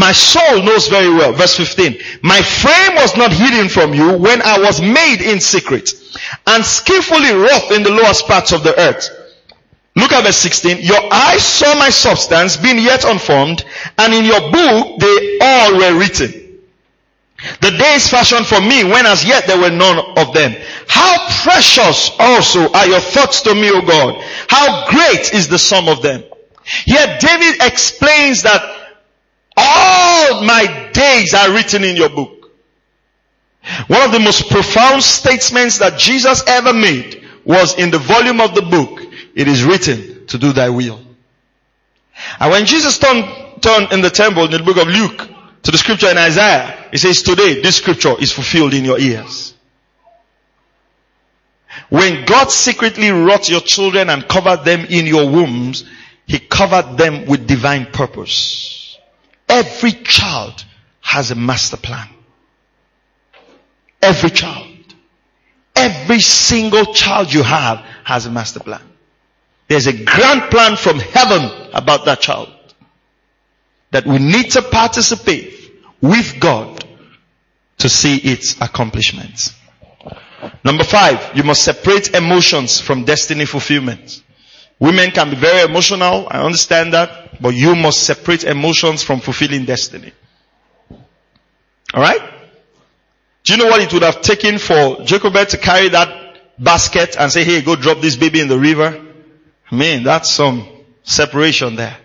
My 0.00 0.12
soul 0.12 0.62
knows 0.62 0.88
very 0.88 1.12
well. 1.12 1.34
Verse 1.34 1.54
15. 1.58 1.98
My 2.22 2.40
frame 2.40 2.94
was 2.94 3.18
not 3.18 3.34
hidden 3.34 3.68
from 3.68 3.92
you 3.92 4.16
when 4.16 4.40
I 4.40 4.58
was 4.58 4.80
made 4.80 5.20
in 5.20 5.40
secret 5.40 5.90
and 6.46 6.64
skillfully 6.64 7.34
wrought 7.34 7.70
in 7.70 7.82
the 7.82 7.90
lowest 7.90 8.26
parts 8.26 8.52
of 8.52 8.64
the 8.64 8.74
earth. 8.80 9.10
Look 9.94 10.10
at 10.12 10.24
verse 10.24 10.38
16. 10.38 10.78
Your 10.78 11.12
eyes 11.12 11.44
saw 11.44 11.74
my 11.74 11.90
substance 11.90 12.56
being 12.56 12.78
yet 12.78 13.04
unformed, 13.04 13.62
and 13.98 14.14
in 14.14 14.24
your 14.24 14.40
book 14.40 15.00
they 15.00 15.38
all 15.42 15.76
were 15.76 15.98
written. 16.00 16.32
The 17.60 17.70
days 17.70 18.08
fashioned 18.08 18.46
for 18.46 18.60
me 18.60 18.84
when 18.84 19.04
as 19.04 19.22
yet 19.26 19.46
there 19.46 19.60
were 19.60 19.70
none 19.70 19.98
of 20.16 20.32
them. 20.32 20.56
How 20.88 21.28
precious 21.42 22.10
also 22.18 22.72
are 22.72 22.86
your 22.86 23.00
thoughts 23.00 23.42
to 23.42 23.54
me, 23.54 23.70
O 23.70 23.82
God. 23.82 24.24
How 24.48 24.88
great 24.88 25.34
is 25.34 25.48
the 25.48 25.58
sum 25.58 25.88
of 25.88 26.00
them. 26.00 26.24
Here 26.86 27.18
David 27.20 27.62
explains 27.62 28.44
that 28.44 28.79
all 29.60 30.44
my 30.44 30.90
days 30.92 31.34
are 31.34 31.52
written 31.52 31.84
in 31.84 31.96
your 31.96 32.08
book. 32.08 32.50
One 33.88 34.02
of 34.02 34.12
the 34.12 34.20
most 34.20 34.50
profound 34.50 35.02
statements 35.02 35.78
that 35.78 35.98
Jesus 35.98 36.42
ever 36.46 36.72
made 36.72 37.22
was 37.44 37.78
in 37.78 37.90
the 37.90 37.98
volume 37.98 38.40
of 38.40 38.54
the 38.54 38.62
book 38.62 39.02
it 39.34 39.48
is 39.48 39.64
written 39.64 40.26
to 40.28 40.38
do 40.38 40.52
thy 40.52 40.70
will. 40.70 41.00
And 42.38 42.50
when 42.50 42.66
Jesus 42.66 42.98
turned, 42.98 43.24
turned 43.62 43.92
in 43.92 44.00
the 44.00 44.10
temple 44.10 44.44
in 44.44 44.50
the 44.50 44.62
book 44.62 44.76
of 44.76 44.88
Luke 44.88 45.28
to 45.62 45.70
the 45.70 45.78
scripture 45.78 46.10
in 46.10 46.18
Isaiah, 46.18 46.88
he 46.90 46.98
says, 46.98 47.22
today 47.22 47.60
this 47.60 47.76
scripture 47.76 48.14
is 48.18 48.32
fulfilled 48.32 48.74
in 48.74 48.84
your 48.84 48.98
ears. 48.98 49.54
When 51.88 52.24
God 52.24 52.50
secretly 52.50 53.10
wrought 53.10 53.48
your 53.48 53.60
children 53.60 54.10
and 54.10 54.26
covered 54.28 54.64
them 54.64 54.86
in 54.88 55.06
your 55.06 55.28
wombs, 55.28 55.84
He 56.26 56.38
covered 56.38 56.96
them 56.96 57.26
with 57.26 57.46
divine 57.46 57.86
purpose. 57.86 58.79
Every 59.50 59.90
child 59.92 60.64
has 61.00 61.32
a 61.32 61.34
master 61.34 61.76
plan. 61.76 62.08
Every 64.00 64.30
child. 64.30 64.68
Every 65.74 66.20
single 66.20 66.94
child 66.94 67.32
you 67.34 67.42
have 67.42 67.78
has 68.04 68.26
a 68.26 68.30
master 68.30 68.60
plan. 68.60 68.80
There's 69.68 69.88
a 69.88 69.92
grand 70.04 70.50
plan 70.50 70.76
from 70.76 71.00
heaven 71.00 71.50
about 71.74 72.04
that 72.04 72.20
child. 72.20 72.48
That 73.90 74.06
we 74.06 74.18
need 74.18 74.52
to 74.52 74.62
participate 74.62 75.52
with 76.00 76.38
God 76.38 76.84
to 77.78 77.88
see 77.88 78.16
its 78.18 78.60
accomplishments. 78.60 79.54
Number 80.64 80.84
five, 80.84 81.36
you 81.36 81.42
must 81.42 81.62
separate 81.62 82.14
emotions 82.14 82.80
from 82.80 83.04
destiny 83.04 83.46
fulfillment. 83.46 84.22
Women 84.80 85.10
can 85.10 85.28
be 85.30 85.36
very 85.36 85.62
emotional, 85.62 86.26
I 86.30 86.40
understand 86.42 86.94
that, 86.94 87.40
but 87.40 87.50
you 87.50 87.76
must 87.76 88.02
separate 88.02 88.44
emotions 88.44 89.02
from 89.02 89.20
fulfilling 89.20 89.66
destiny. 89.66 90.12
Alright? 91.94 92.20
Do 93.44 93.52
you 93.52 93.58
know 93.58 93.66
what 93.66 93.82
it 93.82 93.92
would 93.92 94.02
have 94.02 94.22
taken 94.22 94.58
for 94.58 95.04
Jochebed 95.04 95.50
to 95.50 95.58
carry 95.58 95.90
that 95.90 96.38
basket 96.58 97.16
and 97.18 97.30
say, 97.30 97.44
hey, 97.44 97.60
go 97.60 97.76
drop 97.76 98.00
this 98.00 98.16
baby 98.16 98.40
in 98.40 98.48
the 98.48 98.58
river? 98.58 99.00
I 99.70 99.74
mean, 99.74 100.02
that's 100.02 100.30
some 100.30 100.66
separation 101.02 101.76
there. 101.76 101.96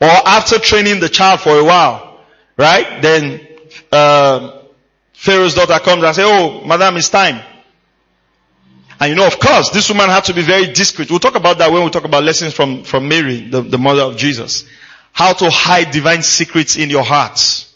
Or 0.00 0.08
after 0.08 0.58
training 0.58 1.00
the 1.00 1.08
child 1.08 1.40
for 1.40 1.58
a 1.58 1.64
while, 1.64 2.20
right? 2.56 3.00
Then, 3.00 3.46
uh, 3.90 4.62
Pharaoh's 5.12 5.54
daughter 5.54 5.78
comes 5.78 6.04
and 6.04 6.14
says, 6.14 6.24
oh, 6.28 6.64
madam, 6.64 6.96
it's 6.96 7.08
time. 7.08 7.42
And 9.00 9.10
you 9.10 9.16
know, 9.16 9.26
of 9.26 9.38
course, 9.38 9.70
this 9.70 9.88
woman 9.88 10.08
had 10.08 10.24
to 10.24 10.34
be 10.34 10.42
very 10.42 10.66
discreet. 10.72 11.10
We'll 11.10 11.20
talk 11.20 11.36
about 11.36 11.58
that 11.58 11.70
when 11.70 11.84
we 11.84 11.90
talk 11.90 12.04
about 12.04 12.24
lessons 12.24 12.52
from, 12.54 12.82
from 12.82 13.08
Mary, 13.08 13.48
the, 13.48 13.62
the 13.62 13.78
mother 13.78 14.02
of 14.02 14.16
Jesus. 14.16 14.64
How 15.12 15.32
to 15.34 15.50
hide 15.50 15.92
divine 15.92 16.22
secrets 16.22 16.76
in 16.76 16.90
your 16.90 17.04
hearts. 17.04 17.74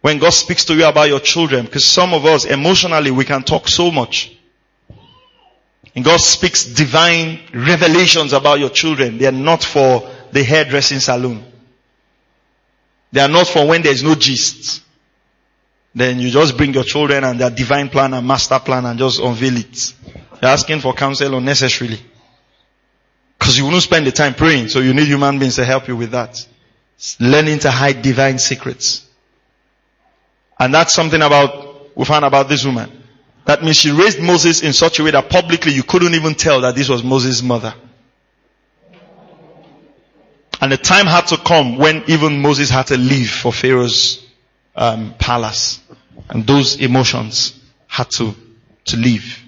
When 0.00 0.18
God 0.18 0.30
speaks 0.30 0.64
to 0.66 0.74
you 0.74 0.86
about 0.86 1.08
your 1.08 1.20
children, 1.20 1.66
because 1.66 1.84
some 1.84 2.14
of 2.14 2.24
us 2.24 2.44
emotionally 2.44 3.10
we 3.10 3.24
can 3.24 3.42
talk 3.42 3.68
so 3.68 3.90
much. 3.90 4.36
And 5.94 6.04
God 6.04 6.20
speaks 6.20 6.64
divine 6.64 7.40
revelations 7.52 8.32
about 8.32 8.58
your 8.58 8.70
children. 8.70 9.18
They 9.18 9.26
are 9.26 9.32
not 9.32 9.64
for 9.64 10.08
the 10.30 10.42
hairdressing 10.42 11.00
salon. 11.00 11.44
They 13.12 13.20
are 13.20 13.28
not 13.28 13.46
for 13.46 13.66
when 13.66 13.82
there 13.82 13.92
is 13.92 14.02
no 14.02 14.14
gist. 14.14 14.82
Then 15.94 16.18
you 16.20 16.30
just 16.30 16.58
bring 16.58 16.74
your 16.74 16.84
children 16.84 17.24
and 17.24 17.40
their 17.40 17.48
divine 17.50 17.88
plan 17.88 18.12
and 18.12 18.26
master 18.26 18.58
plan 18.58 18.84
and 18.84 18.98
just 18.98 19.18
unveil 19.18 19.56
it. 19.56 19.94
You're 20.42 20.50
asking 20.50 20.80
for 20.80 20.92
counsel 20.92 21.36
unnecessarily. 21.36 22.00
Cause 23.38 23.58
you 23.58 23.64
wouldn't 23.64 23.82
spend 23.82 24.06
the 24.06 24.12
time 24.12 24.34
praying, 24.34 24.68
so 24.68 24.80
you 24.80 24.92
need 24.94 25.06
human 25.06 25.38
beings 25.38 25.56
to 25.56 25.64
help 25.64 25.88
you 25.88 25.96
with 25.96 26.10
that. 26.12 26.46
It's 26.96 27.20
learning 27.20 27.60
to 27.60 27.70
hide 27.70 28.02
divine 28.02 28.38
secrets. 28.38 29.06
And 30.58 30.72
that's 30.72 30.94
something 30.94 31.20
about, 31.20 31.96
we 31.96 32.04
found 32.04 32.24
about 32.24 32.48
this 32.48 32.64
woman. 32.64 32.90
That 33.44 33.62
means 33.62 33.76
she 33.76 33.90
raised 33.92 34.20
Moses 34.20 34.62
in 34.62 34.72
such 34.72 34.98
a 34.98 35.04
way 35.04 35.10
that 35.12 35.28
publicly 35.30 35.72
you 35.72 35.82
couldn't 35.82 36.14
even 36.14 36.34
tell 36.34 36.62
that 36.62 36.74
this 36.74 36.88
was 36.88 37.04
Moses' 37.04 37.42
mother. 37.42 37.74
And 40.60 40.72
the 40.72 40.76
time 40.78 41.06
had 41.06 41.26
to 41.28 41.36
come 41.36 41.76
when 41.76 42.02
even 42.08 42.40
Moses 42.40 42.70
had 42.70 42.86
to 42.88 42.96
leave 42.96 43.30
for 43.30 43.52
Pharaoh's 43.52 44.24
um, 44.74 45.14
palace. 45.18 45.80
And 46.30 46.46
those 46.46 46.80
emotions 46.80 47.60
had 47.86 48.10
to, 48.12 48.34
to 48.86 48.96
leave. 48.96 49.45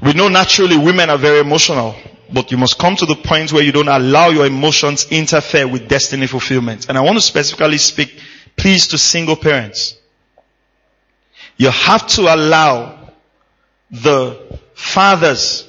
We 0.00 0.12
know 0.12 0.28
naturally 0.28 0.76
women 0.78 1.10
are 1.10 1.18
very 1.18 1.40
emotional, 1.40 1.94
but 2.32 2.50
you 2.52 2.56
must 2.56 2.78
come 2.78 2.94
to 2.96 3.06
the 3.06 3.16
point 3.16 3.52
where 3.52 3.62
you 3.62 3.72
don't 3.72 3.88
allow 3.88 4.28
your 4.28 4.46
emotions 4.46 5.06
interfere 5.10 5.66
with 5.66 5.88
destiny 5.88 6.26
fulfillment. 6.26 6.88
And 6.88 6.96
I 6.96 7.00
want 7.00 7.16
to 7.16 7.22
specifically 7.22 7.78
speak, 7.78 8.20
please, 8.56 8.88
to 8.88 8.98
single 8.98 9.36
parents. 9.36 9.96
You 11.56 11.70
have 11.70 12.06
to 12.08 12.22
allow 12.32 13.10
the 13.90 14.58
fathers 14.74 15.68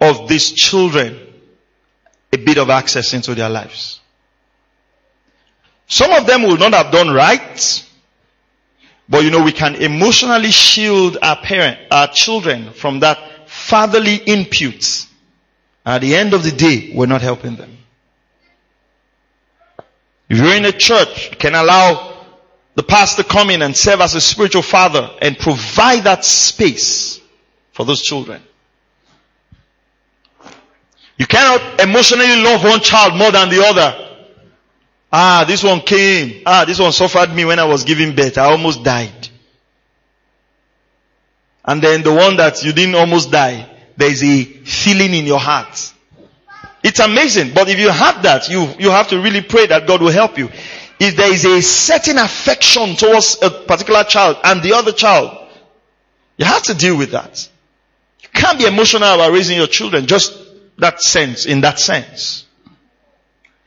of 0.00 0.28
these 0.28 0.52
children 0.52 1.18
a 2.32 2.36
bit 2.36 2.58
of 2.58 2.68
access 2.68 3.14
into 3.14 3.34
their 3.34 3.48
lives. 3.48 4.00
Some 5.86 6.10
of 6.12 6.26
them 6.26 6.42
will 6.42 6.56
not 6.58 6.74
have 6.74 6.90
done 6.92 7.10
right, 7.10 7.84
but 9.08 9.24
you 9.24 9.30
know, 9.30 9.42
we 9.42 9.52
can 9.52 9.76
emotionally 9.76 10.50
shield 10.50 11.16
our 11.22 11.36
parent, 11.36 11.78
our 11.90 12.08
children 12.08 12.72
from 12.72 13.00
that 13.00 13.18
fatherly 13.52 14.16
imputes, 14.26 15.06
At 15.84 16.00
the 16.00 16.14
end 16.14 16.32
of 16.32 16.42
the 16.44 16.52
day, 16.52 16.92
we're 16.94 17.06
not 17.06 17.22
helping 17.22 17.56
them. 17.56 17.76
If 20.28 20.38
you're 20.38 20.54
in 20.54 20.64
a 20.64 20.72
church, 20.72 21.30
you 21.30 21.36
can 21.36 21.54
allow 21.54 22.24
the 22.74 22.82
pastor 22.82 23.22
come 23.22 23.50
in 23.50 23.62
and 23.62 23.76
serve 23.76 24.00
as 24.00 24.14
a 24.14 24.20
spiritual 24.20 24.62
father 24.62 25.10
and 25.20 25.36
provide 25.38 26.04
that 26.04 26.24
space 26.24 27.20
for 27.72 27.84
those 27.84 28.02
children. 28.02 28.40
You 31.18 31.26
cannot 31.26 31.80
emotionally 31.80 32.42
love 32.42 32.64
one 32.64 32.80
child 32.80 33.16
more 33.16 33.30
than 33.30 33.50
the 33.50 33.62
other. 33.66 34.08
Ah, 35.12 35.44
this 35.46 35.62
one 35.62 35.80
came. 35.80 36.42
Ah, 36.46 36.64
this 36.64 36.78
one 36.78 36.92
suffered 36.92 37.34
me 37.34 37.44
when 37.44 37.58
I 37.58 37.64
was 37.64 37.84
giving 37.84 38.14
birth. 38.14 38.38
I 38.38 38.44
almost 38.44 38.82
died. 38.82 39.21
And 41.64 41.80
then 41.80 42.02
the 42.02 42.12
one 42.12 42.36
that 42.36 42.64
you 42.64 42.72
didn't 42.72 42.94
almost 42.94 43.30
die, 43.30 43.68
there 43.96 44.10
is 44.10 44.22
a 44.22 44.44
feeling 44.44 45.14
in 45.14 45.26
your 45.26 45.38
heart. 45.38 45.92
It's 46.82 46.98
amazing. 46.98 47.52
But 47.54 47.68
if 47.68 47.78
you 47.78 47.90
have 47.90 48.22
that, 48.24 48.48
you, 48.48 48.66
you 48.78 48.90
have 48.90 49.08
to 49.08 49.20
really 49.20 49.42
pray 49.42 49.66
that 49.66 49.86
God 49.86 50.02
will 50.02 50.10
help 50.10 50.38
you. 50.38 50.48
If 50.98 51.16
there 51.16 51.32
is 51.32 51.44
a 51.44 51.60
certain 51.62 52.18
affection 52.18 52.96
towards 52.96 53.38
a 53.42 53.50
particular 53.50 54.04
child 54.04 54.38
and 54.42 54.62
the 54.62 54.72
other 54.74 54.92
child, 54.92 55.48
you 56.36 56.44
have 56.44 56.62
to 56.64 56.74
deal 56.74 56.96
with 56.96 57.12
that. 57.12 57.48
You 58.20 58.28
can't 58.32 58.58
be 58.58 58.66
emotional 58.66 59.14
about 59.14 59.32
raising 59.32 59.56
your 59.56 59.66
children. 59.68 60.06
Just 60.06 60.36
that 60.78 61.00
sense, 61.00 61.46
in 61.46 61.60
that 61.60 61.78
sense. 61.78 62.46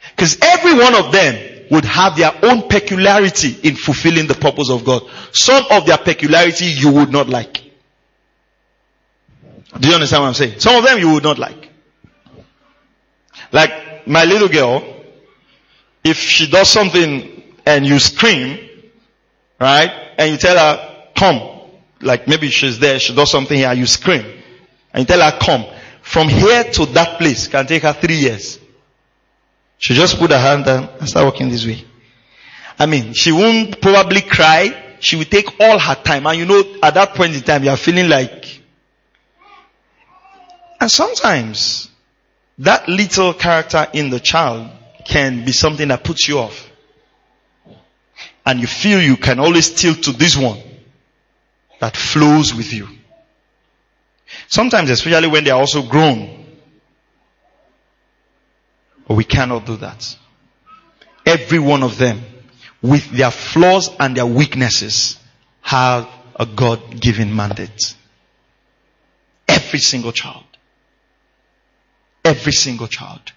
Because 0.09 0.37
every 0.41 0.73
one 0.73 0.95
of 0.95 1.11
them 1.11 1.67
would 1.71 1.85
have 1.85 2.15
their 2.15 2.31
own 2.43 2.69
peculiarity 2.69 3.55
in 3.67 3.75
fulfilling 3.75 4.27
the 4.27 4.33
purpose 4.33 4.69
of 4.69 4.85
God. 4.85 5.03
Some 5.31 5.65
of 5.71 5.85
their 5.85 5.97
peculiarity 5.97 6.65
you 6.65 6.91
would 6.93 7.11
not 7.11 7.27
like. 7.27 7.64
Do 9.79 9.89
you 9.89 9.95
understand 9.95 10.23
what 10.23 10.29
I'm 10.29 10.33
saying? 10.33 10.59
Some 10.59 10.75
of 10.75 10.83
them 10.85 10.99
you 10.99 11.11
would 11.11 11.23
not 11.23 11.37
like. 11.37 11.69
Like 13.51 14.07
my 14.07 14.23
little 14.25 14.47
girl, 14.47 14.83
if 16.03 16.17
she 16.17 16.49
does 16.49 16.69
something 16.69 17.43
and 17.65 17.85
you 17.85 17.99
scream, 17.99 18.69
right? 19.59 19.91
And 20.17 20.31
you 20.31 20.37
tell 20.37 20.57
her, 20.57 21.05
come. 21.15 21.69
Like 22.01 22.27
maybe 22.27 22.49
she's 22.49 22.79
there, 22.79 22.99
she 22.99 23.15
does 23.15 23.31
something 23.31 23.57
here, 23.57 23.73
you 23.73 23.85
scream. 23.85 24.23
And 24.93 25.01
you 25.01 25.05
tell 25.05 25.21
her, 25.21 25.37
come. 25.39 25.65
From 26.01 26.29
here 26.29 26.63
to 26.63 26.85
that 26.87 27.17
place 27.17 27.47
can 27.47 27.65
take 27.65 27.83
her 27.83 27.93
three 27.93 28.15
years. 28.17 28.59
She 29.77 29.93
just 29.93 30.17
put 30.17 30.31
her 30.31 30.39
hand 30.39 30.65
down 30.65 30.89
and 30.99 31.09
start 31.09 31.25
walking 31.25 31.49
this 31.49 31.65
way. 31.65 31.83
I 32.77 32.85
mean, 32.85 33.13
she 33.13 33.31
won't 33.31 33.81
probably 33.81 34.21
cry. 34.21 34.97
She 34.99 35.15
will 35.15 35.25
take 35.25 35.59
all 35.59 35.79
her 35.79 35.95
time. 35.95 36.27
And 36.27 36.37
you 36.37 36.45
know, 36.45 36.63
at 36.81 36.93
that 36.93 37.15
point 37.15 37.35
in 37.35 37.41
time, 37.41 37.63
you 37.63 37.69
are 37.69 37.77
feeling 37.77 38.07
like, 38.07 38.44
and 40.85 40.91
sometimes 40.91 41.89
that 42.59 42.87
little 42.87 43.33
character 43.33 43.87
in 43.93 44.11
the 44.11 44.19
child 44.19 44.69
can 45.03 45.43
be 45.43 45.51
something 45.51 45.87
that 45.87 46.03
puts 46.03 46.27
you 46.27 46.37
off. 46.37 46.69
And 48.45 48.59
you 48.59 48.67
feel 48.67 49.01
you 49.01 49.17
can 49.17 49.39
always 49.39 49.71
tilt 49.73 50.03
to 50.03 50.11
this 50.11 50.37
one 50.37 50.61
that 51.79 51.97
flows 51.97 52.53
with 52.53 52.71
you. 52.71 52.87
Sometimes, 54.47 54.91
especially 54.91 55.27
when 55.27 55.43
they 55.43 55.49
are 55.49 55.59
also 55.59 55.81
grown. 55.81 56.45
But 59.07 59.15
we 59.15 59.23
cannot 59.23 59.65
do 59.65 59.77
that. 59.77 60.15
Every 61.25 61.57
one 61.57 61.81
of 61.81 61.97
them, 61.97 62.21
with 62.83 63.09
their 63.09 63.31
flaws 63.31 63.89
and 63.99 64.15
their 64.15 64.27
weaknesses, 64.27 65.17
have 65.61 66.07
a 66.35 66.45
God-given 66.45 67.35
mandate. 67.35 67.95
Every 69.47 69.79
single 69.79 70.11
child. 70.11 70.44
Every 72.25 72.51
single 72.51 72.87
child. 72.87 73.31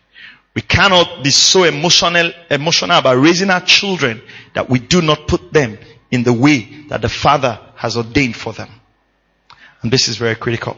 We 0.55 0.63
cannot 0.63 1.23
be 1.23 1.31
so 1.31 1.65
emotional, 1.65 2.33
emotional 2.51 2.99
about 2.99 3.19
raising 3.19 3.51
our 3.51 3.61
children 3.61 4.23
that 4.55 4.69
we 4.69 4.81
do 4.81 5.03
not 5.03 5.29
put 5.29 5.53
them 5.53 5.79
in 6.11 6.25
the 6.25 6.33
way 6.33 6.87
that 6.89 7.03
the 7.03 7.09
Father 7.09 7.61
has 7.77 7.97
ordained 7.97 8.35
for 8.35 8.53
them. 8.53 8.69
And 9.83 9.93
this 9.93 10.09
is 10.09 10.17
very 10.17 10.35
critical. 10.35 10.77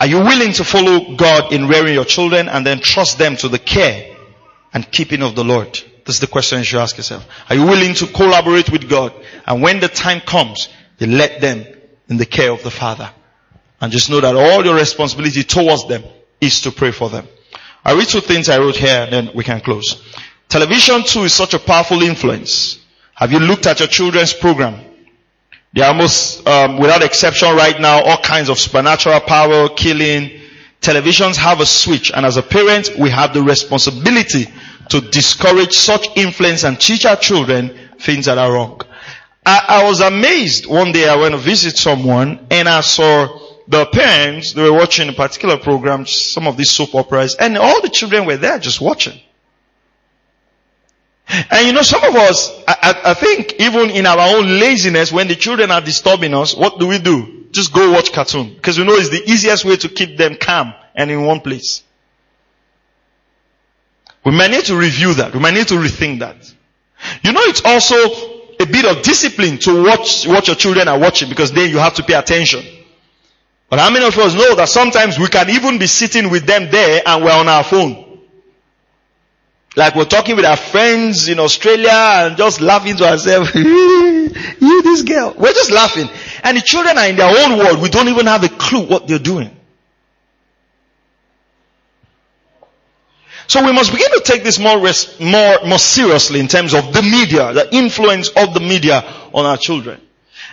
Are 0.00 0.06
you 0.06 0.18
willing 0.18 0.52
to 0.54 0.64
follow 0.64 1.16
God 1.16 1.52
in 1.52 1.68
rearing 1.68 1.94
your 1.94 2.04
children 2.04 2.48
and 2.48 2.64
then 2.64 2.80
trust 2.80 3.18
them 3.18 3.36
to 3.36 3.48
the 3.48 3.58
care 3.58 4.16
and 4.72 4.90
keeping 4.90 5.22
of 5.22 5.34
the 5.34 5.44
Lord? 5.44 5.72
This 6.06 6.16
is 6.16 6.20
the 6.20 6.26
question 6.26 6.58
you 6.58 6.64
should 6.64 6.80
ask 6.80 6.96
yourself. 6.96 7.26
Are 7.50 7.56
you 7.56 7.66
willing 7.66 7.94
to 7.94 8.06
collaborate 8.06 8.70
with 8.70 8.88
God? 8.88 9.12
And 9.46 9.60
when 9.60 9.80
the 9.80 9.88
time 9.88 10.20
comes, 10.20 10.68
you 10.98 11.08
let 11.08 11.40
them 11.40 11.66
in 12.08 12.16
the 12.16 12.26
care 12.26 12.52
of 12.52 12.62
the 12.62 12.70
Father. 12.70 13.10
And 13.86 13.92
just 13.92 14.10
know 14.10 14.20
that 14.20 14.34
all 14.34 14.64
your 14.64 14.74
responsibility 14.74 15.44
towards 15.44 15.86
them 15.86 16.02
is 16.40 16.60
to 16.62 16.72
pray 16.72 16.90
for 16.90 17.08
them. 17.08 17.28
I 17.84 17.92
read 17.94 18.08
two 18.08 18.20
things 18.20 18.48
I 18.48 18.58
wrote 18.58 18.74
here 18.74 19.02
and 19.02 19.12
then 19.12 19.30
we 19.32 19.44
can 19.44 19.60
close. 19.60 20.02
Television 20.48 21.04
too 21.04 21.20
is 21.22 21.32
such 21.32 21.54
a 21.54 21.60
powerful 21.60 22.02
influence. 22.02 22.80
Have 23.14 23.30
you 23.30 23.38
looked 23.38 23.64
at 23.68 23.78
your 23.78 23.86
children's 23.86 24.32
program? 24.32 24.84
They 25.72 25.82
are 25.82 25.92
almost, 25.92 26.44
um, 26.48 26.78
without 26.78 27.04
exception 27.04 27.54
right 27.54 27.80
now, 27.80 28.02
all 28.02 28.16
kinds 28.16 28.48
of 28.48 28.58
supernatural 28.58 29.20
power, 29.20 29.68
killing. 29.68 30.32
Televisions 30.80 31.36
have 31.36 31.60
a 31.60 31.66
switch 31.66 32.10
and 32.12 32.26
as 32.26 32.36
a 32.38 32.42
parent, 32.42 32.90
we 32.98 33.10
have 33.10 33.34
the 33.34 33.42
responsibility 33.44 34.52
to 34.88 35.00
discourage 35.00 35.74
such 35.74 36.08
influence 36.16 36.64
and 36.64 36.80
teach 36.80 37.06
our 37.06 37.14
children 37.14 37.72
things 38.00 38.24
that 38.26 38.36
are 38.36 38.50
wrong. 38.52 38.80
I, 39.46 39.64
I 39.68 39.84
was 39.88 40.00
amazed 40.00 40.66
one 40.66 40.90
day 40.90 41.08
I 41.08 41.14
went 41.14 41.34
to 41.34 41.38
visit 41.38 41.76
someone 41.76 42.48
and 42.50 42.68
I 42.68 42.80
saw 42.80 43.45
the 43.68 43.86
parents, 43.86 44.52
they 44.52 44.62
were 44.62 44.72
watching 44.72 45.08
a 45.08 45.12
particular 45.12 45.56
program, 45.56 46.06
some 46.06 46.46
of 46.46 46.56
these 46.56 46.70
soap 46.70 46.94
operas, 46.94 47.34
and 47.34 47.58
all 47.58 47.82
the 47.82 47.88
children 47.88 48.26
were 48.26 48.36
there 48.36 48.58
just 48.58 48.80
watching. 48.80 49.18
And 51.28 51.66
you 51.66 51.72
know, 51.72 51.82
some 51.82 52.04
of 52.04 52.14
us, 52.14 52.50
I, 52.68 53.00
I, 53.06 53.14
think 53.14 53.54
even 53.58 53.90
in 53.90 54.06
our 54.06 54.36
own 54.36 54.60
laziness, 54.60 55.10
when 55.10 55.26
the 55.26 55.34
children 55.34 55.72
are 55.72 55.80
disturbing 55.80 56.32
us, 56.34 56.54
what 56.54 56.78
do 56.78 56.86
we 56.86 56.98
do? 56.98 57.46
Just 57.50 57.72
go 57.72 57.90
watch 57.90 58.12
cartoon. 58.12 58.54
Because 58.54 58.78
we 58.78 58.84
know 58.84 58.94
it's 58.94 59.08
the 59.08 59.28
easiest 59.28 59.64
way 59.64 59.76
to 59.76 59.88
keep 59.88 60.16
them 60.16 60.36
calm 60.40 60.72
and 60.94 61.10
in 61.10 61.22
one 61.24 61.40
place. 61.40 61.82
We 64.24 64.30
might 64.32 64.52
need 64.52 64.64
to 64.66 64.76
review 64.76 65.14
that. 65.14 65.34
We 65.34 65.40
might 65.40 65.54
need 65.54 65.68
to 65.68 65.74
rethink 65.74 66.20
that. 66.20 66.36
You 67.22 67.32
know, 67.32 67.42
it's 67.42 67.62
also 67.64 67.96
a 68.60 68.66
bit 68.66 68.84
of 68.84 69.02
discipline 69.02 69.58
to 69.58 69.84
watch 69.84 70.26
what 70.26 70.46
your 70.46 70.56
children 70.56 70.86
are 70.86 70.98
watching 70.98 71.28
because 71.28 71.50
then 71.50 71.70
you 71.70 71.78
have 71.78 71.94
to 71.94 72.04
pay 72.04 72.14
attention. 72.14 72.64
But 73.68 73.80
how 73.80 73.90
many 73.90 74.04
of 74.06 74.16
us 74.16 74.34
know 74.34 74.54
that 74.54 74.68
sometimes 74.68 75.18
we 75.18 75.28
can 75.28 75.50
even 75.50 75.78
be 75.78 75.86
sitting 75.86 76.30
with 76.30 76.46
them 76.46 76.70
there 76.70 77.02
and 77.04 77.24
we're 77.24 77.32
on 77.32 77.48
our 77.48 77.64
phone? 77.64 78.04
Like 79.74 79.94
we're 79.94 80.04
talking 80.04 80.36
with 80.36 80.44
our 80.44 80.56
friends 80.56 81.28
in 81.28 81.38
Australia 81.38 81.90
and 81.92 82.36
just 82.36 82.60
laughing 82.60 82.96
to 82.96 83.04
ourselves. 83.04 83.54
you, 83.54 84.82
this 84.82 85.02
girl. 85.02 85.34
We're 85.36 85.52
just 85.52 85.70
laughing. 85.70 86.08
And 86.42 86.56
the 86.56 86.62
children 86.62 86.96
are 86.96 87.06
in 87.06 87.16
their 87.16 87.28
own 87.28 87.58
world. 87.58 87.82
We 87.82 87.90
don't 87.90 88.08
even 88.08 88.26
have 88.26 88.42
a 88.44 88.48
clue 88.48 88.86
what 88.86 89.06
they're 89.06 89.18
doing. 89.18 89.50
So 93.48 93.64
we 93.64 93.72
must 93.72 93.92
begin 93.92 94.10
to 94.12 94.22
take 94.24 94.42
this 94.42 94.58
more, 94.58 94.80
res- 94.80 95.20
more, 95.20 95.58
more 95.66 95.78
seriously 95.78 96.40
in 96.40 96.48
terms 96.48 96.72
of 96.74 96.92
the 96.92 97.02
media, 97.02 97.52
the 97.52 97.74
influence 97.74 98.28
of 98.30 98.54
the 98.54 98.60
media 98.60 99.04
on 99.32 99.44
our 99.44 99.56
children. 99.56 100.00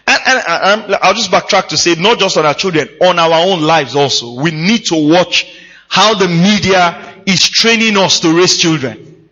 And, 0.06 0.22
and, 0.26 0.84
and 0.84 0.96
I'll 1.02 1.14
just 1.14 1.32
backtrack 1.32 1.70
to 1.70 1.78
say 1.78 1.96
not 1.96 2.20
just 2.20 2.38
on 2.38 2.46
our 2.46 2.54
children, 2.54 2.90
on 3.02 3.20
our 3.20 3.48
own 3.48 3.62
lives 3.62 3.96
also. 3.96 4.42
We 4.42 4.52
need 4.52 4.86
to 4.86 5.10
watch 5.10 5.60
how 5.88 6.16
the 6.16 6.28
media 6.28 7.24
is 7.26 7.50
training 7.50 7.98
us 7.98 8.20
to 8.22 8.38
raise 8.38 8.58
children. 8.58 9.30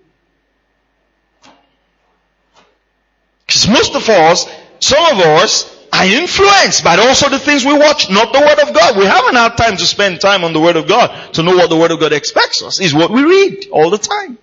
Because 3.46 3.68
most 3.68 3.96
of 3.96 4.08
us 4.08 4.48
some 4.82 5.06
of 5.06 5.20
us 5.20 5.78
are 5.94 6.06
influenced 6.06 6.84
by 6.84 6.98
also 6.98 7.30
the 7.30 7.38
things 7.38 7.64
we 7.64 7.74
watch, 7.74 8.10
not 8.10 8.34
the 8.34 8.40
Word 8.40 8.68
of 8.68 8.74
God. 8.74 8.98
We 8.98 9.06
haven't 9.06 9.36
had 9.36 9.56
time 9.56 9.78
to 9.78 9.86
spend 9.86 10.20
time 10.20 10.44
on 10.44 10.54
the 10.54 10.60
Word 10.60 10.76
of 10.76 10.88
God 10.88 11.34
to 11.36 11.44
know 11.44 11.56
what 11.56 11.70
the 11.70 11.78
Word 11.78 11.92
of 11.92 12.00
God 12.00 12.14
expects 12.14 12.64
us. 12.64 12.80
Is 12.82 12.94
what 12.94 13.12
we 13.12 13.24
read 13.24 13.68
all 13.72 13.92
the 13.92 14.00
time. 14.00 14.38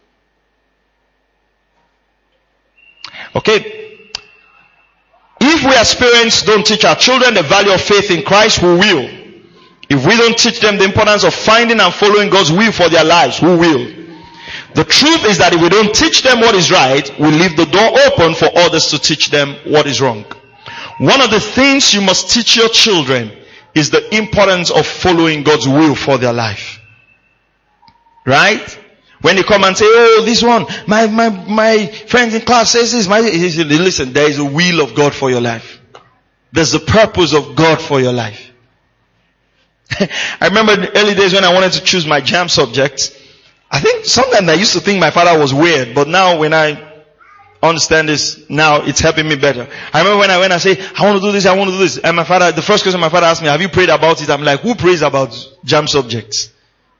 Okay. 3.35 3.78
If 5.59 5.64
we 5.64 5.74
as 5.74 5.92
parents 5.92 6.42
don't 6.42 6.64
teach 6.64 6.84
our 6.84 6.94
children 6.94 7.34
the 7.34 7.42
value 7.42 7.72
of 7.72 7.80
faith 7.80 8.12
in 8.12 8.22
Christ, 8.22 8.61
who 8.61 8.78
will? 8.78 9.11
If 9.90 10.06
we 10.06 10.16
don't 10.16 10.38
teach 10.38 10.61
them 10.61 10.78
the 10.78 10.84
importance 10.84 11.24
of 11.24 11.34
finding 11.34 11.80
and 11.80 11.92
following 11.92 12.30
God's 12.30 12.52
will 12.52 12.70
for 12.70 12.88
their 12.88 13.02
lives, 13.02 13.38
who 13.38 13.59
will? 13.59 13.92
The 14.74 14.84
truth 14.84 15.24
is 15.24 15.38
that 15.38 15.52
if 15.52 15.61
we 15.61 15.68
don't 15.68 15.92
teach 15.92 16.22
them 16.22 16.38
what 16.38 16.54
is 16.54 16.70
right, 16.70 17.11
we 17.18 17.32
leave 17.32 17.56
the 17.56 17.64
door 17.64 17.90
open 18.06 18.36
for 18.36 18.48
others 18.56 18.90
to 18.90 19.00
teach 19.00 19.30
them 19.30 19.56
what 19.64 19.88
is 19.88 20.00
wrong. 20.00 20.24
One 20.98 21.20
of 21.20 21.30
the 21.30 21.40
things 21.40 21.92
you 21.92 22.02
must 22.02 22.30
teach 22.30 22.54
your 22.54 22.68
children 22.68 23.32
is 23.74 23.90
the 23.90 24.14
importance 24.14 24.70
of 24.70 24.86
following 24.86 25.42
God's 25.42 25.66
will 25.66 25.96
for 25.96 26.18
their 26.18 26.32
life. 26.32 26.80
Right? 28.24 28.78
When 29.21 29.37
they 29.37 29.43
come 29.43 29.64
and 29.64 29.77
say, 29.77 29.85
oh, 29.87 30.23
this 30.25 30.43
one, 30.43 30.66
my, 30.87 31.07
my, 31.09 31.29
my 31.29 31.87
friends 31.87 32.35
in 32.35 32.43
class 32.43 32.71
says 32.71 32.93
this, 32.93 33.09
my, 33.09 33.21
listen, 33.21 34.12
there 34.12 34.31
is 34.31 34.39
a 34.39 34.45
will 34.45 34.81
of 34.81 34.95
God 34.95 35.14
for 35.14 35.29
your 35.31 35.41
life. 35.41 35.81
There's 36.53 36.75
a 36.75 36.81
purpose 36.81 37.35
of 37.35 37.57
God 37.57 37.81
for 37.81 38.01
your 38.01 38.12
life. 38.12 38.53
I 40.01 40.49
remember 40.49 40.77
the 40.77 40.97
early 40.99 41.14
days 41.14 41.33
when 41.33 41.45
I 41.45 41.53
wanted 41.53 41.73
to 41.73 41.83
choose 41.83 42.07
my 42.07 42.21
JAMB 42.21 42.51
subjects. 42.51 43.16
I 43.71 43.81
think 43.81 44.05
sometimes 44.05 44.49
I 44.49 44.55
used 44.55 44.73
to 44.75 44.81
think 44.81 45.01
my 45.01 45.11
father 45.11 45.39
was 45.39 45.53
weird, 45.53 45.95
but 45.95 46.09
now 46.09 46.39
when 46.39 46.55
I 46.55 46.85
understand 47.62 48.09
this, 48.09 48.49
now 48.49 48.83
it's 48.83 49.01
helping 49.01 49.29
me 49.29 49.35
better. 49.35 49.69
I 49.93 49.99
remember 49.99 50.21
when 50.21 50.31
I, 50.31 50.39
when 50.39 50.53
I 50.53 50.59
say, 50.59 50.81
I 50.97 51.05
want 51.05 51.21
to 51.21 51.27
do 51.27 51.33
this, 51.33 51.45
I 51.45 51.57
want 51.57 51.71
to 51.71 51.77
do 51.77 51.83
this, 51.83 51.99
and 51.99 52.16
my 52.16 52.25
father, 52.25 52.53
the 52.53 52.62
first 52.62 52.85
question 52.85 53.01
my 53.01 53.09
father 53.09 53.27
asked 53.27 53.43
me, 53.43 53.49
have 53.49 53.61
you 53.61 53.69
prayed 53.69 53.89
about 53.89 54.23
it? 54.23 54.31
I'm 54.31 54.43
like, 54.43 54.61
who 54.61 54.75
prays 54.75 55.03
about 55.03 55.31
JAMB 55.64 55.89
subjects? 55.89 56.51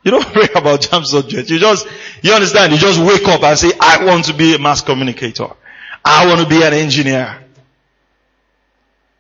You 0.03 0.13
don't 0.13 0.27
pray 0.33 0.49
about 0.55 0.81
JAMB 0.83 1.05
subjects. 1.05 1.51
You 1.51 1.59
just, 1.59 1.87
you 2.23 2.33
understand, 2.33 2.73
you 2.73 2.79
just 2.79 3.01
wake 3.01 3.27
up 3.29 3.43
and 3.43 3.59
say, 3.59 3.73
I 3.81 4.05
want 4.05 4.27
to 4.27 4.35
be 4.35 4.55
a 4.55 4.59
mass 4.59 4.81
communicator. 4.81 5.49
I 6.05 6.27
want 6.27 6.41
to 6.41 6.49
be 6.49 6.63
an 6.63 6.73
engineer. 6.73 7.45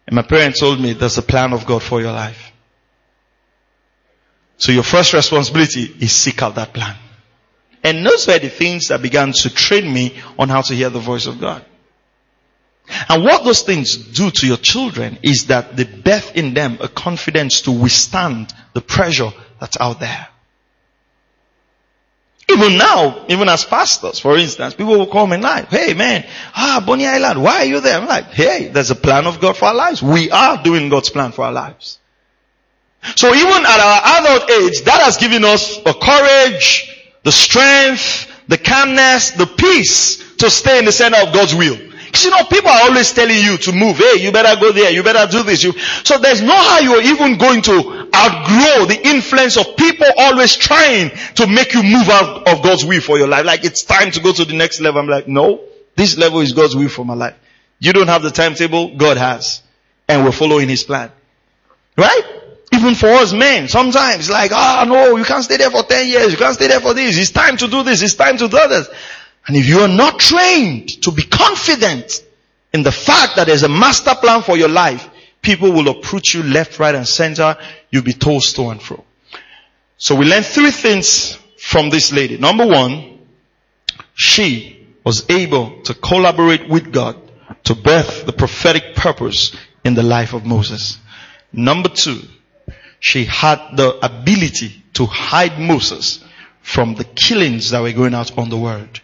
And 0.07 0.17
my 0.17 0.23
parents 0.23 0.61
told 0.61 0.81
me 0.81 0.95
there's 0.95 1.19
a 1.19 1.23
plan 1.23 1.53
of 1.53 1.67
God 1.67 1.83
for 1.83 2.01
your 2.01 2.13
life. 2.13 2.53
So 4.57 4.73
your 4.73 4.83
first 4.83 5.13
responsibility 5.13 5.83
is 6.01 6.13
seek 6.13 6.43
out 6.43 6.55
that 6.57 6.73
plan. 6.73 6.97
And 7.85 8.05
those 8.05 8.27
were 8.27 8.39
the 8.39 8.49
things 8.49 8.89
that 8.89 9.03
began 9.03 9.33
to 9.33 9.51
train 9.51 9.93
me 9.93 10.19
on 10.39 10.49
how 10.49 10.63
to 10.63 10.75
hear 10.75 10.91
the 10.91 10.99
voice 10.99 11.27
of 11.27 11.41
God. 11.41 11.65
And 13.09 13.23
what 13.23 13.45
those 13.45 13.63
things 13.63 13.97
do 13.97 14.31
to 14.31 14.47
your 14.47 14.57
children 14.57 15.19
is 15.23 15.47
that 15.47 15.77
they 15.77 15.85
birth 15.85 16.37
in 16.37 16.55
them 16.55 16.79
a 16.81 16.89
confidence 16.89 17.63
to 17.63 17.71
withstand 17.71 18.53
the 18.73 18.81
pressure 18.81 19.31
that's 19.61 19.77
out 19.79 20.01
there. 20.01 20.29
Even 22.51 22.79
now, 22.79 23.27
even 23.29 23.49
as 23.49 23.65
pastors, 23.65 24.19
for 24.19 24.37
instance, 24.39 24.75
people 24.75 24.99
will 24.99 25.07
call 25.07 25.27
me 25.27 25.37
like, 25.37 25.69
hey 25.69 25.93
man, 25.93 26.27
ah, 26.55 26.83
Bonny 26.87 27.07
Island, 27.07 27.43
why 27.43 27.59
are 27.59 27.65
you 27.65 27.81
there? 27.81 28.01
I'm 28.01 28.09
like, 28.09 28.27
hey, 28.27 28.69
there's 28.69 28.91
a 28.91 28.97
plan 28.97 29.27
of 29.27 29.39
God 29.39 29.57
for 29.57 29.67
our 29.67 29.75
lives. 29.75 30.03
We 30.03 30.31
are 30.31 30.63
doing 30.63 30.89
God's 30.89 31.11
plan 31.11 31.33
for 31.33 31.45
our 31.45 31.53
lives. 31.53 31.99
So 33.17 33.35
even 33.35 33.67
at 33.67 33.81
our 33.81 34.01
adult 34.21 34.51
age, 34.51 34.83
that 34.85 35.03
has 35.03 35.19
given 35.19 35.45
us 35.45 35.79
the 35.79 35.93
courage, 35.93 37.13
the 37.23 37.33
strength, 37.33 38.31
the 38.49 38.59
calmness, 38.59 39.33
the 39.33 39.47
peace 39.47 40.37
to 40.37 40.51
stay 40.51 40.79
in 40.79 40.87
the 40.87 40.93
center 40.93 41.19
of 41.19 41.35
God's 41.35 41.55
will. 41.55 41.77
Because 42.09 42.25
you 42.25 42.31
know, 42.31 42.45
people 42.45 42.71
are 42.71 42.89
always 42.89 43.13
telling 43.13 43.37
you 43.37 43.59
to 43.59 43.73
move. 43.73 43.99
Hey, 43.99 44.21
you 44.21 44.33
better 44.33 44.59
go 44.59 44.73
there. 44.73 44.91
You 44.91 45.03
better 45.03 45.31
do 45.31 45.43
this. 45.43 45.63
You, 45.63 45.73
so 46.05 46.19
there's 46.19 46.41
no 46.41 46.55
how 46.55 46.81
you're 46.81 47.03
even 47.03 47.37
going 47.37 47.61
to 47.63 48.09
outgrow 48.15 48.87
the 48.87 48.99
influence 49.05 49.59
of 49.59 49.77
people 49.77 50.07
always 50.17 50.57
trying 50.57 51.11
to 51.35 51.47
make 51.47 51.75
you 51.75 51.83
move 51.83 52.09
out 52.09 52.49
of 52.49 52.63
God's 52.63 52.85
will 52.85 53.03
for 53.03 53.19
your 53.19 53.29
life. 53.29 53.45
Like 53.45 53.65
it's 53.65 53.85
time 53.85 54.11
to 54.13 54.21
go 54.21 54.33
to 54.33 54.45
the 54.47 54.55
next 54.55 54.81
level. 54.81 55.01
I'm 55.01 55.07
like, 55.07 55.29
no, 55.29 55.61
this 55.97 56.17
level 56.17 56.41
is 56.41 56.53
God's 56.53 56.75
will 56.75 56.89
for 56.89 57.05
my 57.05 57.15
life. 57.15 57.37
You 57.79 57.93
don't 57.93 58.09
have 58.09 58.23
the 58.23 58.31
timetable. 58.31 58.97
God 58.97 59.19
has. 59.19 59.63
And 60.09 60.25
we're 60.25 60.33
following 60.33 60.69
His 60.69 60.85
plan. 60.85 61.13
Right? 61.97 62.23
Even 62.73 62.95
for 62.95 63.09
us 63.09 63.33
men, 63.33 63.69
sometimes 63.69 64.31
like, 64.31 64.51
ah, 64.53 64.83
oh, 64.83 64.89
no, 64.89 65.17
you 65.17 65.25
can't 65.25 65.43
stay 65.43 65.57
there 65.57 65.71
for 65.71 65.83
10 65.83 66.09
years. 66.09 66.33
You 66.33 66.39
can't 66.39 66.55
stay 66.55 66.69
there 66.69 66.81
for 66.81 66.95
this. 66.95 67.19
It's 67.19 67.31
time 67.31 67.57
to 67.57 67.69
do 67.69 67.83
this. 67.83 68.03
It's 68.03 68.15
time 68.15 68.37
to 68.39 68.49
do 68.49 68.69
this. 68.69 68.89
And 69.49 69.57
if 69.57 69.67
you 69.67 69.81
are 69.81 69.89
not 69.89 70.21
trained 70.21 71.03
to 71.03 71.11
be 71.11 71.23
confident 71.23 72.23
in 72.73 72.83
the 72.83 72.93
fact 72.93 73.37
that 73.37 73.47
there's 73.47 73.63
a 73.63 73.69
master 73.69 74.15
plan 74.15 74.43
for 74.43 74.57
your 74.59 74.69
life, 74.69 75.09
people 75.41 75.73
will 75.73 75.89
approach 75.89 76.35
you 76.35 76.43
left, 76.43 76.79
right, 76.79 76.95
and 76.95 77.09
center. 77.09 77.57
You'll 77.91 78.05
be 78.05 78.13
tossed 78.13 78.57
to 78.57 78.69
and 78.69 78.81
fro. 78.81 79.03
So 79.97 80.15
we 80.15 80.27
learned 80.27 80.45
three 80.45 80.71
things 80.71 81.39
from 81.57 81.89
this 81.89 82.13
lady. 82.13 82.37
Number 82.37 82.67
one, 82.67 83.19
she 84.15 84.87
was 85.03 85.29
able 85.31 85.81
to 85.83 85.95
collaborate 85.95 86.69
with 86.69 86.93
God 86.93 87.17
to 87.65 87.75
birth 87.75 88.27
the 88.27 88.33
prophetic 88.33 88.95
purpose 88.95 89.57
in 89.83 89.95
the 89.95 90.03
life 90.03 90.35
of 90.35 90.45
Moses. 90.45 90.99
Number 91.53 91.89
two, 91.89 92.21
she 93.01 93.25
had 93.25 93.77
the 93.77 93.99
ability 94.05 94.85
to 94.95 95.07
hide 95.07 95.59
Moses 95.59 96.23
from 96.61 96.95
the 96.95 97.05
killings 97.05 97.71
that 97.71 97.81
were 97.81 97.93
going 97.93 98.15
out 98.15 98.37
on 98.37 98.51
the 98.51 98.59
world. 98.59 99.01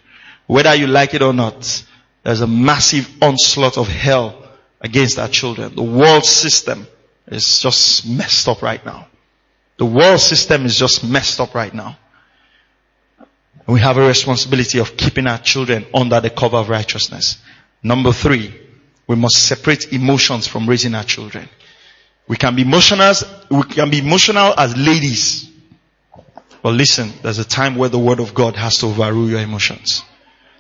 Whether 0.46 0.74
you 0.74 0.86
like 0.86 1.14
it 1.14 1.22
or 1.22 1.32
not, 1.32 1.84
there's 2.22 2.40
a 2.40 2.46
massive 2.46 3.10
onslaught 3.22 3.78
of 3.78 3.88
hell 3.88 4.42
against 4.80 5.18
our 5.18 5.28
children. 5.28 5.74
The 5.74 5.82
world 5.82 6.24
system 6.24 6.86
is 7.26 7.60
just 7.60 8.06
messed 8.06 8.48
up 8.48 8.62
right 8.62 8.84
now. 8.84 9.08
The 9.78 9.86
world 9.86 10.20
system 10.20 10.66
is 10.66 10.78
just 10.78 11.04
messed 11.04 11.40
up 11.40 11.54
right 11.54 11.72
now. 11.72 11.96
We 13.66 13.80
have 13.80 13.96
a 13.96 14.06
responsibility 14.06 14.78
of 14.78 14.96
keeping 14.96 15.26
our 15.26 15.38
children 15.38 15.86
under 15.94 16.20
the 16.20 16.30
cover 16.30 16.58
of 16.58 16.68
righteousness. 16.68 17.38
Number 17.82 18.12
three, 18.12 18.54
we 19.06 19.16
must 19.16 19.36
separate 19.36 19.92
emotions 19.92 20.46
from 20.46 20.68
raising 20.68 20.94
our 20.94 21.04
children. 21.04 21.48
We 22.28 22.36
can 22.36 22.56
be 22.56 22.62
emotional, 22.62 23.14
we 23.50 23.62
can 23.64 23.90
be 23.90 23.98
emotional 23.98 24.54
as 24.56 24.76
ladies. 24.76 25.50
But 26.62 26.74
listen, 26.74 27.12
there's 27.22 27.38
a 27.38 27.44
time 27.44 27.76
where 27.76 27.90
the 27.90 27.98
word 27.98 28.20
of 28.20 28.32
God 28.32 28.56
has 28.56 28.78
to 28.78 28.86
overrule 28.86 29.28
your 29.28 29.40
emotions. 29.40 30.02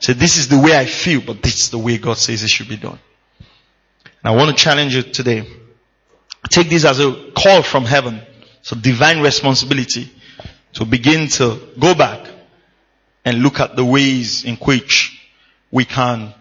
Say, 0.04 0.12
this 0.12 0.36
is 0.36 0.48
the 0.48 0.58
way 0.58 0.76
I 0.76 0.84
feel, 0.84 1.22
but 1.22 1.42
this 1.42 1.60
is 1.60 1.70
the 1.70 1.78
way 1.78 1.96
God 1.96 2.18
says 2.18 2.42
it 2.42 2.50
should 2.50 2.68
be 2.68 2.76
done. 2.76 2.98
And 4.22 4.34
I 4.34 4.36
want 4.36 4.50
to 4.50 4.62
challenge 4.62 4.94
you 4.94 5.00
today. 5.00 5.48
Take 6.50 6.68
this 6.68 6.84
as 6.84 7.00
a 7.00 7.30
call 7.34 7.62
from 7.62 7.86
heaven. 7.86 8.20
A 8.70 8.74
divine 8.76 9.22
responsibility 9.22 10.12
to 10.74 10.84
begin 10.84 11.28
to 11.28 11.58
go 11.78 11.94
back 11.94 12.28
and 13.24 13.38
look 13.38 13.60
at 13.60 13.76
the 13.76 13.84
ways 13.84 14.44
in 14.44 14.56
which 14.56 15.26
we 15.70 15.86
can 15.86 16.34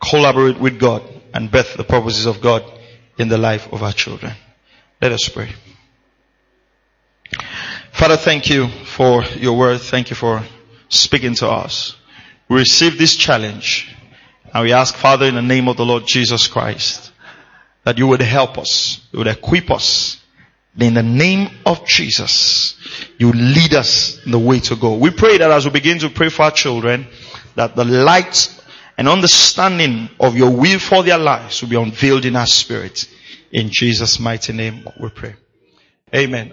collaborate 0.00 0.60
with 0.60 0.78
God 0.78 1.02
and 1.34 1.50
birth 1.50 1.74
the 1.74 1.82
purposes 1.82 2.26
of 2.26 2.40
God 2.40 2.62
in 3.18 3.26
the 3.26 3.38
life 3.38 3.72
of 3.72 3.82
our 3.82 3.92
children. 3.92 4.32
Let 5.02 5.10
us 5.10 5.28
pray. 5.28 5.50
Father, 7.90 8.16
thank 8.16 8.48
you 8.48 8.68
for 8.68 9.24
your 9.24 9.58
word. 9.58 9.80
Thank 9.80 10.10
you 10.10 10.14
for 10.14 10.44
speaking 10.88 11.34
to 11.34 11.48
us. 11.48 11.97
We 12.48 12.56
receive 12.56 12.98
this 12.98 13.16
challenge 13.16 13.94
and 14.54 14.64
we 14.64 14.72
ask 14.72 14.94
Father 14.94 15.26
in 15.26 15.34
the 15.34 15.42
name 15.42 15.68
of 15.68 15.76
the 15.76 15.84
Lord 15.84 16.06
Jesus 16.06 16.46
Christ 16.46 17.12
that 17.84 17.98
you 17.98 18.06
would 18.06 18.22
help 18.22 18.58
us, 18.58 19.00
you 19.12 19.18
would 19.18 19.28
equip 19.28 19.70
us. 19.70 20.22
In 20.78 20.94
the 20.94 21.02
name 21.02 21.50
of 21.66 21.84
Jesus, 21.86 22.76
you 23.18 23.32
lead 23.32 23.74
us 23.74 24.24
in 24.24 24.30
the 24.30 24.38
way 24.38 24.60
to 24.60 24.76
go. 24.76 24.94
We 24.94 25.10
pray 25.10 25.38
that 25.38 25.50
as 25.50 25.64
we 25.64 25.72
begin 25.72 25.98
to 26.00 26.08
pray 26.10 26.28
for 26.28 26.42
our 26.42 26.50
children, 26.52 27.08
that 27.56 27.74
the 27.74 27.84
light 27.84 28.54
and 28.96 29.08
understanding 29.08 30.08
of 30.20 30.36
your 30.36 30.50
will 30.50 30.78
for 30.78 31.02
their 31.02 31.18
lives 31.18 31.62
will 31.62 31.68
be 31.68 31.76
unveiled 31.76 32.24
in 32.24 32.36
our 32.36 32.46
spirit. 32.46 33.08
In 33.50 33.70
Jesus' 33.70 34.20
mighty 34.20 34.52
name 34.52 34.86
we 35.00 35.08
pray. 35.08 35.34
Amen. 36.14 36.52